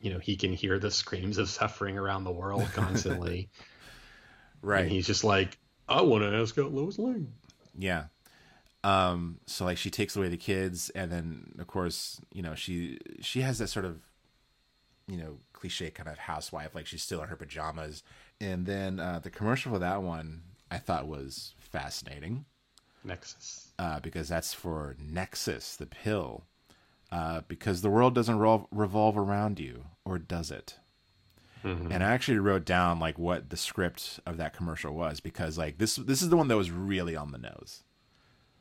[0.00, 3.48] you know he can hear the screams of suffering around the world constantly.
[4.62, 4.82] right.
[4.82, 5.58] And he's just like,
[5.88, 7.32] I want to ask out Lois Lane.
[7.78, 8.04] Yeah.
[8.84, 12.98] Um, so like she takes away the kids and then of course, you know, she
[13.20, 14.00] she has that sort of
[15.06, 18.02] you know, cliche kind of housewife, like she's still in her pajamas.
[18.40, 22.44] And then uh the commercial for that one I thought was fascinating.
[23.04, 23.68] Nexus.
[23.78, 26.44] Uh, because that's for Nexus, the pill.
[27.12, 30.78] Uh, because the world doesn't revol- revolve around you, or does it?
[31.64, 35.78] and I actually wrote down like what the script of that commercial was because like
[35.78, 37.82] this this is the one that was really on the nose.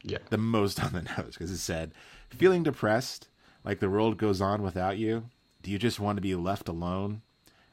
[0.02, 0.20] Yeah.
[0.32, 1.92] The most on the nose because it said,
[2.30, 3.28] "Feeling depressed,
[3.64, 5.30] like the world goes on without you.
[5.66, 7.24] Do you just want to be left alone?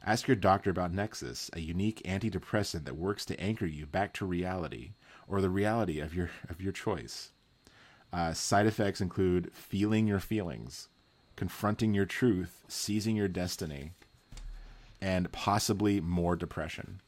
[0.02, 4.24] Ask your doctor about Nexus, a unique antidepressant that works to anchor you back to
[4.24, 4.92] reality
[5.28, 7.32] or the reality of your of your choice.
[8.10, 10.88] Uh, side effects include feeling your feelings,
[11.36, 13.92] confronting your truth, seizing your destiny,
[15.02, 17.02] and possibly more depression.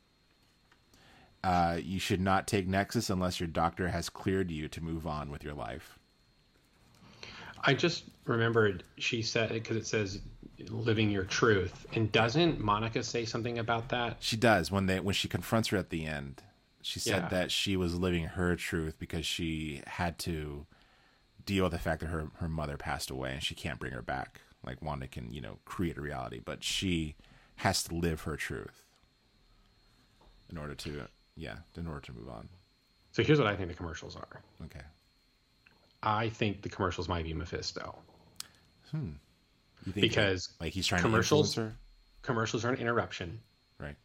[1.43, 5.31] Uh, you should not take Nexus unless your doctor has cleared you to move on
[5.31, 5.99] with your life.
[7.65, 10.21] I just remembered she said because it says
[10.69, 14.17] living your truth, and doesn't Monica say something about that?
[14.21, 16.43] She does when they when she confronts her at the end.
[16.83, 17.29] She said Yeah.
[17.29, 20.67] that she was living her truth because she had to
[21.47, 24.03] deal with the fact that her her mother passed away and she can't bring her
[24.03, 24.41] back.
[24.65, 27.17] Like Wanda can, you know, create a reality, but she
[27.57, 28.83] has to live her truth
[30.51, 32.49] in order to yeah, in order to move on.
[33.13, 34.43] So here's what I think the commercials are.
[34.65, 34.81] Okay.
[36.05, 37.99] I think the commercials might be Mephisto.
[38.91, 39.11] Hmm.
[39.93, 41.73] Because like he's trying commercials, to
[42.23, 43.41] commercials are an interruption.
[43.79, 43.97] Right.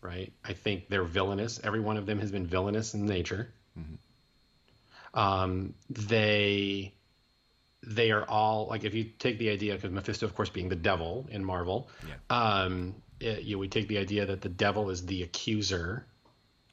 [0.00, 0.32] Right.
[0.44, 1.60] I think they're villainous.
[1.62, 3.52] Every one of them has been villainous in nature.
[3.78, 5.18] Mm-hmm.
[5.18, 6.94] Um, they
[7.82, 10.76] they are all like if you take the idea because Mephisto, of course, being the
[10.76, 11.88] devil in Marvel.
[12.06, 12.14] Yeah.
[12.30, 16.06] Um, it, you we take the idea that the devil is the accuser.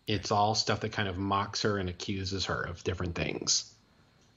[0.06, 3.73] It's all stuff that kind of mocks her and accuses her of different things,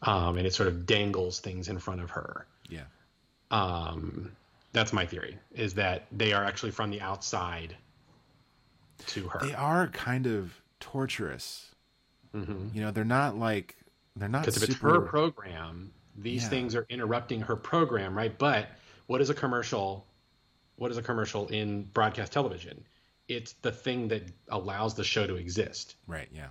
[0.06, 2.46] um, and it sort of dangles things in front of her.
[2.68, 2.84] Yeah.
[3.50, 4.32] Um,
[4.72, 7.76] that's my theory is that they are actually from the outside
[9.08, 9.40] to her.
[9.40, 11.74] They are kind of torturous.
[12.34, 12.74] Mhm.
[12.74, 13.76] You know, they're not like
[14.16, 16.48] they're not Because if it's her program, these Yeah.
[16.48, 18.36] things are interrupting her program, right?
[18.36, 18.68] But
[19.06, 20.06] what is a commercial?
[20.76, 22.84] What is a commercial in broadcast television?
[23.28, 25.96] It's the thing that allows the show to exist.
[26.06, 26.48] Right, yeah.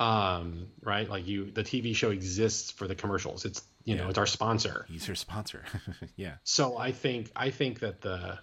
[0.00, 1.08] Um, right?
[1.08, 3.44] Like you, the TV show exists for the commercials.
[3.44, 4.84] It's you know, it's our sponsor.
[4.88, 5.64] He's your sponsor.
[6.16, 6.34] yeah.
[6.44, 8.38] So I think I think that the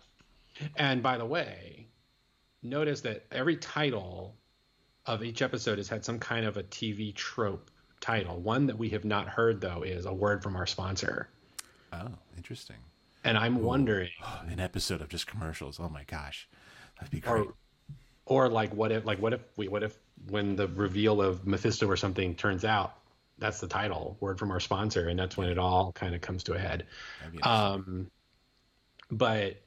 [0.76, 1.88] and by the way,
[2.64, 4.36] notice that every title
[5.06, 7.70] of each episode has had some kind of a TV trope
[8.02, 8.40] title.
[8.40, 11.30] One that we have not heard though is a word from our sponsor.
[11.94, 12.08] Oh,
[12.38, 12.78] interesting.
[13.24, 13.68] And I'm Ooh.
[13.68, 14.10] wondering
[14.50, 15.80] an episode of just commercials.
[15.80, 16.48] Oh my gosh.
[16.98, 17.32] That'd be great.
[17.32, 17.54] or
[18.26, 19.96] or like what if like what if we what if
[20.30, 22.96] when the reveal of Mephisto or something turns out
[23.38, 26.44] that's the title word from our sponsor and that's when it all kind of comes
[26.44, 26.86] to a head.
[27.44, 28.10] Um
[29.12, 29.58] but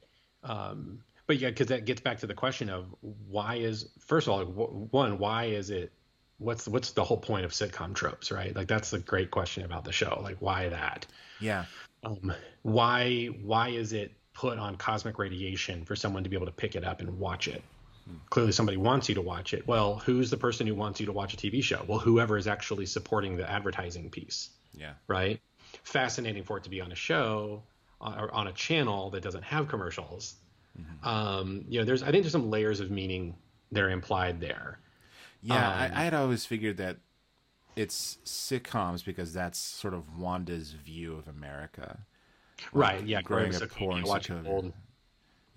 [0.43, 2.93] um but yeah because that gets back to the question of
[3.27, 5.91] why is first of all wh- one why is it
[6.39, 8.55] what's what's the whole point of sitcom tropes right?
[8.55, 11.05] Like that's the great question about the show like why that?
[11.39, 11.65] Yeah.
[12.03, 16.51] um, why why is it put on cosmic radiation for someone to be able to
[16.51, 17.61] pick it up and watch it
[18.29, 19.67] clearly somebody wants you to watch it.
[19.67, 21.83] Well who's the person who wants you to watch a tv show?
[21.87, 24.93] Well whoever is actually supporting the advertising piece Yeah.
[25.07, 25.39] right?
[25.83, 27.63] Fascinating for it to be on a show
[28.01, 30.35] uh, or on a channel that doesn't have commercials.
[31.03, 33.35] Um, you know there's i think there's some layers of meaning
[33.71, 34.79] that are implied there.
[35.43, 36.97] Yeah, Um, I, I had always figured that
[37.75, 41.99] it's sitcoms because that's sort of Wanda's view of America.
[42.73, 44.73] Right, yeah, growing up poor and watching old-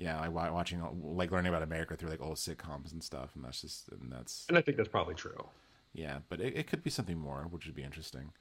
[0.03, 3.61] Yeah, like watching, like learning about America through like old sitcoms and stuff, and that's
[3.61, 5.47] just and that's and i think that's probably true
[5.95, 8.33] yeah, but it, it could be something more, which would be interesting.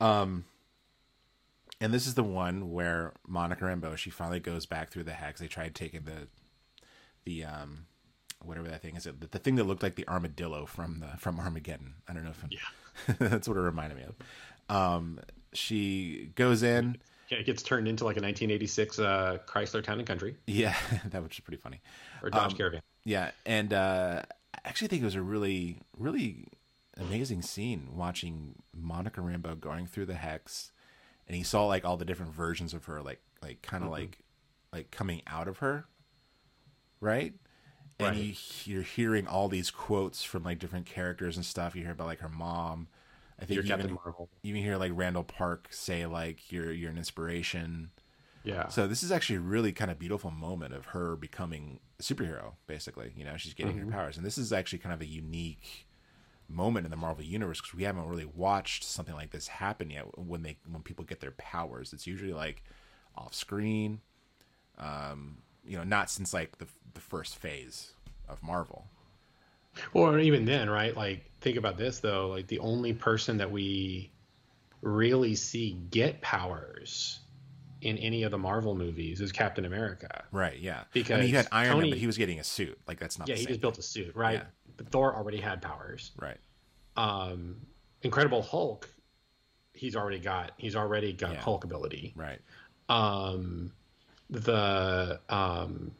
[0.00, 0.44] Um,
[1.80, 5.40] and this is the one where Monica Rambeau she finally goes back through the hex.
[5.40, 6.28] They tried taking the
[7.24, 7.86] the um
[8.42, 11.38] whatever that thing is, the, the thing that looked like the armadillo from the from
[11.38, 11.94] Armageddon.
[12.08, 14.74] I don't know if yeah, that's what it reminded me of.
[14.74, 15.20] Um,
[15.52, 16.96] she goes in.
[17.30, 20.74] Yeah, it gets turned into like a 1986 uh, Chrysler Town and Country Yeah,
[21.06, 21.80] that was pretty funny.
[22.22, 22.80] or Dodge Um, Caravan.
[23.04, 24.22] Yeah, and uh,
[24.54, 26.46] I actually think it was a really, really
[26.96, 30.72] amazing scene watching Monica Rambeau going through the hex,
[31.26, 33.92] and he saw like all the different versions of her, like like kind of Mhm.
[33.92, 34.18] like
[34.72, 35.86] like coming out of her,
[37.00, 37.34] right?
[37.98, 38.16] And Right.
[38.16, 38.34] you,
[38.64, 41.76] you're hearing all these quotes from like different characters and stuff.
[41.76, 42.88] You hear about like her mom.
[43.40, 44.28] I think You're you Captain even, Marvel.
[44.42, 47.90] you even hear like Randall Park say like you're you're an inspiration.
[48.44, 48.68] Yeah.
[48.68, 52.54] So this is actually a really kind of beautiful moment of her becoming a superhero,
[52.66, 53.12] basically.
[53.16, 53.84] You know, she's getting Mhm.
[53.86, 54.16] her powers.
[54.16, 55.86] And this is actually kind of a unique
[56.48, 60.18] moment in the Marvel universe because we haven't really watched something like this happen yet
[60.18, 61.92] when they when people get their powers.
[61.92, 62.62] It's usually like
[63.16, 64.00] off screen.
[64.78, 67.92] Um, you know, not since like the the first phase
[68.28, 68.86] of Marvel.
[69.94, 70.96] Or even then, right?
[70.96, 72.28] Like, think about this though.
[72.28, 74.12] Like, the only person that we
[74.82, 77.20] really see get powers
[77.82, 80.24] in any of the Marvel movies is Captain America.
[80.32, 80.84] Right, yeah.
[80.92, 82.78] Because I mean, you had Iron Man, but he was getting a suit.
[82.86, 84.38] Like that's not yeah, he just built a suit, right?
[84.38, 84.44] Yeah.
[84.76, 86.12] But Thor already had powers.
[86.18, 86.38] Right.
[86.96, 87.56] Um,
[88.02, 88.88] Incredible Hulk
[89.80, 91.40] he's already got he's already got Yeah.
[91.40, 92.12] Hulk ability.
[92.14, 92.40] Right.
[92.88, 93.72] Um,
[94.28, 95.92] the um,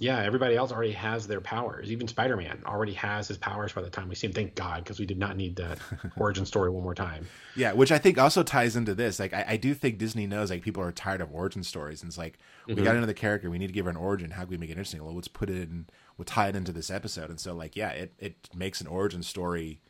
[0.00, 1.90] yeah, everybody else already has their powers.
[1.90, 4.32] Even Spider Man already has his powers by the time we see him.
[4.32, 5.78] Thank God, because we did not need that
[6.16, 7.26] origin story one more time.
[7.56, 9.18] Yeah, which I think also ties into this.
[9.18, 12.08] Like, I, I do think Disney knows like people are tired of origin stories, and
[12.10, 12.38] it's like
[12.68, 12.84] we Mhm.
[12.84, 14.30] got another character, we need to give her an origin.
[14.30, 15.04] How can we make it interesting?
[15.04, 17.90] Well, let's put it in, we'll tie it into this episode, and so like, yeah,
[17.90, 19.80] it it makes an origin story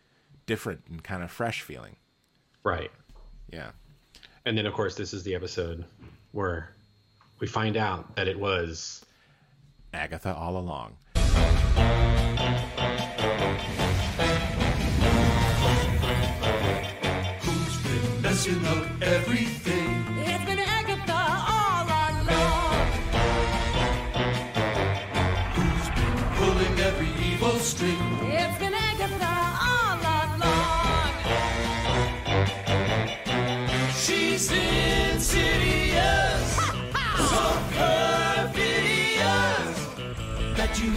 [0.47, 1.97] different and kind of fresh feeling.
[2.65, 2.91] Right.
[3.53, 3.73] Yeah.
[4.47, 5.85] And then, of course, this is the episode
[6.33, 6.71] where
[7.41, 9.05] we find out that it was
[9.93, 10.97] Agatha all along.
[17.41, 20.05] Who's been messing up everything?
[20.19, 21.23] It's been Agatha
[21.55, 22.87] all along.
[25.55, 28.18] Who's been pulling every evil string?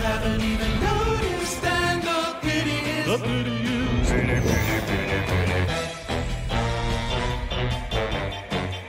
[0.02, 1.64] Haven't even noticed.
[1.64, 4.12] And the pity is, the pity is,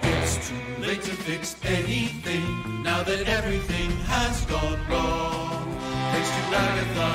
[0.02, 5.76] it's too late to fix anything now that everything has gone wrong.
[6.12, 7.09] Thanks to Agatha,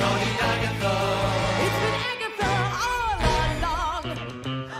[0.00, 0.94] naughty Agatha.
[1.64, 2.52] It's been Agatha
[2.86, 3.18] all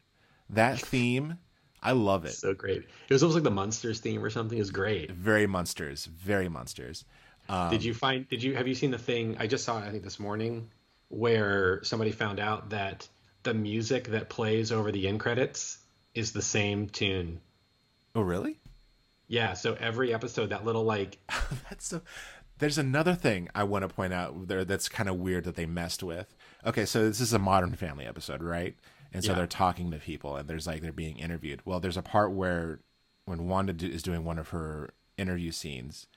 [0.50, 1.38] That theme,
[1.82, 2.34] I love it.
[2.34, 2.84] so great.
[3.10, 4.58] It was almost like the Munsters theme or something.
[4.58, 5.12] Is great.
[5.12, 7.06] Very Munsters, very Munsters.
[7.50, 8.28] Um, did you find?
[8.28, 9.38] Did you have you seen the thing?
[9.40, 9.86] I just saw it.
[9.86, 10.70] I think this morning,
[11.10, 13.08] where somebody found out that
[13.44, 15.78] the music that plays over the end credits
[16.14, 17.40] is the same tune.
[18.16, 18.60] Oh, really?
[19.28, 19.54] Yeah.
[19.54, 21.20] So every episode, that little like
[21.70, 22.02] That's so.
[22.60, 25.68] There's another thing I want to point out there that's kind of weird that they
[25.68, 26.36] messed with.
[26.66, 28.76] Okay, so this is a Modern Family episode, right?
[29.14, 29.38] And so Yeah.
[29.40, 31.62] they're talking to people, and there's like they're being interviewed.
[31.66, 32.80] Well, there's a part where
[33.26, 36.08] when Wanda do, is doing one of her interview scenes,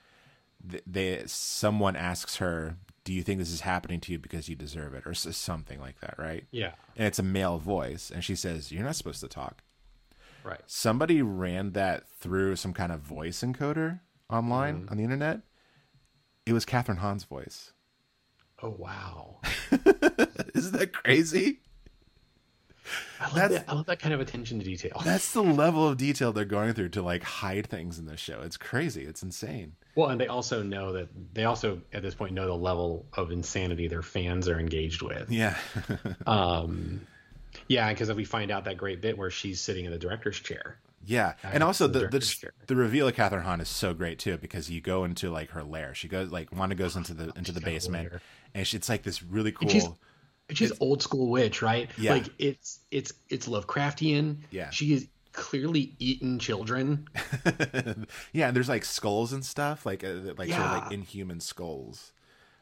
[0.69, 4.55] th- they someone asks her, "Do you think this is happening to you because you
[4.55, 6.45] deserve it?" or something like that, right?
[6.51, 6.73] Yeah.
[6.95, 9.63] And it's a male voice, and she says, "You're not supposed to talk."
[10.43, 10.61] right.
[10.65, 14.89] somebody ran that through some kind of voice encoder online Mm-hmm.
[14.89, 15.41] on the internet.
[16.47, 17.73] It was Kathryn Hahn's voice.
[18.63, 19.39] Oh wow.
[20.55, 21.59] Isn't that crazy?
[23.19, 23.69] I love That's- that.
[23.69, 25.01] I love that kind of attention to detail.
[25.05, 28.41] That's the level of detail they're going through to like hide things in this show.
[28.41, 29.03] It's crazy.
[29.03, 29.73] It's insane.
[29.95, 33.31] Well, and they also know that they also at this point know the level of
[33.31, 35.29] insanity their fans are engaged with.
[35.31, 35.57] Yeah.
[36.27, 37.01] Um,
[37.67, 40.77] yeah, because we find out that great bit where she's sitting in the director's chair.
[41.05, 41.33] yeah.
[41.43, 44.37] Uh, And also the the the, the reveal of Kathryn Hahn is so great too
[44.37, 45.93] because you go into like her lair.
[45.93, 48.13] She goes like Wanda goes into the into the basement
[48.53, 49.97] and she, it's like this really cool
[50.51, 51.89] she's she's old school witch, right?
[51.97, 52.13] Yeah.
[52.13, 54.37] Like it's it's it's Lovecraftian.
[54.51, 54.69] Yeah.
[54.69, 57.07] She is clearly eaten children.
[58.33, 62.11] yeah, and there's like skulls and stuff, like uh, like sort of like inhuman skulls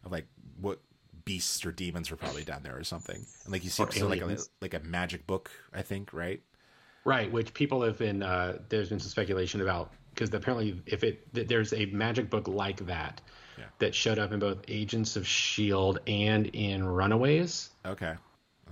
[0.03, 0.27] of like
[0.59, 0.79] what
[1.25, 3.25] beasts or demons were probably down there or something.
[3.43, 6.41] And like you see so like a, like a magic book, I think, right?
[7.05, 11.23] Right, which people have been uh, there's been some speculation about because apparently if it
[11.33, 13.21] there's a magic book like that
[13.59, 13.65] Yeah.
[13.79, 17.69] that showed up in both Agents of Shield and in Runaways.
[17.85, 18.13] Okay.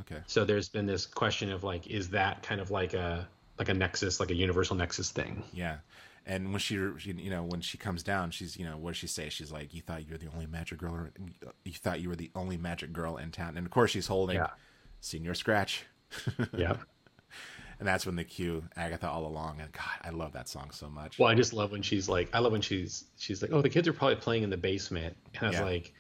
[0.02, 0.22] Okay.
[0.28, 3.28] So there's been this question of like, is that kind of like a
[3.60, 5.44] like a nexus, like a universal nexus thing?
[5.54, 5.78] Yeah.
[6.26, 8.98] And when she, she, you know, when she comes down, she's, you know, what does
[8.98, 9.30] she say?
[9.30, 10.94] She's like, "You thought you were the only magic girl.
[10.94, 11.12] or,
[11.64, 14.36] You thought you were the only magic girl in town." And of course, she's holding
[14.36, 14.50] Yeah.
[15.00, 15.86] Senor Scratch.
[16.56, 16.78] Yeah.
[17.80, 19.60] And that's when they cue Agatha all along.
[19.62, 21.20] And God, I love that song so much.
[21.20, 23.70] Well, I just love when she's like, I love when she's she's like, oh, the
[23.70, 25.66] kids are probably playing in the basement, and I was Yeah.
[25.66, 25.94] like,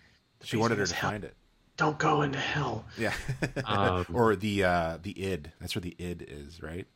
[0.44, 1.12] she wanted her to hell.
[1.12, 1.36] find it.
[1.78, 2.86] Don't go into hell.
[2.98, 3.14] Yeah.
[3.66, 5.52] Um, or the uh the id.
[5.60, 6.88] That's where the id is, right?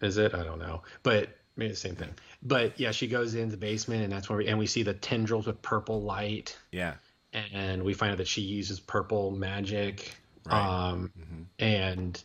[0.00, 0.34] Is it?
[0.34, 2.10] I don't know, but maybe the same thing.
[2.42, 4.94] But yeah, she goes in the basement, and that's where we and we see the
[4.94, 6.94] tendrils with purple light, Yeah.
[7.32, 10.16] and we find out that she uses purple magic,
[10.46, 10.88] Right.
[10.90, 11.12] um,
[11.60, 12.20] and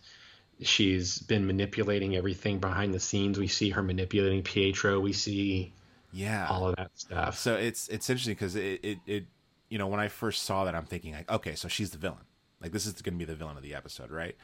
[0.62, 3.38] she's been manipulating everything behind the scenes.
[3.40, 5.00] We see her manipulating Pietro.
[5.00, 5.74] We see
[6.12, 6.48] Yeah.
[6.50, 7.38] all of that stuff.
[7.38, 9.26] So it's it's interesting because it, it it
[9.70, 12.26] you know when I first saw that I'm thinking like okay so she's the villain
[12.62, 14.36] like this is going to be the villain of the episode right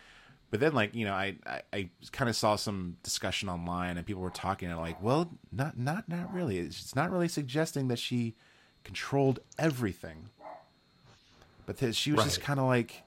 [0.51, 4.05] but then like you know I I, I kind of saw some discussion online and
[4.05, 7.87] people were talking and like well not not not really it's it's not really suggesting
[7.87, 8.35] that she
[8.83, 10.29] controlled everything
[11.65, 13.01] but that she was just kind of like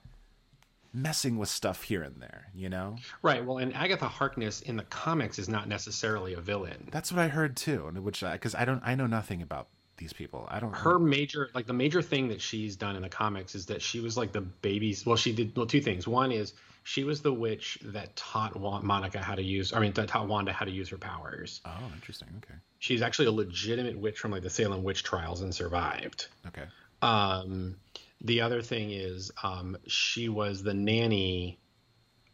[1.03, 3.45] messing with stuff here and there you know Right.
[3.45, 6.89] Well, and Agatha Harkness in the comics is not necessarily a villain.
[6.93, 10.13] that's what I heard too and which because I don't I know nothing about these
[10.13, 10.47] people.
[10.49, 10.73] I don't.
[10.77, 13.99] her major like the major thing that she's done in the comics is that she
[14.01, 16.53] was like the baby's well she did well two things one is
[16.85, 18.55] she was the witch that taught
[18.85, 21.91] monica how to use i mean that taught wanda how to use her powers Oh,
[21.95, 22.29] interesting.
[22.39, 22.55] Okay.
[22.79, 26.67] she's actually a legitimate witch from like the salem witch trials and survived Okay.
[27.03, 27.75] um
[28.21, 31.59] the other thing is um she was the nanny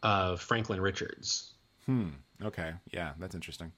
[0.03, 1.53] of franklin richards
[1.87, 2.09] Hmm.
[2.43, 2.73] Okay.
[2.93, 3.71] Yeah, that's interesting.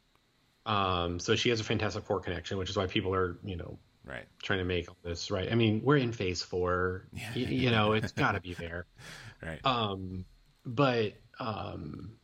[0.65, 3.79] um so she has a fantastic four connection which is why people are you know
[4.05, 4.25] Right.
[4.43, 7.93] trying to make all this right i mean we're in phase four y- you know
[7.93, 8.87] it's got to be there
[9.43, 9.61] Right.
[9.65, 10.25] Um,
[10.65, 12.17] but um,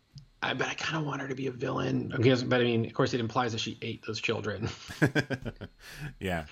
[0.43, 2.09] I but I kind of want her to be a villain.
[2.09, 4.69] Because, but I mean, of course, it implies that she ate those children.
[6.21, 6.47] yeah.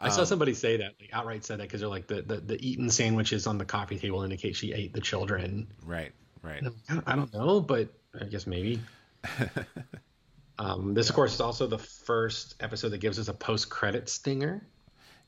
[0.00, 2.36] I saw Um, somebody say that, like outright said that, because they're like the, the
[2.38, 5.66] the eaten sandwiches on the coffee table indicate she ate the children.
[5.84, 6.12] Right.
[6.42, 6.62] Right.
[6.62, 8.80] Like, I don't know, but I guess maybe.
[10.58, 14.66] um, this, of course, is also the first episode that gives us a post-credit stinger.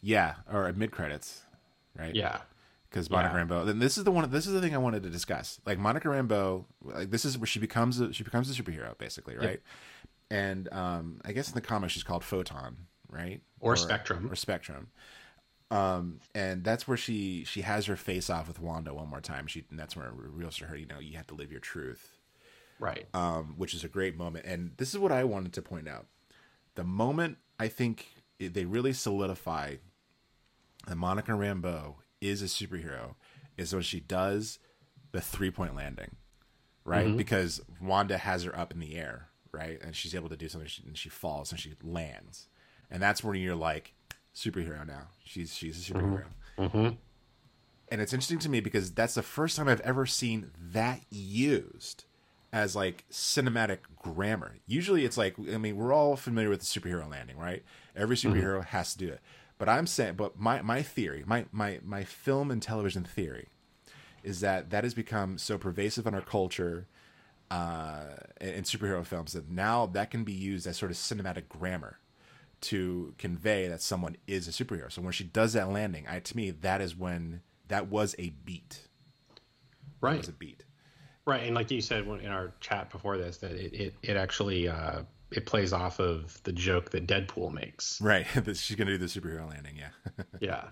[0.00, 1.42] Yeah, or a mid credits,
[1.96, 2.14] right?
[2.14, 2.38] Yeah.
[2.90, 3.44] because Monica Yeah.
[3.44, 3.66] Rambeau.
[3.66, 4.28] Then this is the one.
[4.30, 5.60] This is the thing I wanted to discuss.
[5.64, 9.36] Like Monica Rambeau, like this is where she becomes a, she becomes a superhero, basically,
[9.36, 9.60] right?
[10.30, 13.40] And um, I guess in the comics she's called Photon, right?
[13.60, 14.28] Or Spectrum.
[14.32, 14.89] or Spectrum.
[15.70, 19.47] Um, and that's where she she has her face off with Wanda one more time.
[19.47, 21.60] She and that's where it reveals to her, you know, you have to live your
[21.60, 22.18] truth,
[22.78, 23.06] Right.
[23.14, 24.44] um, which is a great moment.
[24.44, 26.06] And this is what I wanted to point out:
[26.74, 28.06] the moment I think
[28.39, 29.76] they really solidify
[30.86, 33.14] that Monica Rambeau is a superhero
[33.56, 34.59] is when she does
[35.12, 36.16] the three point landing,
[36.84, 37.06] right?
[37.06, 37.16] Mhm.
[37.16, 40.68] Because Wanda has her up in the air, right, and she's able to do something,
[40.86, 42.48] and she falls and she lands,
[42.93, 43.94] and that's when you're like
[44.35, 45.09] superhero now.
[45.24, 46.24] She's she's a superhero.
[46.59, 46.89] Mm-hmm.
[47.89, 52.05] And it's interesting to me because that's the first time I've ever seen that used
[52.52, 54.56] as like cinematic grammar.
[54.66, 57.64] Usually it's like I mean, we're all familiar with the superhero landing, right?
[57.97, 59.20] Every superhero has to do it.
[59.56, 63.48] But I'm saying but my my theory, my my my film and television theory
[64.23, 66.86] is that that has become so pervasive in our culture
[67.51, 71.98] uh, in superhero films that now that can be used as sort of cinematic grammar
[72.62, 74.90] to convey that someone is a superhero.
[74.90, 78.30] So when she does that landing, I, to me, that is when that was a
[78.44, 78.89] beat.
[79.34, 79.40] That
[80.01, 80.18] Right.
[80.18, 80.64] was a beat.
[81.24, 84.68] Right, and like you said in our chat before this, that it it, it actually
[84.68, 88.01] uh, it plays off of the joke that Deadpool makes.
[88.01, 88.26] Right.
[88.34, 89.76] that she's going to do the superhero landing.
[89.76, 90.24] Yeah.
[90.40, 90.64] Yeah.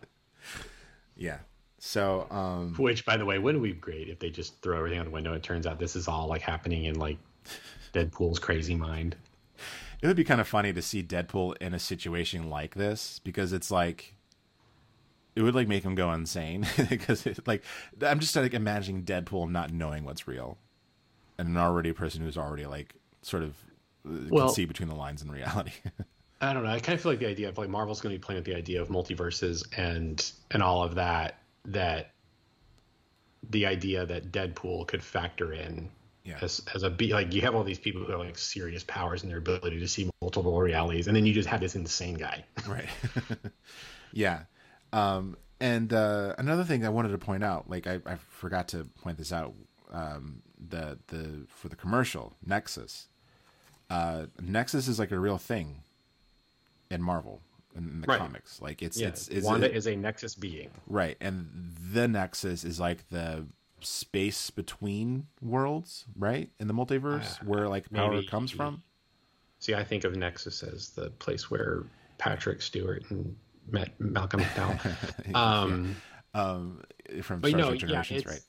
[1.16, 1.38] yeah.
[1.78, 5.04] So, um, Which, by the way, wouldn't be great if they just throw everything out
[5.06, 5.32] the window?
[5.34, 7.16] It turns out this is all like happening in like
[7.94, 9.16] Deadpool's crazy mind.
[10.02, 13.52] It would be kind of funny to see Deadpool in a situation like this because
[13.52, 14.14] it's like
[15.36, 17.62] it would like make him go insane because it, like
[18.02, 20.58] I'm just like imagining Deadpool not knowing what's real
[21.38, 23.50] and an already person who's already like sort of
[24.06, 25.72] uh, Well- can see between the lines in reality.
[26.42, 26.70] I don't know.
[26.70, 28.46] I kind of feel like the idea of like Marvel's going to be playing with
[28.46, 31.38] the idea of multiverses and and all of that.
[31.66, 32.12] That
[33.50, 35.90] the idea that Deadpool could factor in
[36.24, 36.38] Yeah.
[36.42, 39.22] as as a be like you have all these people who have like serious powers
[39.22, 42.44] and their ability to see multiple realities, and then you just have this insane guy.
[42.68, 42.88] right.
[44.12, 44.42] yeah.
[44.92, 48.84] Um, and uh, another thing I wanted to point out, like I, I forgot to
[49.02, 49.54] point this out,
[49.92, 53.08] um, the the for the commercial Nexus.
[53.88, 55.82] Uh, Nexus is like a real thing
[56.90, 57.40] in Marvel
[57.74, 58.18] in, in the Right.
[58.18, 58.60] comics.
[58.60, 60.70] Like it's yeah, it's, it's Wanda it- is a Nexus being.
[60.86, 61.48] right, and
[61.92, 63.46] the Nexus is like the
[63.84, 68.82] space between worlds, right, in the multiverse, Uh, where like power maybe- comes from.
[69.58, 71.84] See, I think of Nexus as the place where
[72.18, 73.36] Patrick Stewart and
[73.70, 75.34] met Malcolm McDowell.
[75.34, 75.96] Um,
[76.32, 76.82] Um,
[77.22, 78.40] from Star no, Trek Generations, it's, right?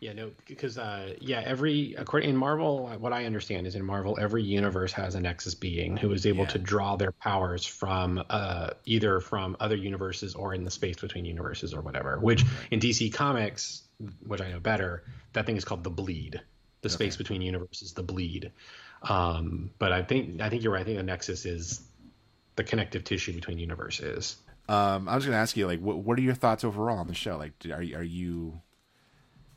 [0.00, 4.16] Yeah, no, because uh, yeah, every according in Marvel, what I understand is in Marvel,
[4.20, 8.70] every universe has a Nexus being who is able to draw their powers from uh,
[8.86, 12.18] either from other universes or in the space between universes or whatever.
[12.18, 13.82] Which in DC Comics,
[14.26, 16.40] which I know better, that thing is called the Bleed.
[16.82, 18.52] The space between universes, the Bleed.
[19.02, 20.80] Um, but I think I think you're right.
[20.80, 21.82] I think the Nexus is
[22.56, 24.36] the connective tissue between universes.
[24.68, 27.06] Um, I was going to ask you, like, what, what are your thoughts overall on
[27.08, 27.36] the show?
[27.36, 28.60] Like, are you- are you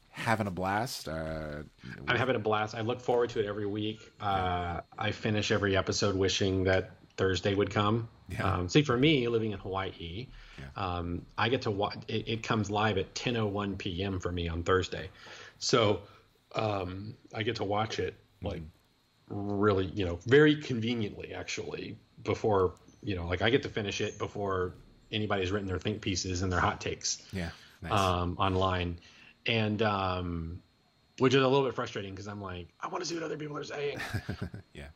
[0.10, 1.08] having a blast?
[1.08, 1.64] Uh,
[2.08, 2.76] I'm having a blast.
[2.76, 4.02] I look forward to it every week.
[4.20, 8.10] Uh, I finish every episode wishing that Thursday would come.
[8.44, 10.28] Um, see, for me, living in Hawaii,
[10.76, 11.98] um, I get to watch.
[12.08, 14.20] It, it comes live at 10:01 p.m.
[14.20, 15.10] for me on Thursday,
[15.60, 16.02] so
[16.56, 18.62] um, I get to watch it like
[19.30, 22.74] really, you know, very conveniently actually before
[23.04, 24.74] you know, like I get to finish it before
[25.12, 27.50] anybody's written their think pieces and their hot takes yeah,
[27.82, 27.92] nice.
[27.92, 29.00] um, online,
[29.46, 30.62] and um,
[31.20, 33.38] which is a little bit frustrating because I'm like, I want to see what other
[33.38, 34.00] people are saying.
[34.74, 34.88] yeah.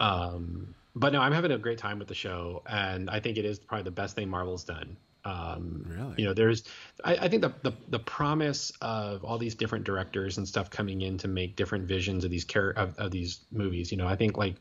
[0.98, 3.46] Um, but no, I'm having a great time with the show, and I think it
[3.46, 4.98] is probably the best thing Marvel's done.
[5.26, 6.16] Um, really?
[6.18, 6.64] You know, there's,
[7.04, 11.02] I, I think the, the the promise of all these different directors and stuff coming
[11.02, 13.92] in to make different visions of these char- of, of these movies.
[13.92, 14.56] You know, I think like,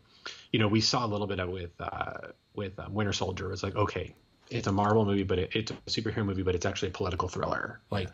[0.50, 3.52] you know, we saw a little bit of with uh, with uh, Winter Soldier.
[3.52, 4.14] It's like, okay,
[4.50, 7.28] it's a Marvel movie, but it, it's a superhero movie, but it's actually a political
[7.28, 7.80] thriller.
[7.90, 8.08] Like,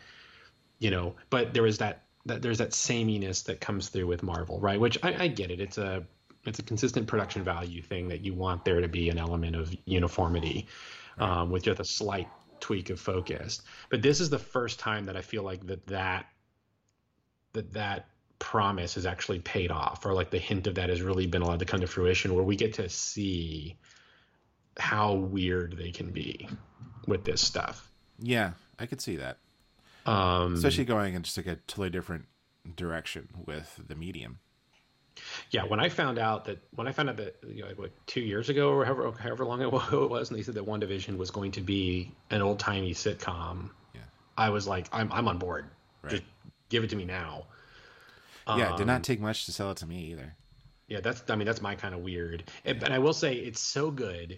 [0.77, 4.59] you know, but there is that that there's that sameness that comes through with Marvel,
[4.59, 4.79] right?
[4.79, 5.59] Which I, I get it.
[5.59, 6.05] It's a
[6.45, 9.73] it's a consistent production value thing that you want there to be an element of
[9.85, 10.67] uniformity
[11.17, 12.27] um, with just a slight
[12.59, 13.61] tweak of focus.
[13.89, 16.25] But this is the first time that I feel like that that
[17.53, 18.07] that that
[18.39, 21.59] promise has actually paid off, or like the hint of that has really been allowed
[21.59, 23.77] to come to fruition, where we get to see
[24.77, 26.49] how weird they can be
[27.07, 27.89] with this stuff.
[28.19, 29.37] Yeah, I could see that.
[30.05, 32.25] Um, Especially going in just like a totally different
[32.75, 34.39] direction with the medium.
[35.51, 38.21] Yeah, when I found out that when I found out that you know, like, two
[38.21, 41.31] years ago or however however long ago it was, and they said that WandaVision was
[41.31, 44.01] going to be an old timey sitcom, yeah.
[44.37, 45.65] I was like, I'm I'm on board.
[46.01, 46.11] Right.
[46.11, 46.23] Just
[46.69, 47.45] give it to me now.
[48.47, 50.35] Yeah, it did Um, not take much to sell it to me either.
[50.87, 52.43] Yeah, that's I mean that's my kind of weird.
[52.65, 54.37] And, but I will say it's so good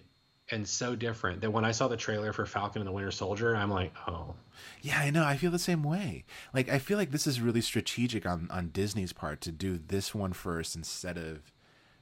[0.50, 3.56] and so different that when I saw the trailer for Falcon and the Winter Soldier,
[3.56, 4.34] I'm like, oh,
[4.80, 5.24] Yeah, I know.
[5.24, 6.24] I feel the same way.
[6.54, 10.14] Like I feel like this is really strategic on on Disney's part to do this
[10.14, 11.52] one first instead of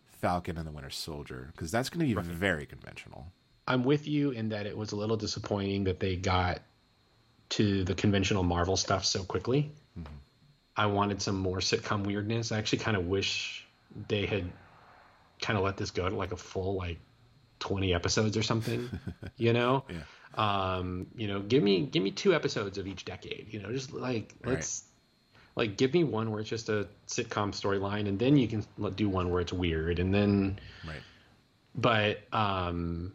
[0.07, 3.27] Falcon and the Winter Soldier because that's going to be very conventional.
[3.67, 6.61] I'm with you in that it was a little disappointing that they got
[7.51, 9.71] to the conventional Marvel stuff so quickly.
[9.99, 10.15] Mm-hmm.
[10.77, 12.53] I wanted some more sitcom weirdness.
[12.53, 13.67] I actually kind of wish
[14.09, 14.51] they had
[15.41, 16.99] kind of let this go to like a full like
[17.65, 18.91] 20 episodes or something,
[19.39, 19.85] you know?
[19.89, 20.05] Yeah.
[20.37, 23.93] Um, you know, give me give me two episodes of each decade, you know, just
[23.93, 24.57] like Right.
[24.57, 24.85] let's
[25.57, 28.65] like give me one where it's just a sitcom storyline and then you can
[28.97, 31.03] do one where it's weird and then Right.
[31.75, 33.15] but um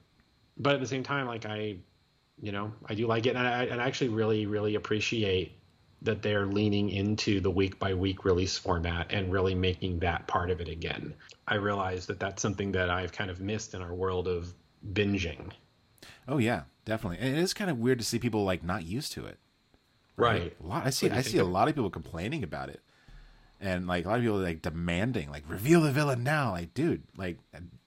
[0.58, 1.76] but at the same time like i
[2.42, 5.59] you know i do like it and i and I actually really really appreciate
[6.02, 10.50] that they're leaning into the week by week release format and really making that part
[10.50, 11.14] of it again
[11.48, 14.54] i realize that that's something that i've kind of missed in our world of
[14.94, 15.52] binging
[16.30, 17.18] Oh yeah, definitely.
[17.20, 19.40] And it is kind of weird to see people like not used to it.
[20.16, 20.56] Right.
[20.64, 20.86] A lot.
[20.86, 21.08] I see.
[21.08, 22.82] What do you I see a lot of people complaining about it,
[23.60, 26.52] and like a lot of people like demanding, like reveal the villain now.
[26.52, 27.40] Like, dude, like,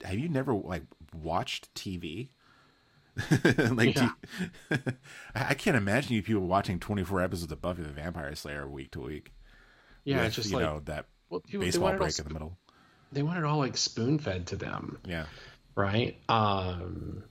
[0.03, 0.83] have you never like
[1.15, 2.29] watched TV?
[3.73, 4.11] like, do
[4.71, 4.79] you-
[5.35, 8.91] I can't imagine you people watching twenty four episodes of Buffy the Vampire Slayer week
[8.93, 9.33] to week.
[10.05, 12.19] Yeah, with, it's just you like- know that Well, people- baseball want it all break
[12.19, 12.59] in the middle.
[13.13, 15.27] they want it all like spoon fed to them Yeah.
[15.75, 17.23] right um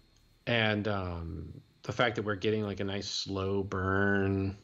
[0.48, 4.56] and um the fact that we're getting like a nice slow burn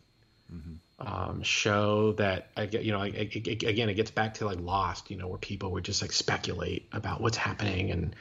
[0.99, 4.60] um show that i get you know I- I- again it gets back to like
[4.60, 8.15] lost you know where people would just like speculate about what's happening and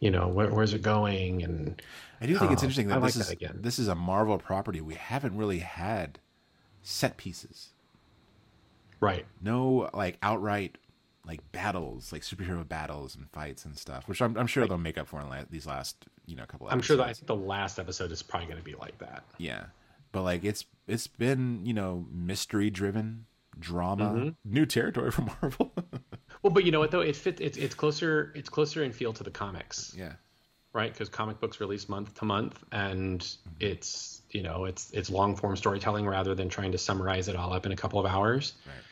[0.00, 1.82] you know where, where's it going and
[2.20, 3.88] I do think it's um, interesting that I this like is that again this is
[3.88, 4.80] a Marvel property.
[4.80, 6.18] We haven't really had
[6.82, 7.70] set pieces.
[9.00, 9.26] Right.
[9.40, 10.78] No like outright
[11.24, 14.96] like battles, like superhero battles and fights and stuff, which I'm, I'm sure they'll make
[14.96, 16.68] up for in la- these last you know couple.
[16.68, 19.24] i'm sure that I think the last episode is probably going to be like that
[19.38, 19.64] Yeah,
[20.12, 23.24] but like it's it's been you know mystery driven
[23.58, 24.34] drama, Mhm.
[24.44, 25.72] new territory for Marvel.
[26.42, 29.12] well but you know what though it fit it's, it's closer it's closer in feel
[29.14, 30.12] to the comics yeah
[30.78, 35.34] right because comic books release month to month and it's you know it's it's long
[35.36, 38.54] form storytelling rather than trying to summarize it all up in a couple of hours
[38.66, 38.84] Right.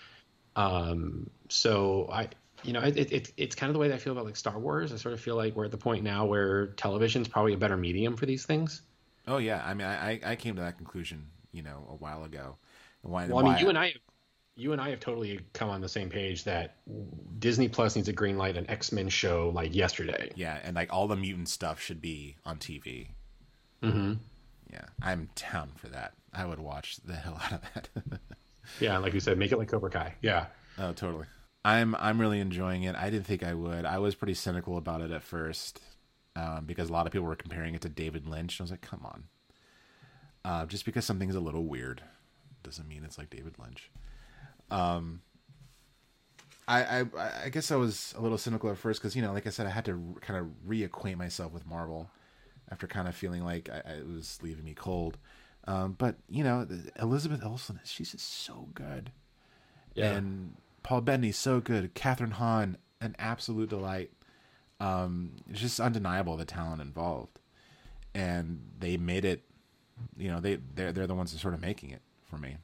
[0.56, 2.28] um so i
[2.64, 4.58] you know it, it, it's kind of the way that i feel about like star
[4.58, 7.56] wars i sort of feel like we're at the point now where television's probably a
[7.58, 8.82] better medium for these things
[9.28, 12.22] Oh yeah, I mean, I I- I came to that conclusion, you know, a while
[12.22, 12.58] ago.
[13.02, 13.26] Why?
[13.26, 13.92] well i mean why- you and i
[14.56, 16.76] you and i have totally come on the same page that
[17.38, 21.06] disney plus needs to green light an x-men show like yesterday Yeah, and like all
[21.08, 23.08] the mutant stuff should be on TV.
[23.82, 24.14] mm-hmm.
[24.72, 26.14] Yeah, I'm down for that.
[26.32, 27.88] I would watch the hell out of that.
[28.80, 30.46] yeah like you said make it like cobra kai yeah
[30.78, 31.26] oh, totally.
[31.64, 32.94] I'm I'm really enjoying it.
[32.96, 33.84] I didn't think I would.
[33.84, 35.80] I was pretty cynical about it at first
[36.36, 38.60] um, because a lot of people were comparing it to David Lynch.
[38.60, 39.24] I was like, come on.
[40.44, 42.02] Uh, just because something's a little weird
[42.62, 43.90] doesn't mean it's like David Lynch.
[44.70, 45.20] Um,
[46.68, 47.04] I, I
[47.44, 49.66] I guess I was a little cynical at first because you know, like I said,
[49.66, 52.10] I had to kind of reacquaint myself with Marvel
[52.70, 55.16] after kind of feeling like I, I, it was leaving me cold.
[55.68, 56.66] Um, but you know,
[57.00, 59.10] Elizabeth Olsen, she's just so good,
[59.94, 60.12] Yeah.
[60.12, 61.94] and Paul Bettany's so good.
[61.94, 64.10] Kathryn Hahn, an absolute delight.
[64.80, 67.38] Um, it's just undeniable the talent involved,
[68.14, 69.42] and they made it.
[70.18, 72.56] You know, they they're they're the ones that sort of making it for me.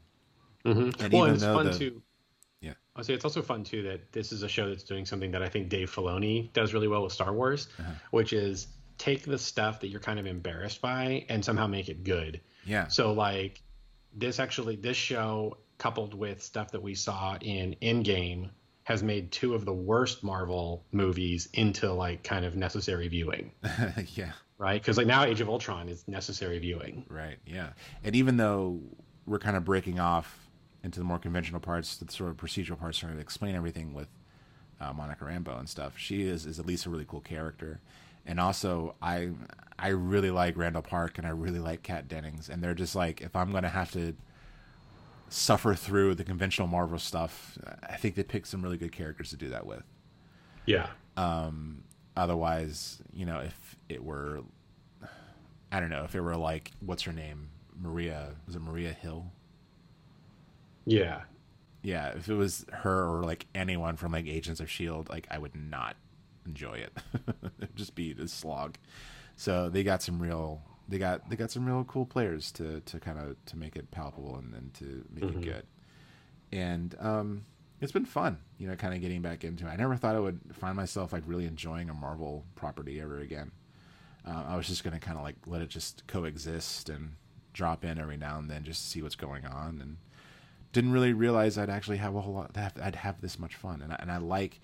[0.65, 1.01] Mhm.
[1.01, 2.03] And well, even and it's fun the- too.
[2.61, 2.75] Yeah.
[2.95, 5.43] I'll say it's also fun too that this is a show that's doing something that
[5.43, 7.91] I think Dave Filoni does really well with Star Wars, Uh-huh.
[8.13, 8.69] which is
[8.99, 12.41] take the stuff that you're kind of embarrassed by and somehow make it good.
[12.65, 12.87] Yeah.
[12.89, 13.61] So like
[14.15, 18.51] this actually this show coupled with stuff that we saw in Endgame
[18.85, 23.51] has made two of the worst Marvel movies into like kind of necessary viewing,
[24.15, 24.33] yeah.
[24.59, 24.81] right?
[24.81, 27.05] Because like now Age of Ultron is necessary viewing.
[27.09, 27.39] Right.
[27.47, 27.71] Yeah.
[28.05, 28.81] And even though
[29.27, 30.42] we're kind of breaking off
[30.83, 34.09] into the more conventional parts, the sort of procedural parts, trying to explain everything with
[34.83, 37.81] uh, Monica Rambeau and stuff, she is is at least a really cool character.
[38.27, 39.31] And also, I
[39.79, 43.21] I really like Randall Park and I really like Kat Dennings, and they're just like
[43.21, 44.15] if I'm gonna have to
[45.29, 49.37] suffer through the conventional Marvel stuff, I think they picked some really good characters to
[49.37, 49.85] do that with.
[50.67, 50.89] Yeah.
[51.17, 51.85] Um,
[52.17, 54.43] otherwise, you know, if it were,
[55.71, 57.49] I don't know, if it were like what's her name,
[57.81, 59.33] Maria, was it Maria Hill?
[60.85, 61.23] Yeah.
[61.83, 65.39] Yeah, if it was her or like anyone from like Agents of Shield, like I
[65.39, 65.97] would not
[66.47, 66.93] enjoy it.
[67.59, 68.77] It'd just be a slog.
[69.37, 73.01] So they got some real, they got they got some real cool players to to
[73.01, 75.37] kind of to make it palpable and, and to make Mhm.
[75.39, 75.67] it good.
[76.53, 77.45] And um,
[77.81, 79.71] it's been fun, you know, kind of getting back into it.
[79.71, 83.51] I never thought I would find myself like really enjoying a Marvel property ever again.
[84.25, 87.15] Uh, I was just gonna kind of like let it just coexist and
[87.53, 89.97] drop in every now and then just to see what's going on and
[90.73, 92.57] didn't really realize I'd actually have a whole lot.
[92.57, 94.61] I'd have this much fun, and I, and I like,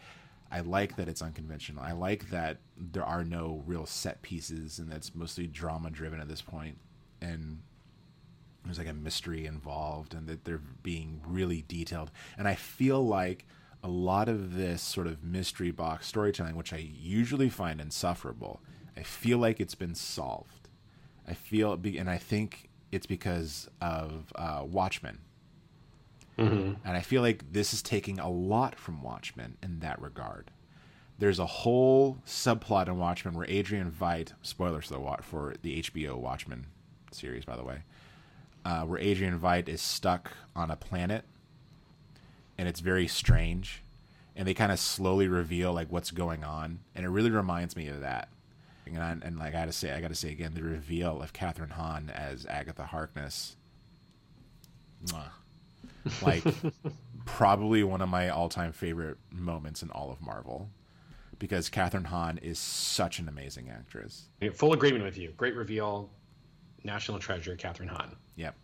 [0.51, 1.82] I like that it's unconventional.
[1.82, 6.28] I like that there are no real set pieces, and that's mostly drama driven at
[6.28, 6.78] this point,
[7.20, 7.60] and
[8.64, 12.10] there's like a mystery involved, and that they're being really detailed.
[12.39, 13.47] And I feel like
[13.82, 18.60] a lot of this sort of mystery box storytelling, which I usually find insufferable,
[18.97, 20.68] I feel like it's been solved.
[21.26, 25.18] I feel, and I think it's because of uh, Watchmen
[26.39, 26.77] Mhm.
[26.85, 30.51] and I feel like this is taking a lot from Watchmen in that regard.
[31.19, 36.16] There's a whole subplot in Watchmen where Adrian Veidt, spoilers for the, for the HBO
[36.16, 36.66] Watchmen
[37.10, 37.82] series, by the way,
[38.65, 41.24] uh, where Adrian Veidt is stuck on a planet,
[42.56, 43.82] and it's very strange,
[44.36, 47.89] and they kind of slowly reveal like what's going on, and it really reminds me
[47.89, 48.28] of that.
[48.86, 51.73] And, I, and like I gotta say, I gotta say again, the reveal of Kathryn
[51.73, 53.56] Hahn as Agatha Harkness.
[55.05, 55.31] Mwah
[56.22, 56.44] like
[57.24, 60.70] probably one of my all-time favorite moments in all of Marvel
[61.38, 64.28] because Kathryn Hahn is such an amazing actress.
[64.54, 65.32] Full agreement with you.
[65.36, 66.10] Great reveal.
[66.84, 68.16] National treasure, Kathryn Hahn.
[68.36, 68.56] Yep.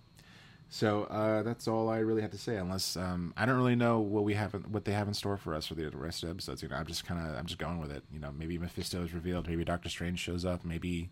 [0.70, 2.56] So uh, that's all I really have to say.
[2.56, 5.55] Unless um, I don't really know what we have, what they have in store for
[5.55, 6.62] us for the rest of the episodes.
[6.62, 8.02] You know, I'm just kind of, I'm just going with it.
[8.12, 9.48] You know, maybe Mephisto is revealed.
[9.48, 10.65] Maybe Doctor Strange shows up.
[10.65, 11.11] Maybe,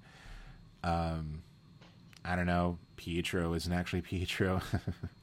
[0.83, 1.43] um,
[2.25, 2.79] I don't know.
[2.97, 4.61] Pietro isn't actually Pietro.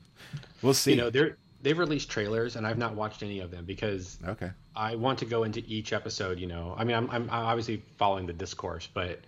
[0.62, 0.92] we'll see.
[0.92, 4.52] You know, they're they've released trailers, and I've not watched any of them because okay,
[4.76, 6.40] I want to go into each episode.
[6.40, 9.20] You know, I mean, I'm I'm obviously following the discourse, but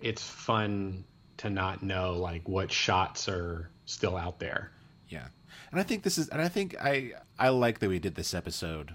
[0.00, 1.04] it's fun
[1.38, 4.70] to not know like what shots are still out there.
[5.08, 5.26] Yeah,
[5.70, 8.34] and I think this is, and I think I I like that we did this
[8.34, 8.94] episode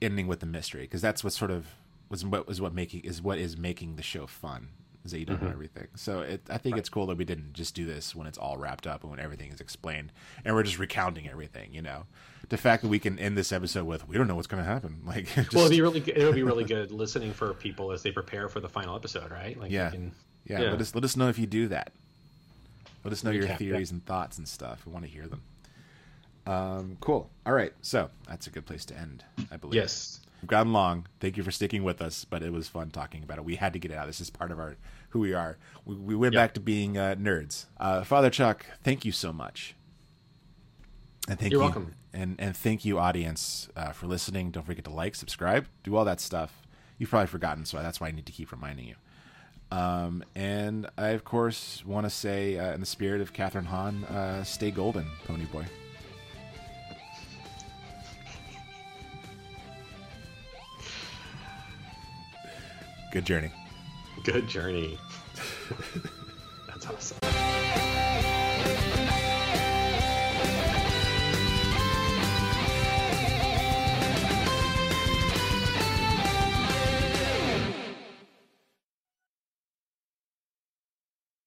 [0.00, 1.66] ending with the mystery because that's what sort of
[2.08, 4.68] was what was what making is what is making the show fun
[5.04, 5.52] is that you don't know Mhm.
[5.52, 5.88] everything.
[5.96, 8.56] So it, I think it's cool that we didn't just do this when it's all
[8.56, 10.12] wrapped up and when everything is explained
[10.44, 11.72] and we're just recounting everything.
[11.74, 12.06] You know,
[12.48, 14.68] the fact that we can end this episode with we don't know what's going to
[14.68, 15.00] happen.
[15.06, 17.90] Like, just, well, it'd be really good- it would be really good listening for people
[17.92, 19.58] as they prepare for the final episode, right?
[19.58, 20.12] Like, yeah, can-
[20.46, 21.92] yeah, Let us let us know if you do that.
[23.04, 23.56] Let us know your Recap, yeah.
[23.56, 24.84] theories and thoughts and stuff.
[24.86, 25.42] We want to hear them.
[26.46, 27.30] Um, cool.
[27.46, 29.74] All right, so that's a good place to end, I believe.
[29.74, 30.20] Yes.
[30.42, 31.06] We've gotten long.
[31.20, 33.44] Thank you for sticking with us, but it was fun talking about it.
[33.44, 34.08] We had to get it out.
[34.08, 34.76] This is part of our
[35.10, 35.56] who we are.
[35.84, 37.66] We, we went back to being uh, nerds.
[37.78, 39.76] Uh, Father Chuck, thank you so much.
[41.28, 41.94] And thank You're you, welcome.
[42.12, 44.50] And and thank you, audience, uh, for listening.
[44.50, 46.66] Don't forget to like, subscribe, do all that stuff.
[46.98, 48.96] You've probably forgotten, so that's why I need to keep reminding you.
[49.70, 54.04] Um, and I, of course, want to say, uh, in the spirit of Kathryn Hahn,
[54.04, 55.66] uh, stay golden, Pony Boy.
[63.12, 63.50] Good journey.
[64.24, 64.98] Good journey.
[66.66, 67.31] That's awesome.